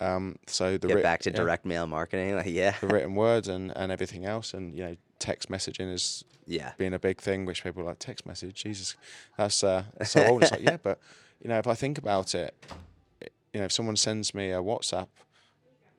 Um, 0.00 0.36
so 0.46 0.76
the 0.76 0.88
Get 0.88 0.94
writ- 0.96 1.02
back 1.02 1.20
to 1.22 1.30
yeah, 1.30 1.36
direct 1.36 1.64
mail 1.64 1.86
marketing. 1.86 2.34
Like, 2.36 2.46
yeah. 2.48 2.74
the 2.80 2.88
written 2.88 3.14
words 3.14 3.48
and, 3.48 3.72
and 3.76 3.90
everything 3.90 4.24
else, 4.26 4.52
and 4.52 4.74
you 4.76 4.84
know, 4.84 4.96
text 5.18 5.48
messaging 5.48 5.92
is 5.92 6.24
Yeah. 6.46 6.72
being 6.76 6.92
a 6.94 6.98
big 6.98 7.20
thing, 7.20 7.46
which 7.46 7.62
people 7.62 7.82
are 7.82 7.86
like 7.86 8.00
text 8.00 8.26
message. 8.26 8.64
Jesus, 8.64 8.96
that's 9.38 9.62
uh, 9.64 9.84
so 10.04 10.24
old. 10.26 10.42
It's 10.42 10.52
like 10.52 10.62
yeah, 10.64 10.76
but 10.82 10.98
you 11.40 11.48
know, 11.48 11.58
if 11.58 11.66
I 11.66 11.74
think 11.74 11.96
about 11.98 12.34
it- 12.34 12.54
you 13.52 13.60
know, 13.60 13.66
if 13.66 13.72
someone 13.72 13.94
sends 13.94 14.34
me 14.34 14.50
a 14.50 14.56
WhatsApp, 14.58 15.06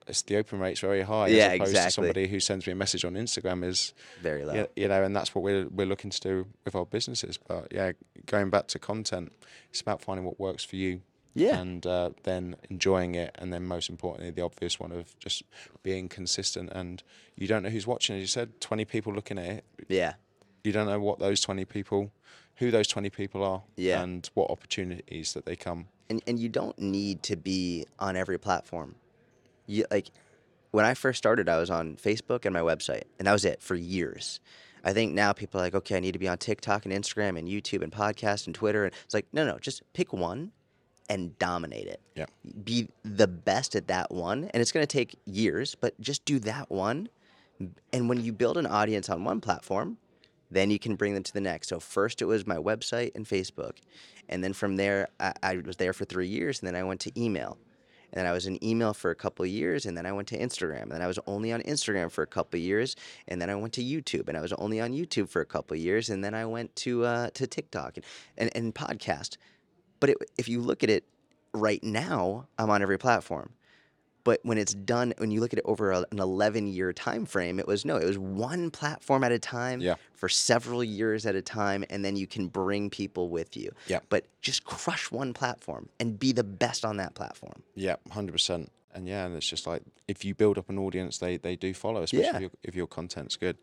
it's 0.07 0.21
the 0.23 0.37
open 0.37 0.59
rate's 0.59 0.79
very 0.79 1.01
high. 1.01 1.27
Yeah, 1.27 1.47
as 1.47 1.55
opposed 1.55 1.71
exactly. 1.71 1.85
to 1.87 1.91
somebody 1.91 2.27
who 2.27 2.39
sends 2.39 2.67
me 2.67 2.73
a 2.73 2.75
message 2.75 3.03
on 3.05 3.13
Instagram 3.13 3.63
is 3.63 3.93
Very 4.21 4.45
low. 4.45 4.53
yeah, 4.53 4.65
you 4.75 4.87
know, 4.87 5.03
and 5.03 5.15
that's 5.15 5.33
what 5.33 5.43
we're 5.43 5.67
we're 5.67 5.87
looking 5.87 6.11
to 6.11 6.19
do 6.19 6.47
with 6.63 6.75
our 6.75 6.85
businesses. 6.85 7.37
But 7.37 7.67
yeah, 7.71 7.93
going 8.25 8.49
back 8.49 8.67
to 8.67 8.79
content, 8.79 9.31
it's 9.69 9.81
about 9.81 10.01
finding 10.01 10.25
what 10.25 10.39
works 10.39 10.63
for 10.63 10.75
you. 10.75 11.01
Yeah. 11.37 11.57
And 11.57 11.85
uh, 11.85 12.11
then 12.23 12.55
enjoying 12.69 13.15
it, 13.15 13.35
and 13.37 13.51
then 13.51 13.65
most 13.65 13.89
importantly, 13.89 14.31
the 14.31 14.41
obvious 14.41 14.79
one 14.79 14.93
of 14.93 15.19
just 15.19 15.43
being 15.83 16.07
consistent. 16.07 16.71
And 16.71 17.03
you 17.35 17.45
don't 17.45 17.61
know 17.63 17.69
who's 17.69 17.85
watching. 17.85 18.15
As 18.15 18.21
you 18.21 18.27
said, 18.27 18.61
twenty 18.61 18.85
people 18.85 19.13
looking 19.13 19.37
at 19.37 19.45
it. 19.45 19.65
Yeah. 19.89 20.13
You 20.63 20.71
don't 20.71 20.87
know 20.87 20.99
what 20.99 21.19
those 21.19 21.41
twenty 21.41 21.65
people, 21.65 22.11
who 22.55 22.71
those 22.71 22.87
twenty 22.87 23.09
people 23.09 23.43
are, 23.43 23.63
Yeah. 23.75 24.01
and 24.01 24.29
what 24.33 24.49
opportunities 24.49 25.33
that 25.33 25.45
they 25.45 25.55
come. 25.57 25.87
and 26.09 26.21
and 26.25 26.39
you 26.39 26.47
don't 26.47 26.77
need 26.79 27.21
to 27.23 27.35
be 27.35 27.85
on 27.99 28.15
every 28.15 28.37
platform. 28.37 28.95
You 29.67 29.85
like 29.91 30.11
when 30.71 30.85
I 30.85 30.93
first 30.93 31.17
started, 31.17 31.47
I 31.47 31.57
was 31.57 31.69
on 31.69 31.95
Facebook 31.95 32.45
and 32.45 32.53
my 32.53 32.59
website, 32.59 33.03
and 33.17 33.27
that 33.27 33.33
was 33.33 33.45
it 33.45 33.61
for 33.61 33.75
years. 33.75 34.39
I 34.83 34.93
think 34.93 35.13
now 35.13 35.33
people 35.33 35.59
are 35.59 35.63
like, 35.63 35.73
okay, 35.73 35.97
I 35.97 35.99
need 35.99 36.11
to 36.11 36.19
be 36.19 36.27
on 36.27 36.37
TikTok 36.37 36.85
and 36.85 36.93
Instagram 36.93 37.39
and 37.39 37.47
YouTube 37.47 37.81
and 37.81 37.91
podcast 37.91 38.45
and 38.45 38.53
Twitter, 38.53 38.83
and 38.83 38.93
it's 39.03 39.13
like, 39.13 39.25
no, 39.33 39.45
no, 39.45 39.57
just 39.57 39.81
pick 39.93 40.13
one 40.13 40.51
and 41.09 41.37
dominate 41.39 41.87
it. 41.87 42.01
Yeah. 42.15 42.25
Be 42.63 42.89
the 43.03 43.27
best 43.27 43.75
at 43.75 43.87
that 43.87 44.11
one, 44.11 44.49
and 44.53 44.61
it's 44.61 44.71
going 44.71 44.85
to 44.85 44.97
take 44.97 45.15
years, 45.25 45.75
but 45.75 45.99
just 45.99 46.25
do 46.25 46.39
that 46.39 46.69
one. 46.69 47.09
And 47.93 48.09
when 48.09 48.23
you 48.23 48.33
build 48.33 48.57
an 48.57 48.67
audience 48.67 49.09
on 49.09 49.23
one 49.23 49.41
platform, 49.41 49.97
then 50.51 50.69
you 50.69 50.77
can 50.77 50.95
bring 50.95 51.13
them 51.13 51.23
to 51.23 51.33
the 51.33 51.41
next. 51.41 51.69
So 51.69 51.79
first 51.79 52.21
it 52.21 52.25
was 52.25 52.45
my 52.45 52.57
website 52.57 53.15
and 53.15 53.25
Facebook, 53.25 53.77
and 54.29 54.43
then 54.43 54.53
from 54.53 54.75
there 54.75 55.07
I, 55.19 55.33
I 55.41 55.57
was 55.57 55.77
there 55.77 55.93
for 55.93 56.05
three 56.05 56.27
years, 56.27 56.59
and 56.59 56.67
then 56.67 56.75
I 56.75 56.83
went 56.83 56.99
to 57.01 57.11
email, 57.19 57.57
and 58.15 58.21
then 58.21 58.25
I 58.25 58.31
was 58.31 58.47
in 58.47 58.63
email 58.63 58.93
for 58.93 59.11
a 59.11 59.15
couple 59.15 59.43
of 59.43 59.51
years, 59.51 59.85
and 59.85 59.97
then 59.97 60.05
I 60.05 60.13
went 60.13 60.29
to 60.29 60.37
Instagram, 60.37 60.83
and 60.83 60.91
then 60.91 61.01
I 61.01 61.07
was 61.07 61.19
only 61.27 61.51
on 61.51 61.61
Instagram 61.63 62.09
for 62.09 62.21
a 62.21 62.27
couple 62.27 62.57
of 62.57 62.63
years, 62.63 62.95
and 63.27 63.41
then 63.41 63.49
I 63.49 63.55
went 63.55 63.73
to 63.73 63.83
YouTube, 63.83 64.29
and 64.29 64.37
I 64.37 64.41
was 64.41 64.53
only 64.53 64.79
on 64.79 64.93
YouTube 64.93 65.27
for 65.27 65.41
a 65.41 65.45
couple 65.45 65.75
of 65.75 65.81
years, 65.81 66.09
and 66.09 66.23
then 66.23 66.33
I 66.33 66.45
went 66.45 66.73
to 66.77 67.03
uh, 67.03 67.29
to 67.31 67.45
TikTok 67.45 67.97
and, 67.97 68.05
and, 68.37 68.51
and 68.55 68.73
podcast. 68.73 69.35
But 69.99 70.11
it, 70.11 70.17
if 70.37 70.47
you 70.47 70.61
look 70.61 70.81
at 70.81 70.89
it 70.89 71.03
right 71.53 71.83
now, 71.83 72.47
I'm 72.57 72.69
on 72.69 72.81
every 72.81 72.97
platform. 72.97 73.51
But 74.25 74.41
when 74.43 74.57
it's 74.57 74.73
done, 74.73 75.13
when 75.19 75.31
you 75.31 75.39
look 75.39 75.53
at 75.53 75.59
it 75.59 75.65
over 75.65 75.91
a, 75.91 75.99
an 76.11 76.19
11 76.19 76.67
year 76.67 76.91
time 76.91 77.25
frame, 77.25 77.59
it 77.59 77.67
was 77.67 77.85
no, 77.85 77.95
it 77.95 78.05
was 78.05 78.17
one 78.17 78.71
platform 78.71 79.23
at 79.23 79.31
a 79.31 79.39
time 79.39 79.79
Yeah. 79.79 79.95
for 80.13 80.27
several 80.27 80.83
years 80.83 81.25
at 81.25 81.35
a 81.35 81.41
time, 81.41 81.85
and 81.89 82.03
then 82.03 82.17
you 82.17 82.27
can 82.27 82.47
bring 82.47 82.89
people 82.89 83.29
with 83.29 83.55
you. 83.55 83.71
Yeah. 83.87 83.99
But 84.09 84.25
just 84.41 84.65
crush 84.65 85.11
one 85.11 85.33
platform 85.33 85.87
and 85.99 86.19
be 86.19 86.33
the 86.33 86.43
best 86.43 86.83
on 86.83 86.97
that 86.97 87.13
platform. 87.15 87.63
Yeah, 87.75 87.95
hundred 88.11 88.33
percent. 88.33 88.71
And 88.93 89.07
yeah, 89.07 89.25
and 89.25 89.35
it's 89.37 89.47
just 89.47 89.67
like 89.67 89.83
if 90.07 90.25
you 90.25 90.33
build 90.35 90.57
up 90.57 90.69
an 90.69 90.77
audience, 90.79 91.19
they 91.19 91.37
they 91.37 91.55
do 91.55 91.73
follow, 91.73 92.01
especially 92.01 92.25
Yeah. 92.25 92.35
if, 92.35 92.41
your, 92.41 92.51
if 92.63 92.75
your 92.75 92.87
content's 92.87 93.37
good. 93.37 93.57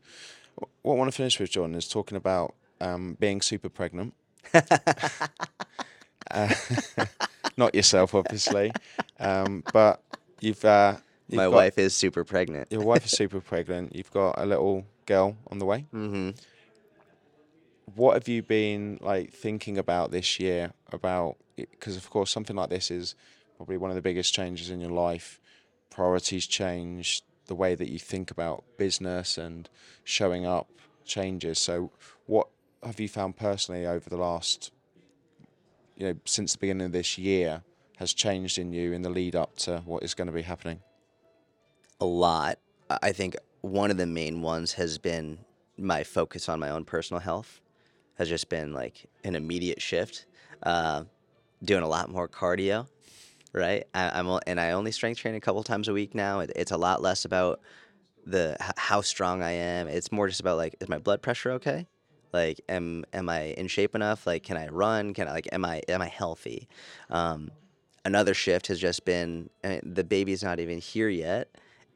What 0.82 0.94
I 0.94 0.98
want 0.98 1.10
to 1.10 1.16
finish 1.16 1.40
with, 1.40 1.50
John, 1.50 1.74
is 1.74 1.88
talking 1.88 2.16
about 2.16 2.54
um, 2.80 3.16
being 3.18 3.40
super 3.42 3.68
pregnant. 3.68 4.14
Uh, 6.30 6.54
not 7.56 7.74
yourself, 7.74 8.14
obviously, 8.14 8.72
um, 9.18 9.62
but 9.72 10.00
you've. 10.42 10.64
Uh, 10.64 10.96
you've 11.28 11.36
My 11.38 11.44
got- 11.44 11.52
wife 11.52 11.78
is 11.78 11.94
super 11.94 12.24
pregnant. 12.24 12.70
Your 12.70 12.82
wife 12.84 13.04
is 13.04 13.10
super 13.22 13.40
pregnant. 13.40 13.94
You've 13.94 14.10
got 14.12 14.34
a 14.38 14.44
little 14.46 14.84
girl 15.06 15.36
on 15.50 15.58
the 15.58 15.64
way. 15.66 15.86
hmm 15.90 16.30
What 17.94 18.14
have 18.14 18.28
you 18.28 18.42
been 18.42 18.98
like 19.00 19.32
thinking 19.32 19.76
about 19.78 20.10
this 20.10 20.38
year? 20.40 20.72
About 20.92 21.36
because 21.56 21.96
of 21.96 22.08
course 22.10 22.30
something 22.30 22.56
like 22.56 22.70
this 22.70 22.90
is 22.90 23.14
probably 23.56 23.76
one 23.76 23.90
of 23.90 23.96
the 23.96 24.02
biggest 24.02 24.32
changes 24.34 24.70
in 24.70 24.80
your 24.80 24.90
life. 24.90 25.40
Priorities 25.90 26.46
change. 26.46 27.22
The 27.46 27.54
way 27.56 27.74
that 27.74 27.90
you 27.90 27.98
think 27.98 28.30
about 28.30 28.64
business 28.78 29.36
and 29.36 29.68
showing 30.04 30.46
up 30.46 30.68
changes. 31.04 31.58
So, 31.58 31.90
what 32.26 32.48
have 32.82 33.00
you 33.00 33.08
found 33.08 33.36
personally 33.36 33.84
over 33.84 34.08
the 34.08 34.16
last, 34.16 34.70
you 35.96 36.06
know, 36.06 36.14
since 36.24 36.52
the 36.52 36.58
beginning 36.58 36.86
of 36.86 36.92
this 36.92 37.18
year, 37.18 37.62
has 38.02 38.12
changed 38.12 38.58
in 38.58 38.72
you 38.72 38.92
in 38.92 39.02
the 39.02 39.10
lead 39.10 39.34
up 39.34 39.56
to 39.56 39.78
what 39.86 40.02
is 40.02 40.14
going 40.14 40.26
to 40.26 40.32
be 40.32 40.42
happening? 40.42 40.80
a 42.02 42.04
lot. 42.04 42.58
I 42.90 43.12
think 43.12 43.36
one 43.60 43.92
of 43.92 43.96
the 43.96 44.06
main 44.06 44.42
ones 44.42 44.72
has 44.72 44.98
been 44.98 45.38
my 45.78 46.02
focus 46.02 46.48
on 46.48 46.58
my 46.58 46.68
own 46.68 46.84
personal 46.84 47.20
health. 47.20 47.60
Has 48.18 48.28
just 48.28 48.48
been 48.48 48.74
like 48.74 49.06
an 49.24 49.36
immediate 49.36 49.80
shift. 49.80 50.26
Uh, 50.62 51.04
doing 51.64 51.82
a 51.82 51.88
lot 51.88 52.10
more 52.10 52.28
cardio, 52.28 52.88
right? 53.52 53.84
I, 53.94 54.18
I'm 54.18 54.28
and 54.46 54.60
I 54.60 54.72
only 54.72 54.90
strength 54.90 55.18
train 55.18 55.36
a 55.36 55.40
couple 55.40 55.62
times 55.62 55.88
a 55.88 55.92
week 55.92 56.14
now. 56.14 56.40
It, 56.40 56.52
it's 56.56 56.72
a 56.72 56.76
lot 56.76 57.00
less 57.00 57.24
about 57.24 57.60
the 58.26 58.56
how 58.76 59.00
strong 59.00 59.42
I 59.42 59.52
am. 59.52 59.86
It's 59.86 60.10
more 60.10 60.28
just 60.28 60.40
about 60.40 60.56
like, 60.56 60.76
is 60.80 60.88
my 60.88 60.98
blood 60.98 61.22
pressure 61.22 61.52
okay? 61.52 61.86
Like, 62.32 62.60
am 62.68 63.04
am 63.12 63.28
I 63.28 63.54
in 63.56 63.68
shape 63.68 63.94
enough? 63.94 64.26
Like, 64.26 64.42
can 64.42 64.56
I 64.56 64.68
run? 64.68 65.14
Can 65.14 65.28
I 65.28 65.32
like, 65.32 65.48
am 65.52 65.64
I 65.64 65.82
am 65.88 66.02
I 66.02 66.08
healthy? 66.08 66.68
Um, 67.10 67.50
another 68.04 68.34
shift 68.34 68.66
has 68.68 68.78
just 68.78 69.04
been 69.04 69.50
uh, 69.64 69.78
the 69.82 70.04
baby's 70.04 70.42
not 70.42 70.60
even 70.60 70.78
here 70.78 71.08
yet, 71.08 71.48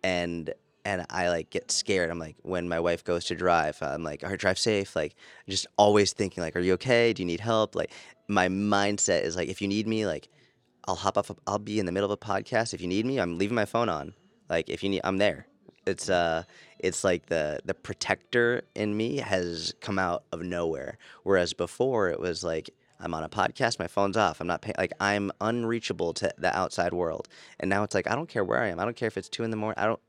and 0.02 0.52
and 0.84 1.04
I 1.10 1.28
like 1.28 1.50
get 1.50 1.70
scared. 1.70 2.10
I'm 2.10 2.18
like 2.18 2.36
when 2.42 2.68
my 2.68 2.80
wife 2.80 3.04
goes 3.04 3.24
to 3.26 3.34
drive, 3.34 3.78
I'm 3.82 4.04
like, 4.04 4.22
all 4.22 4.30
right, 4.30 4.38
drive 4.38 4.58
safe. 4.58 4.94
Like 4.94 5.16
just 5.48 5.66
always 5.76 6.12
thinking 6.12 6.42
like, 6.42 6.54
are 6.56 6.60
you 6.60 6.74
okay? 6.74 7.12
Do 7.12 7.22
you 7.22 7.26
need 7.26 7.40
help? 7.40 7.74
Like 7.74 7.90
my 8.28 8.48
mindset 8.48 9.22
is 9.22 9.36
like, 9.36 9.48
if 9.48 9.60
you 9.60 9.68
need 9.68 9.86
me, 9.88 10.06
like 10.06 10.28
I'll 10.86 10.94
hop 10.94 11.18
off. 11.18 11.30
I'll 11.46 11.58
be 11.58 11.80
in 11.80 11.86
the 11.86 11.92
middle 11.92 12.10
of 12.10 12.18
a 12.22 12.24
podcast. 12.24 12.72
If 12.72 12.80
you 12.80 12.86
need 12.86 13.04
me, 13.04 13.18
I'm 13.18 13.38
leaving 13.38 13.56
my 13.56 13.64
phone 13.64 13.88
on. 13.88 14.14
Like 14.48 14.68
if 14.68 14.82
you 14.84 14.88
need, 14.88 15.00
I'm 15.02 15.18
there. 15.18 15.46
It's 15.86 16.08
uh, 16.08 16.44
it's 16.78 17.02
like 17.02 17.26
the 17.26 17.60
the 17.64 17.74
protector 17.74 18.62
in 18.74 18.96
me 18.96 19.18
has 19.18 19.74
come 19.80 19.98
out 19.98 20.24
of 20.32 20.42
nowhere. 20.42 20.98
Whereas 21.24 21.52
before 21.52 22.10
it 22.10 22.20
was 22.20 22.44
like 22.44 22.70
I'm 23.00 23.14
on 23.14 23.22
a 23.24 23.28
podcast, 23.28 23.78
my 23.78 23.86
phone's 23.86 24.16
off. 24.16 24.40
I'm 24.40 24.46
not 24.46 24.62
pay- 24.62 24.72
like 24.78 24.92
I'm 25.00 25.30
unreachable 25.40 26.12
to 26.14 26.32
the 26.38 26.56
outside 26.56 26.92
world. 26.92 27.28
And 27.60 27.68
now 27.68 27.82
it's 27.82 27.94
like 27.94 28.10
I 28.10 28.14
don't 28.14 28.28
care 28.28 28.44
where 28.44 28.60
I 28.62 28.68
am. 28.68 28.80
I 28.80 28.84
don't 28.84 28.96
care 28.96 29.08
if 29.08 29.16
it's 29.18 29.28
two 29.28 29.44
in 29.44 29.50
the 29.50 29.56
morning. 29.56 29.78
I 29.78 29.86
don't. 29.86 30.00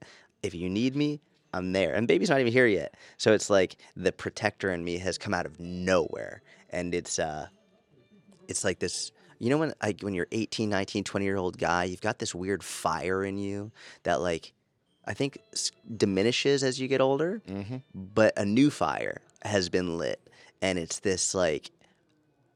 If 0.44 0.54
you 0.56 0.70
need 0.70 0.96
me, 0.96 1.20
I'm 1.54 1.74
there. 1.74 1.94
And 1.96 2.08
baby's 2.08 2.30
not 2.30 2.40
even 2.40 2.54
here 2.54 2.68
yet. 2.68 2.94
So 3.18 3.34
it's 3.34 3.50
like 3.50 3.78
the 3.96 4.12
protector 4.12 4.72
in 4.72 4.84
me 4.84 4.98
has 5.00 5.18
come 5.18 5.34
out 5.34 5.46
of 5.46 5.60
nowhere, 5.60 6.42
and 6.70 6.94
it's 6.96 7.20
uh, 7.20 7.48
it's 8.48 8.64
like 8.64 8.80
this 8.80 9.12
you 9.40 9.50
know 9.50 9.58
when 9.58 9.74
like 9.84 10.02
when 10.02 10.14
you're 10.14 10.28
18 10.32 10.70
19 10.70 11.04
20 11.04 11.26
year 11.26 11.38
old 11.38 11.58
guy 11.60 11.84
you've 11.84 12.02
got 12.02 12.18
this 12.20 12.34
weird 12.34 12.64
fire 12.64 13.24
in 13.24 13.38
you 13.38 13.72
that 14.02 14.20
like 14.20 14.52
i 15.06 15.14
think 15.14 15.38
s- 15.54 15.72
diminishes 15.96 16.64
as 16.64 16.80
you 16.80 16.88
get 16.88 17.02
older 17.02 17.40
Mm-hmm. 17.48 17.78
but 17.94 18.34
a 18.36 18.44
new 18.46 18.72
fire 18.72 19.22
has 19.44 19.70
been 19.70 20.00
lit 20.00 20.28
and 20.60 20.80
it's 20.80 21.02
this 21.02 21.36
like 21.36 21.70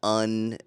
un 0.04 0.58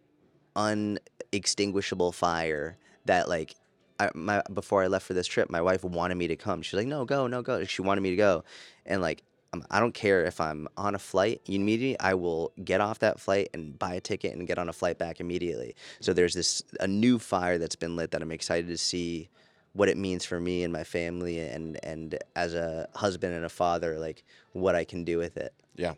unextinguishable 0.56 2.12
fire 2.12 2.76
that 3.06 3.28
like 3.28 3.56
I, 3.98 4.10
my 4.14 4.42
before 4.52 4.82
I 4.82 4.88
left 4.88 5.06
for 5.06 5.14
this 5.14 5.26
trip, 5.26 5.50
my 5.50 5.60
wife 5.60 5.84
wanted 5.84 6.16
me 6.16 6.28
to 6.28 6.36
come. 6.36 6.62
She's 6.62 6.74
like, 6.74 6.86
"No, 6.86 7.04
go, 7.04 7.26
no, 7.26 7.42
go." 7.42 7.64
She 7.64 7.82
wanted 7.82 8.00
me 8.00 8.10
to 8.10 8.16
go, 8.16 8.44
and 8.86 9.00
like, 9.00 9.22
I'm, 9.52 9.64
I 9.70 9.78
don't 9.78 9.94
care 9.94 10.24
if 10.24 10.40
I'm 10.40 10.68
on 10.76 10.94
a 10.94 10.98
flight. 10.98 11.40
Immediately, 11.46 11.98
I 12.00 12.14
will 12.14 12.52
get 12.64 12.80
off 12.80 12.98
that 13.00 13.20
flight 13.20 13.50
and 13.54 13.78
buy 13.78 13.94
a 13.94 14.00
ticket 14.00 14.34
and 14.34 14.46
get 14.46 14.58
on 14.58 14.68
a 14.68 14.72
flight 14.72 14.98
back 14.98 15.20
immediately. 15.20 15.76
So 16.00 16.12
there's 16.12 16.34
this 16.34 16.62
a 16.80 16.88
new 16.88 17.18
fire 17.18 17.58
that's 17.58 17.76
been 17.76 17.94
lit 17.94 18.10
that 18.10 18.22
I'm 18.22 18.32
excited 18.32 18.66
to 18.68 18.78
see 18.78 19.28
what 19.74 19.88
it 19.88 19.96
means 19.96 20.24
for 20.24 20.40
me 20.40 20.64
and 20.64 20.72
my 20.72 20.84
family, 20.84 21.38
and 21.38 21.78
and 21.84 22.18
as 22.34 22.54
a 22.54 22.88
husband 22.96 23.34
and 23.34 23.44
a 23.44 23.48
father, 23.48 23.98
like 23.98 24.24
what 24.52 24.74
I 24.74 24.84
can 24.84 25.04
do 25.04 25.18
with 25.18 25.36
it. 25.36 25.54
Yeah, 25.76 25.94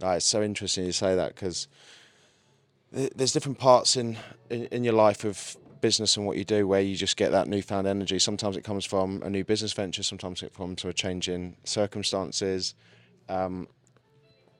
no, 0.00 0.12
it's 0.12 0.26
so 0.26 0.42
interesting 0.42 0.86
you 0.86 0.92
say 0.92 1.14
that 1.14 1.34
because 1.34 1.68
there's 2.94 3.32
different 3.32 3.58
parts 3.58 3.96
in, 3.96 4.16
in 4.50 4.66
in 4.66 4.84
your 4.84 4.94
life 4.94 5.24
of 5.24 5.56
business 5.84 6.16
and 6.16 6.24
what 6.24 6.38
you 6.38 6.44
do 6.44 6.66
where 6.66 6.80
you 6.80 6.96
just 6.96 7.14
get 7.14 7.30
that 7.32 7.46
newfound 7.46 7.86
energy. 7.86 8.18
Sometimes 8.18 8.56
it 8.56 8.64
comes 8.64 8.86
from 8.86 9.22
a 9.22 9.28
new 9.28 9.44
business 9.44 9.74
venture. 9.74 10.02
Sometimes 10.02 10.42
it 10.42 10.54
comes 10.54 10.80
from 10.80 10.88
a 10.90 10.94
change 10.94 11.28
in 11.28 11.56
circumstances. 11.64 12.74
Um, 13.28 13.68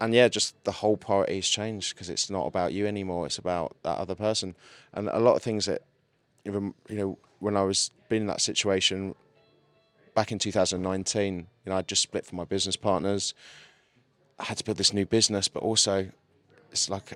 and 0.03 0.13
yeah, 0.13 0.29
just 0.29 0.63
the 0.65 0.73
whole 0.73 0.99
priorities 0.99 1.49
changed 1.49 1.95
because 1.95 2.11
it's 2.11 2.29
not 2.29 2.47
about 2.47 2.75
you 2.75 2.87
anymore. 2.87 3.25
It's 3.25 3.39
about 3.39 3.75
that 3.85 3.97
other 3.97 4.15
person. 4.15 4.55
And 4.93 5.09
a 5.09 5.19
lot 5.19 5.35
of 5.35 5.43
things 5.43 5.65
that, 5.65 5.81
even 6.45 6.75
you 6.91 6.97
know, 6.97 7.19
when 7.39 7.57
I 7.57 7.63
was 7.63 7.91
being 8.11 8.23
in 8.23 8.29
that 8.29 8.43
situation 8.43 9.15
back 10.15 10.31
in 10.31 10.39
2019, 10.39 11.37
you 11.37 11.71
know, 11.71 11.77
I 11.77 11.81
just 11.81 12.03
split 12.03 12.27
from 12.27 12.37
my 12.37 12.45
business 12.45 12.77
partners. 12.77 13.33
I 14.39 14.45
had 14.45 14.59
to 14.59 14.65
build 14.65 14.77
this 14.77 14.93
new 14.93 15.07
business, 15.07 15.49
but 15.49 15.63
also 15.63 16.11
it's 16.71 16.91
like 16.91 17.15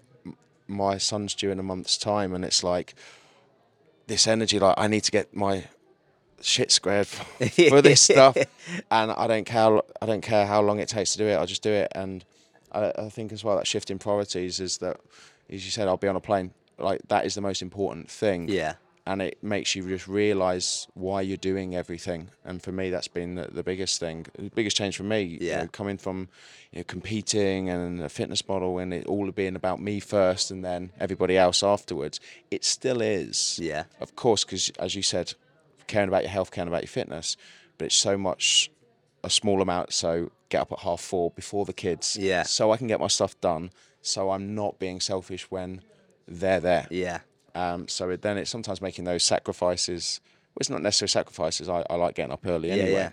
my 0.68 0.98
son's 0.98 1.34
due 1.34 1.50
in 1.50 1.58
a 1.58 1.62
month's 1.62 1.96
time, 1.96 2.34
and 2.34 2.44
it's 2.44 2.62
like 2.62 2.94
this 4.06 4.26
energy, 4.26 4.58
like 4.58 4.74
I 4.78 4.86
need 4.86 5.04
to 5.04 5.10
get 5.10 5.34
my 5.34 5.64
shit 6.40 6.70
squared 6.70 7.06
for, 7.06 7.48
for 7.68 7.82
this 7.82 8.02
stuff, 8.12 8.36
and 8.90 9.10
I 9.10 9.26
don't 9.26 9.44
care. 9.44 9.80
I 10.00 10.06
don't 10.06 10.20
care 10.22 10.46
how 10.46 10.60
long 10.60 10.78
it 10.78 10.88
takes 10.88 11.12
to 11.12 11.18
do 11.18 11.26
it. 11.26 11.34
I'll 11.34 11.46
just 11.46 11.62
do 11.62 11.72
it, 11.72 11.90
and 11.94 12.24
I, 12.72 12.92
I 12.96 13.08
think 13.08 13.32
as 13.32 13.42
well 13.42 13.56
that 13.56 13.66
shift 13.66 13.90
in 13.90 13.98
priorities 13.98 14.60
is 14.60 14.78
that, 14.78 15.00
as 15.50 15.64
you 15.64 15.70
said, 15.70 15.88
I'll 15.88 15.96
be 15.96 16.08
on 16.08 16.16
a 16.16 16.20
plane. 16.20 16.52
Like 16.78 17.00
that 17.08 17.26
is 17.26 17.34
the 17.34 17.40
most 17.40 17.60
important 17.60 18.08
thing 18.08 18.48
Yeah. 18.48 18.74
And 19.08 19.22
it 19.22 19.38
makes 19.42 19.74
you 19.74 19.82
just 19.88 20.06
realize 20.06 20.86
why 20.92 21.22
you're 21.22 21.36
doing 21.52 21.74
everything. 21.74 22.28
And 22.44 22.62
for 22.62 22.72
me, 22.72 22.90
that's 22.90 23.08
been 23.08 23.36
the, 23.36 23.48
the 23.50 23.62
biggest 23.62 23.98
thing, 23.98 24.26
the 24.38 24.50
biggest 24.50 24.76
change 24.76 24.96
for 24.98 25.02
me. 25.04 25.22
you 25.22 25.38
Yeah. 25.40 25.62
know, 25.62 25.68
coming 25.68 25.96
from 25.98 26.28
you 26.72 26.80
know, 26.80 26.84
competing 26.84 27.70
and 27.70 28.02
a 28.02 28.10
fitness 28.10 28.46
model, 28.46 28.78
and 28.78 28.92
it 28.92 29.06
all 29.06 29.30
being 29.32 29.56
about 29.56 29.80
me 29.80 29.98
first, 29.98 30.50
and 30.50 30.62
then 30.62 30.90
everybody 31.00 31.38
else 31.38 31.62
afterwards. 31.62 32.20
It 32.50 32.64
still 32.64 33.00
is, 33.00 33.58
Yeah. 33.60 33.84
of 33.98 34.14
course, 34.14 34.44
because 34.44 34.68
as 34.78 34.94
you 34.94 35.02
said, 35.02 35.32
caring 35.86 36.08
about 36.08 36.22
your 36.24 36.30
health, 36.30 36.50
caring 36.50 36.68
about 36.68 36.82
your 36.82 36.88
fitness, 37.00 37.36
but 37.78 37.86
it's 37.86 37.94
so 37.96 38.18
much 38.18 38.70
a 39.24 39.30
small 39.30 39.62
amount. 39.62 39.94
So 39.94 40.30
get 40.50 40.60
up 40.60 40.70
at 40.72 40.80
half 40.80 41.00
four 41.00 41.30
before 41.30 41.64
the 41.64 41.72
kids, 41.72 42.16
Yeah. 42.20 42.42
so 42.42 42.72
I 42.72 42.76
can 42.76 42.86
get 42.88 43.00
my 43.00 43.08
stuff 43.08 43.40
done. 43.40 43.70
So 44.02 44.30
I'm 44.32 44.54
not 44.54 44.78
being 44.78 45.00
selfish 45.00 45.50
when 45.50 45.80
they're 46.26 46.60
there. 46.60 46.86
Yeah. 46.90 47.20
Um, 47.58 47.88
so 47.88 48.08
it, 48.10 48.22
then 48.22 48.38
it's 48.38 48.50
sometimes 48.50 48.80
making 48.80 49.04
those 49.04 49.22
sacrifices. 49.24 50.20
Well, 50.54 50.60
it's 50.60 50.70
not 50.70 50.82
necessarily 50.82 51.08
sacrifices. 51.10 51.68
I, 51.68 51.84
I 51.90 51.96
like 51.96 52.14
getting 52.14 52.32
up 52.32 52.46
early 52.46 52.70
anyway. 52.70 52.90
yeah. 52.92 53.10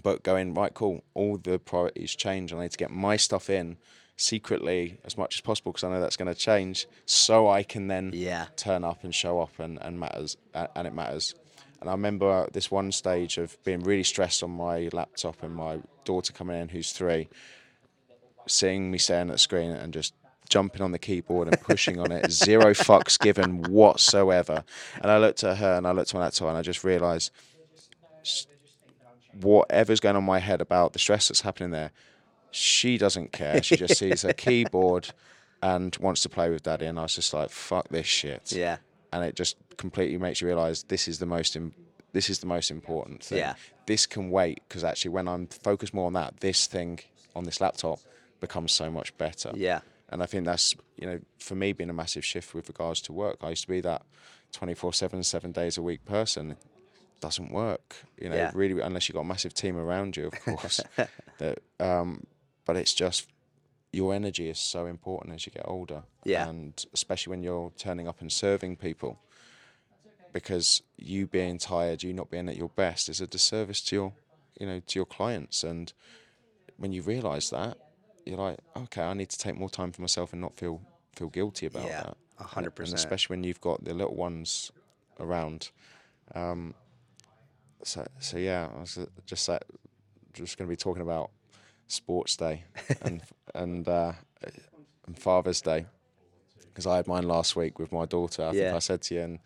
But 0.00 0.22
going 0.22 0.54
right, 0.54 0.72
cool. 0.72 1.02
All 1.14 1.38
the 1.38 1.58
priorities 1.58 2.14
change. 2.14 2.52
I 2.52 2.60
need 2.60 2.70
to 2.70 2.78
get 2.78 2.90
my 2.90 3.16
stuff 3.16 3.50
in 3.50 3.76
secretly 4.16 4.98
as 5.04 5.16
much 5.18 5.36
as 5.36 5.40
possible 5.40 5.72
because 5.72 5.84
I 5.84 5.90
know 5.90 6.00
that's 6.00 6.16
going 6.16 6.32
to 6.32 6.38
change. 6.38 6.86
So 7.04 7.48
I 7.48 7.62
can 7.64 7.88
then 7.88 8.12
Yeah. 8.14 8.46
turn 8.56 8.84
up 8.84 9.02
and 9.02 9.12
show 9.14 9.40
up 9.40 9.58
and 9.58 9.78
and 9.82 9.98
matters 9.98 10.36
and 10.54 10.86
it 10.86 10.94
matters. 10.94 11.34
And 11.80 11.88
I 11.88 11.92
remember 11.92 12.48
this 12.52 12.70
one 12.70 12.90
stage 12.92 13.38
of 13.38 13.56
being 13.64 13.82
really 13.84 14.04
stressed 14.04 14.42
on 14.42 14.50
my 14.50 14.88
laptop 14.92 15.42
and 15.42 15.54
my 15.54 15.78
daughter 16.04 16.32
coming 16.32 16.60
in, 16.60 16.68
who's 16.68 16.92
three, 16.92 17.28
seeing 18.46 18.90
me 18.90 18.98
staring 18.98 19.28
at 19.30 19.34
the 19.34 19.38
screen 19.38 19.70
and 19.70 19.92
just 19.92 20.14
jumping 20.48 20.82
on 20.82 20.92
the 20.92 20.98
keyboard 20.98 21.48
and 21.48 21.60
pushing 21.60 21.98
on 22.00 22.10
it, 22.12 22.30
zero 22.32 22.72
fucks 22.74 23.18
given 23.18 23.62
whatsoever. 23.64 24.64
And 25.02 25.10
I 25.10 25.18
looked 25.18 25.44
at 25.44 25.58
her 25.58 25.74
and 25.74 25.86
I 25.86 25.92
looked 25.92 26.10
at 26.10 26.14
my 26.14 26.20
laptop 26.20 26.48
and 26.48 26.56
I 26.56 26.62
just 26.62 26.84
realised 26.84 27.30
whatever's 29.40 30.00
going 30.00 30.16
on 30.16 30.22
in 30.22 30.26
my 30.26 30.38
head 30.38 30.60
about 30.60 30.92
the 30.92 30.98
stress 30.98 31.28
that's 31.28 31.42
happening 31.42 31.70
there, 31.70 31.90
she 32.50 32.98
doesn't 32.98 33.32
care. 33.32 33.62
She 33.62 33.76
just 33.76 33.96
sees 33.98 34.22
her 34.22 34.32
keyboard 34.32 35.10
and 35.62 35.96
wants 36.00 36.22
to 36.22 36.28
play 36.28 36.50
with 36.50 36.62
daddy. 36.62 36.86
And 36.86 36.98
I 36.98 37.02
was 37.02 37.14
just 37.14 37.32
like, 37.32 37.50
fuck 37.50 37.88
this 37.88 38.06
shit 38.06 38.52
Yeah. 38.52 38.78
and 39.12 39.24
it 39.24 39.34
just 39.36 39.56
completely 39.76 40.18
makes 40.18 40.40
you 40.40 40.46
realize 40.46 40.82
this 40.84 41.06
is 41.08 41.18
the 41.18 41.26
most 41.26 41.56
Im- 41.56 41.74
this 42.12 42.30
is 42.30 42.38
the 42.38 42.46
most 42.46 42.70
important 42.70 43.22
thing. 43.22 43.38
Yeah. 43.38 43.54
This 43.86 44.06
can 44.06 44.30
wait 44.30 44.62
because 44.66 44.82
actually, 44.82 45.10
when 45.10 45.28
I'm 45.28 45.46
focused 45.46 45.92
more 45.92 46.06
on 46.06 46.14
that, 46.14 46.40
this 46.40 46.66
thing 46.66 47.00
on 47.36 47.44
this 47.44 47.60
laptop 47.60 48.00
becomes 48.40 48.72
so 48.72 48.90
much 48.90 49.16
better. 49.18 49.52
Yeah. 49.54 49.80
And 50.10 50.22
I 50.22 50.26
think 50.26 50.46
that's, 50.46 50.74
you 50.96 51.06
know, 51.06 51.20
for 51.38 51.54
me, 51.54 51.72
been 51.72 51.90
a 51.90 51.94
massive 51.94 52.24
shift 52.24 52.54
with 52.54 52.68
regards 52.68 53.00
to 53.02 53.12
work. 53.12 53.38
I 53.42 53.50
used 53.50 53.62
to 53.62 53.68
be 53.68 53.80
that 53.82 54.02
24 54.52 54.92
7, 54.94 55.22
seven 55.22 55.52
days 55.52 55.76
a 55.76 55.82
week 55.82 56.04
person. 56.06 56.52
It 56.52 56.58
doesn't 57.20 57.50
work, 57.52 57.96
you 58.20 58.28
know, 58.30 58.36
Yeah. 58.36 58.50
really, 58.54 58.80
unless 58.80 59.08
you've 59.08 59.14
got 59.14 59.20
a 59.22 59.24
massive 59.24 59.52
team 59.54 59.76
around 59.76 60.16
you, 60.16 60.28
of 60.28 60.40
course. 60.44 60.80
that, 61.38 61.58
um, 61.78 62.24
but 62.64 62.76
it's 62.76 62.94
just 62.94 63.28
your 63.92 64.14
energy 64.14 64.48
is 64.48 64.58
so 64.58 64.86
important 64.86 65.34
as 65.34 65.44
you 65.46 65.52
get 65.52 65.64
older. 65.66 66.02
Yeah. 66.24 66.48
And 66.48 66.82
especially 66.94 67.30
when 67.32 67.42
you're 67.42 67.72
turning 67.76 68.08
up 68.08 68.20
and 68.20 68.30
serving 68.32 68.76
people. 68.76 69.18
Because 70.32 70.82
you 70.98 71.26
being 71.26 71.56
tired, 71.58 72.02
you 72.02 72.12
not 72.12 72.30
being 72.30 72.48
at 72.48 72.56
your 72.56 72.68
best 72.68 73.08
is 73.08 73.20
a 73.20 73.26
disservice 73.26 73.80
to 73.86 73.96
your, 73.96 74.12
you 74.60 74.66
know, 74.66 74.80
to 74.86 74.98
your 74.98 75.06
clients. 75.06 75.64
And 75.64 75.92
when 76.76 76.92
you 76.92 77.00
realise 77.02 77.48
that, 77.50 77.78
you're 78.28 78.38
like, 78.38 78.58
okay, 78.76 79.02
I 79.02 79.14
need 79.14 79.30
to 79.30 79.38
take 79.38 79.56
more 79.58 79.70
time 79.70 79.92
for 79.92 80.00
myself 80.02 80.32
and 80.32 80.40
not 80.40 80.56
feel 80.56 80.80
feel 81.14 81.28
guilty 81.28 81.66
about 81.66 81.88
Yeah, 81.88 82.02
that. 82.02 82.16
a 82.38 82.44
hundred 82.44 82.70
And 82.70 82.76
percent. 82.76 82.98
especially 82.98 83.34
when 83.34 83.44
you've 83.44 83.60
got 83.60 83.84
the 83.84 83.94
little 83.94 84.14
ones 84.14 84.70
around. 85.18 85.70
Um, 86.34 86.74
so 87.82 88.06
so 88.18 88.36
yeah, 88.38 88.68
I 88.76 88.80
was 88.80 88.98
just 89.26 89.48
just 90.32 90.58
going 90.58 90.68
to 90.68 90.72
be 90.72 90.76
talking 90.76 91.02
about 91.02 91.30
Sports 91.88 92.36
Day 92.36 92.64
and 93.02 93.22
and 93.54 93.88
uh, 93.88 94.12
and 95.06 95.18
Father's 95.18 95.60
Day 95.60 95.86
because 96.68 96.86
I 96.86 96.96
had 96.96 97.06
mine 97.08 97.24
last 97.26 97.56
week 97.56 97.78
with 97.78 97.90
my 97.92 98.04
daughter. 98.04 98.42
I 98.42 98.52
Yeah. 98.52 98.64
think 98.64 98.74
I 98.74 98.78
said 98.78 99.02
to 99.02 99.14
you, 99.14 99.22
and 99.22 99.38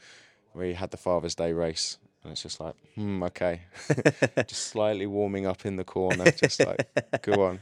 we 0.54 0.74
had 0.74 0.90
the 0.90 0.96
Father's 0.96 1.34
Day 1.34 1.52
race. 1.52 1.98
And 2.22 2.32
it's 2.32 2.42
just 2.42 2.60
like, 2.60 2.74
hmm, 2.94 3.22
okay, 3.24 3.62
just 4.46 4.66
slightly 4.68 5.06
warming 5.06 5.46
up 5.46 5.66
in 5.66 5.76
the 5.76 5.84
corner, 5.84 6.30
just 6.30 6.60
like, 6.60 6.86
go 7.22 7.42
on. 7.46 7.60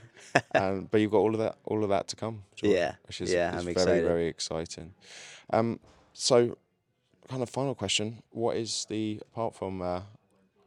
Um, 0.54 0.88
but 0.90 1.00
you've 1.00 1.11
got 1.11 1.18
all 1.18 1.32
of 1.32 1.38
that, 1.38 1.56
all 1.64 1.82
of 1.82 1.88
that 1.88 2.08
to 2.08 2.16
come. 2.16 2.42
Yeah, 2.62 2.96
which 3.06 3.20
is, 3.22 3.32
yeah, 3.32 3.56
is 3.56 3.61
I'm 3.61 3.64
very, 3.64 3.72
excited. 3.72 4.04
very 4.04 4.26
exciting. 4.26 4.94
Um, 5.50 5.80
so, 6.12 6.58
kind 7.28 7.42
of 7.42 7.48
final 7.48 7.74
question: 7.74 8.22
What 8.30 8.56
is 8.56 8.86
the 8.90 9.20
apart 9.32 9.54
from 9.54 9.80
uh, 9.80 10.02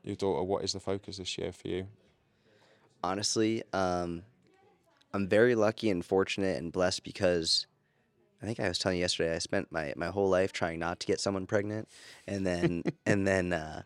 your 0.03 0.15
daughter? 0.15 0.41
What 0.41 0.63
is 0.63 0.73
the 0.73 0.79
focus 0.79 1.17
this 1.17 1.37
year 1.37 1.51
for 1.51 1.67
you? 1.67 1.87
honestly, 3.03 3.63
um, 3.73 4.23
I'm 5.13 5.27
very 5.27 5.55
lucky 5.55 5.89
and 5.89 6.03
fortunate 6.03 6.57
and 6.57 6.71
blessed 6.71 7.03
because 7.03 7.67
I 8.43 8.45
think 8.45 8.59
I 8.59 8.67
was 8.67 8.77
telling 8.77 8.97
you 8.97 9.03
yesterday 9.03 9.33
I 9.33 9.39
spent 9.39 9.71
my, 9.71 9.93
my 9.95 10.07
whole 10.07 10.27
life 10.27 10.51
trying 10.51 10.77
not 10.77 10.99
to 10.99 11.07
get 11.07 11.21
someone 11.21 11.47
pregnant, 11.47 11.87
and 12.27 12.45
then 12.45 12.83
and 13.05 13.25
then 13.25 13.53
uh, 13.53 13.83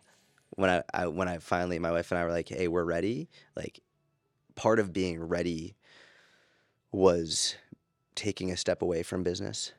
when 0.49 0.71
I, 0.71 0.83
I 0.91 1.07
when 1.07 1.27
I 1.27 1.37
finally 1.37 1.77
my 1.77 1.91
wife 1.91 2.11
and 2.11 2.19
I 2.19 2.23
were 2.23 2.31
like, 2.31 2.49
hey, 2.49 2.67
we're 2.67 2.83
ready. 2.83 3.29
Like, 3.55 3.79
part 4.55 4.79
of 4.79 4.91
being 4.91 5.21
ready 5.21 5.75
was 6.91 7.55
taking 8.15 8.51
a 8.51 8.57
step 8.57 8.81
away 8.81 9.03
from 9.03 9.21
business, 9.21 9.73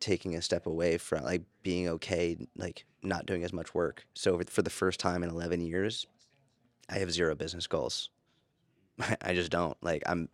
taking 0.00 0.34
a 0.34 0.42
step 0.42 0.66
away 0.66 0.98
from 0.98 1.22
like 1.22 1.42
being 1.62 1.88
okay, 1.88 2.36
like 2.56 2.86
not 3.04 3.26
doing 3.26 3.44
as 3.44 3.52
much 3.52 3.72
work. 3.72 4.04
So 4.14 4.40
for 4.50 4.62
the 4.62 4.70
first 4.70 4.98
time 4.98 5.22
in 5.22 5.30
11 5.30 5.60
years, 5.60 6.08
I 6.88 6.98
have 6.98 7.12
zero 7.12 7.36
business 7.36 7.68
goals. 7.68 8.10
I 9.22 9.32
just 9.34 9.52
don't. 9.52 9.76
Like 9.80 10.02
I'm 10.06 10.28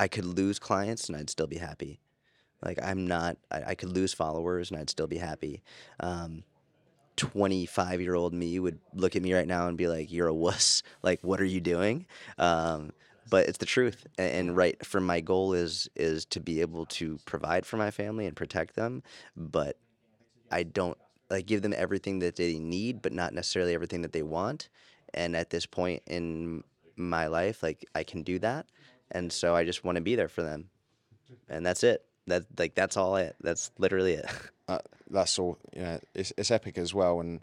I 0.00 0.08
could 0.08 0.24
lose 0.24 0.58
clients 0.58 1.08
and 1.08 1.16
I'd 1.16 1.30
still 1.30 1.46
be 1.46 1.58
happy. 1.58 2.00
Like 2.62 2.78
I'm 2.82 3.06
not 3.06 3.36
I, 3.50 3.62
I 3.68 3.74
could 3.74 3.90
lose 3.90 4.12
followers 4.14 4.70
and 4.70 4.78
I'd 4.80 4.90
still 4.90 5.06
be 5.06 5.18
happy. 5.18 5.62
Um 6.00 6.44
25 7.16 8.00
year 8.00 8.14
old 8.14 8.34
me 8.34 8.58
would 8.58 8.78
look 8.94 9.14
at 9.16 9.22
me 9.22 9.32
right 9.34 9.46
now 9.46 9.68
and 9.68 9.76
be 9.78 9.86
like, 9.88 10.10
You're 10.12 10.28
a 10.28 10.34
wuss. 10.34 10.82
Like, 11.02 11.20
what 11.22 11.40
are 11.40 11.44
you 11.44 11.60
doing? 11.60 12.06
Um, 12.38 12.92
but 13.30 13.46
it's 13.48 13.58
the 13.58 13.66
truth. 13.66 14.06
A- 14.18 14.22
And 14.22 14.56
right 14.56 14.84
for 14.84 15.00
my 15.00 15.20
goal 15.20 15.52
is 15.52 15.88
is 15.94 16.24
to 16.26 16.40
be 16.40 16.60
able 16.60 16.86
to 16.86 17.18
provide 17.24 17.66
for 17.66 17.76
my 17.76 17.90
family 17.90 18.26
and 18.26 18.34
protect 18.36 18.74
them. 18.74 19.02
But 19.36 19.76
I 20.50 20.62
don't 20.62 20.98
like 21.30 21.46
give 21.46 21.62
them 21.62 21.74
everything 21.76 22.20
that 22.20 22.36
they 22.36 22.58
need, 22.58 23.02
but 23.02 23.12
not 23.12 23.34
necessarily 23.34 23.74
everything 23.74 24.02
that 24.02 24.12
they 24.12 24.22
want. 24.22 24.68
And 25.12 25.36
at 25.36 25.50
this 25.50 25.66
point 25.66 26.02
in 26.06 26.64
my 26.96 27.26
life, 27.26 27.62
like 27.62 27.84
I 27.94 28.02
can 28.04 28.22
do 28.22 28.38
that, 28.40 28.66
and 29.10 29.32
so 29.32 29.54
I 29.54 29.64
just 29.64 29.84
want 29.84 29.96
to 29.96 30.02
be 30.02 30.14
there 30.16 30.28
for 30.28 30.42
them, 30.42 30.70
and 31.48 31.64
that's 31.64 31.84
it. 31.84 32.04
That 32.26 32.44
like 32.58 32.74
that's 32.74 32.96
all 32.96 33.16
it. 33.16 33.36
That's 33.40 33.70
literally 33.78 34.14
it. 34.14 34.26
uh, 34.68 34.78
that's 35.10 35.38
all. 35.38 35.58
You 35.74 35.82
know, 35.82 36.00
it's 36.14 36.32
it's 36.38 36.50
epic 36.50 36.78
as 36.78 36.94
well. 36.94 37.20
And 37.20 37.42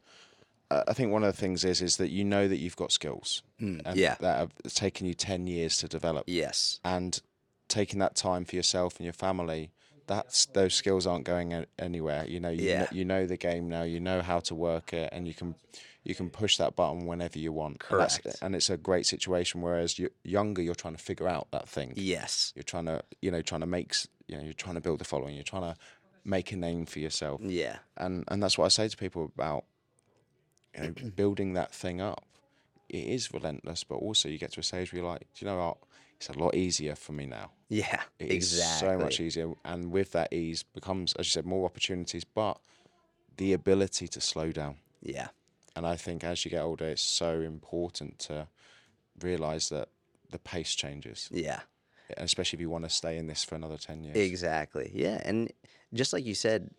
uh, 0.72 0.84
I 0.88 0.94
think 0.94 1.12
one 1.12 1.24
of 1.24 1.34
the 1.34 1.40
things 1.40 1.64
is 1.64 1.82
is 1.82 1.98
that 1.98 2.10
you 2.10 2.24
know 2.24 2.48
that 2.48 2.58
you've 2.58 2.76
got 2.78 2.92
skills, 2.92 3.44
and 3.60 3.82
Mm, 3.84 3.96
yeah. 3.96 4.16
that 4.22 4.38
have 4.40 4.74
taken 4.74 5.06
you 5.08 5.14
ten 5.14 5.46
years 5.48 5.78
to 5.78 5.88
develop, 5.88 6.24
yes. 6.28 6.80
and 6.84 7.22
taking 7.68 8.00
that 8.00 8.16
time 8.16 8.44
for 8.46 8.56
yourself 8.56 8.98
and 8.98 9.06
your 9.06 9.14
family. 9.14 9.72
That's 10.08 10.48
those 10.48 10.74
skills 10.74 11.08
aren't 11.08 11.24
going 11.26 11.66
anywhere. 11.80 12.26
You 12.28 12.40
know, 12.42 12.50
you 12.50 12.68
Yeah. 12.68 12.80
know, 12.82 12.88
you 12.92 13.06
know 13.06 13.26
the 13.28 13.38
game 13.38 13.70
now. 13.70 13.84
You 13.84 14.00
know 14.02 14.22
how 14.22 14.40
to 14.42 14.56
work 14.56 14.92
it, 14.94 15.10
and 15.14 15.28
you 15.28 15.34
can 15.34 15.56
you 16.04 16.16
can 16.16 16.30
push 16.32 16.58
that 16.58 16.76
button 16.76 17.06
whenever 17.06 17.38
you 17.38 17.54
want. 17.54 17.74
And 17.74 17.80
Correct. 17.80 18.26
and 18.42 18.56
it's 18.56 18.70
a 18.72 18.76
great 18.78 19.06
situation. 19.06 19.62
Whereas 19.62 20.00
you're 20.00 20.10
younger, 20.24 20.62
you're 20.64 20.74
trying 20.76 20.96
to 20.96 21.04
figure 21.04 21.28
out 21.30 21.52
that 21.52 21.70
thing. 21.70 21.94
Yes. 21.96 22.52
You're 22.56 22.64
trying 22.64 22.86
to 22.88 23.04
you 23.22 23.30
know 23.32 23.42
trying 23.44 23.62
to 23.62 23.68
make 23.68 23.94
you 24.32 24.38
know 24.38 24.44
you're 24.44 24.54
trying 24.54 24.76
to 24.76 24.82
build 24.82 25.02
a 25.02 25.04
following. 25.04 25.36
You're 25.36 25.44
trying 25.44 25.74
to 25.74 25.76
make 26.24 26.52
a 26.52 26.56
name 26.56 26.86
for 26.86 27.00
yourself 27.00 27.42
Yeah. 27.44 27.78
and 27.98 28.24
and 28.30 28.42
that's 28.42 28.58
what 28.58 28.66
I 28.66 28.70
say 28.70 28.88
to 28.88 28.96
people 28.98 29.32
about 29.36 29.66
you 30.76 30.82
know 30.84 30.94
building 31.16 31.54
that 31.54 31.74
thing 31.74 32.02
up. 32.02 32.24
It 32.90 33.06
is 33.06 33.34
relentless, 33.34 33.84
but 33.84 33.96
also 33.96 34.28
you 34.30 34.38
get 34.38 34.52
to 34.54 34.60
a 34.60 34.64
stage 34.64 34.92
where 34.92 35.02
you're 35.02 35.10
like, 35.12 35.22
do 35.22 35.46
you 35.46 35.48
know 35.52 35.58
what? 35.58 35.78
It's 36.18 36.30
a 36.30 36.34
lot 36.34 36.56
easier 36.56 36.96
for 36.96 37.14
me 37.14 37.26
now. 37.26 37.52
Yeah. 37.70 38.02
It 38.20 38.32
is 38.32 38.54
exactly. 38.54 38.88
so 38.90 38.98
much 38.98 39.20
easier, 39.20 39.54
and 39.66 39.92
with 39.92 40.12
that 40.12 40.32
ease 40.34 40.62
becomes, 40.64 41.14
as 41.14 41.26
you 41.28 41.32
said, 41.32 41.46
more 41.46 41.66
opportunities, 41.66 42.24
but 42.26 42.60
the 43.38 43.54
ability 43.54 44.08
to 44.10 44.22
slow 44.22 44.52
down. 44.52 44.76
Yeah. 45.02 45.30
And 45.76 45.88
I 45.88 45.96
think 45.96 46.24
as 46.24 46.44
you 46.46 46.52
get 46.52 46.62
older, 46.62 46.86
it's 46.86 47.02
so 47.02 47.40
important 47.40 48.20
to 48.20 48.48
realize 49.22 49.70
that 49.70 49.88
the 50.30 50.38
pace 50.40 50.76
changes, 50.76 51.28
Yeah. 51.32 51.62
Especially 52.18 52.58
if 52.58 52.62
you 52.62 52.70
want 52.70 52.84
to 52.84 52.90
stay 52.90 53.18
in 53.18 53.28
this 53.28 53.44
for 53.44 53.56
another 53.56 53.78
ten 53.78 54.04
years. 54.04 54.18
Exactly. 54.18 54.92
Yeah. 54.94 55.22
And 55.24 55.52
just 55.94 56.14
like 56.14 56.26
you 56.26 56.36
said, 56.36 56.72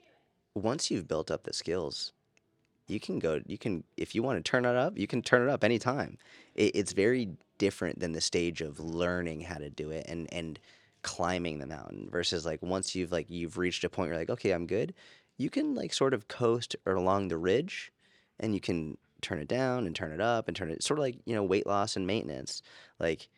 once 0.54 0.90
you've 0.90 1.08
built 1.08 1.30
up 1.30 1.44
the 1.44 1.52
skills, 1.52 2.12
you 2.88 3.00
can 3.00 3.18
go, 3.18 3.40
you 3.46 3.58
can, 3.58 3.84
if 3.96 4.14
you 4.14 4.22
want 4.22 4.42
to 4.42 4.50
turn 4.50 4.64
it 4.64 4.76
up, 4.76 4.98
you 4.98 5.06
can 5.06 5.22
turn 5.22 5.42
it 5.42 5.50
up 5.50 5.64
anytime. 5.64 6.18
It, 6.54 6.74
it's 6.74 6.92
very 6.92 7.30
different 7.58 8.00
than 8.00 8.12
the 8.12 8.20
stage 8.20 8.60
of 8.60 8.80
learning 8.80 9.42
how 9.42 9.56
to 9.56 9.70
do 9.70 9.90
it 9.90 10.06
and, 10.08 10.28
and 10.32 10.58
climbing 11.02 11.58
the 11.58 11.66
mountain 11.66 12.08
versus 12.10 12.44
like 12.44 12.60
once 12.62 12.94
you've 12.94 13.12
like, 13.12 13.30
you've 13.30 13.56
reached 13.56 13.84
a 13.84 13.88
point 13.88 14.08
where 14.08 14.14
you're 14.14 14.22
like, 14.22 14.30
okay, 14.30 14.50
I'm 14.50 14.66
good. 14.66 14.94
You 15.38 15.48
can 15.48 15.74
like 15.74 15.94
sort 15.94 16.12
of 16.14 16.28
coast 16.28 16.76
or 16.84 16.94
along 16.94 17.28
the 17.28 17.38
ridge 17.38 17.92
and 18.40 18.54
you 18.54 18.60
can 18.60 18.98
turn 19.20 19.38
it 19.38 19.48
down 19.48 19.86
and 19.86 19.94
turn 19.94 20.12
it 20.12 20.20
up 20.20 20.48
and 20.48 20.56
turn 20.56 20.70
it 20.70 20.82
sort 20.82 20.98
of 20.98 21.02
like, 21.02 21.16
you 21.24 21.34
know, 21.34 21.44
weight 21.44 21.66
loss 21.66 21.96
and 21.96 22.06
maintenance. 22.06 22.62
Like, 22.98 23.28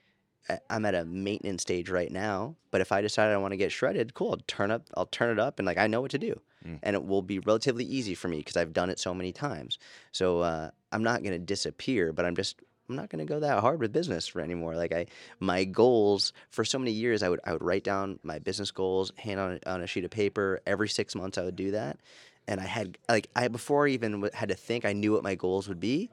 I'm 0.69 0.85
at 0.85 0.95
a 0.95 1.05
maintenance 1.05 1.63
stage 1.63 1.89
right 1.89 2.11
now, 2.13 2.57
but 2.71 2.81
if 2.81 2.93
I 2.93 3.01
decide 3.01 3.31
I 3.31 3.37
want 3.39 3.53
to 3.53 3.57
get 3.57 3.73
shredded, 3.73 4.15
cool, 4.15 4.31
I'll 4.33 4.37
turn 4.47 4.71
up, 4.71 4.83
I'll 4.97 5.07
turn 5.07 5.31
it 5.31 5.39
up, 5.39 5.59
and 5.59 5.67
like 5.67 5.79
I 5.79 5.87
know 5.87 6.01
what 6.01 6.11
to 6.11 6.19
do, 6.19 6.41
and 6.83 6.95
it 6.97 7.05
will 7.05 7.23
be 7.23 7.39
relatively 7.39 7.85
easy 7.85 8.15
for 8.15 8.29
me 8.29 8.39
because 8.39 8.57
I've 8.57 8.73
done 8.73 8.91
it 8.91 8.99
so 8.99 9.15
many 9.15 9.33
times. 9.33 9.79
So 10.13 10.41
uh, 10.41 10.71
I'm 10.93 11.03
not 11.03 11.23
gonna 11.23 11.39
disappear, 11.39 12.13
but 12.13 12.25
I'm 12.27 12.37
just 12.37 12.61
I'm 12.89 12.97
not 12.97 13.09
gonna 13.09 13.25
go 13.25 13.41
that 13.41 13.61
hard 13.61 13.81
with 13.81 13.93
business 13.93 14.27
for 14.29 14.41
anymore. 14.43 14.77
Like 14.77 14.93
I, 14.93 15.07
my 15.41 15.65
goals 15.65 16.35
for 16.51 16.65
so 16.65 16.79
many 16.79 16.91
years, 16.93 17.23
I 17.23 17.29
would 17.31 17.41
I 17.45 17.53
would 17.55 17.63
write 17.63 17.85
down 17.85 18.19
my 18.23 18.39
business 18.39 18.71
goals, 18.71 19.13
hand 19.17 19.41
on 19.41 19.59
a- 19.65 19.71
on 19.71 19.81
a 19.83 19.87
sheet 19.87 20.05
of 20.05 20.11
paper. 20.11 20.61
Every 20.67 20.89
six 20.91 21.15
months, 21.15 21.39
I 21.39 21.43
would 21.45 21.57
do 21.57 21.71
that, 21.71 21.99
and 22.47 22.61
I 22.61 22.67
had 22.67 22.99
like 23.09 23.29
I 23.35 23.49
before 23.49 23.87
I 23.87 23.91
even 23.93 24.29
had 24.35 24.51
to 24.51 24.55
think, 24.55 24.85
I 24.85 24.93
knew 24.93 25.13
what 25.13 25.23
my 25.23 25.35
goals 25.37 25.69
would 25.69 25.81
be. 25.81 26.11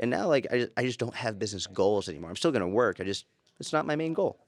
And 0.00 0.12
now, 0.12 0.28
like, 0.28 0.46
I 0.52 0.58
just, 0.58 0.72
I 0.76 0.82
just 0.84 1.00
don't 1.00 1.14
have 1.16 1.40
business 1.40 1.66
goals 1.66 2.08
anymore. 2.08 2.30
I'm 2.30 2.36
still 2.36 2.52
gonna 2.52 2.68
work. 2.68 3.00
I 3.00 3.04
just, 3.04 3.24
it's 3.60 3.72
not 3.72 3.86
my 3.86 3.96
main 3.96 4.12
goal. 4.14 4.38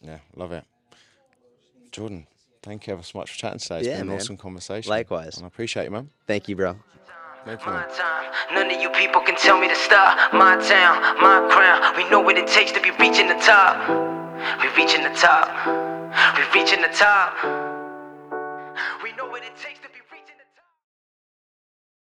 Yeah, 0.00 0.18
love 0.36 0.52
it. 0.52 0.64
Jordan, 1.92 2.26
thank 2.62 2.86
you 2.86 2.92
ever 2.92 3.02
so 3.02 3.18
much 3.18 3.30
for 3.32 3.38
chatting 3.38 3.58
today. 3.58 3.78
It's 3.78 3.86
Yeah, 3.88 3.94
been 3.94 4.02
an 4.02 4.06
man. 4.08 4.16
awesome 4.16 4.36
conversation. 4.36 4.90
Likewise. 4.90 5.36
And 5.36 5.44
I 5.44 5.48
appreciate 5.48 5.84
you, 5.84 5.90
man. 5.90 6.10
Thank 6.26 6.48
you, 6.48 6.56
bro. 6.56 6.76
Thank 7.46 7.60
you. 7.64 7.72
My 7.72 7.84
time. 7.86 8.32
None 8.54 8.70
of 8.74 8.80
you 8.80 8.88
people 8.90 9.20
can 9.20 9.36
tell 9.36 9.60
me 9.60 9.68
to 9.68 9.74
stop. 9.76 10.32
My 10.32 10.56
town, 10.56 11.00
my 11.20 11.46
crown. 11.52 11.94
We 11.96 12.08
know 12.10 12.20
what 12.20 12.36
it 12.38 12.46
takes 12.46 12.72
to 12.72 12.80
be 12.80 12.90
reaching 12.92 13.28
the 13.28 13.34
top. 13.34 13.76
We 14.62 14.68
reaching 14.82 15.02
the 15.02 15.10
top. 15.14 15.48
We 16.36 16.42
reaching 16.58 16.80
the 16.80 16.88
top. 16.88 17.34
We 19.02 19.12
know 19.12 19.26
what 19.28 19.42
it 19.42 19.56
takes 19.56 19.78
to 19.80 19.88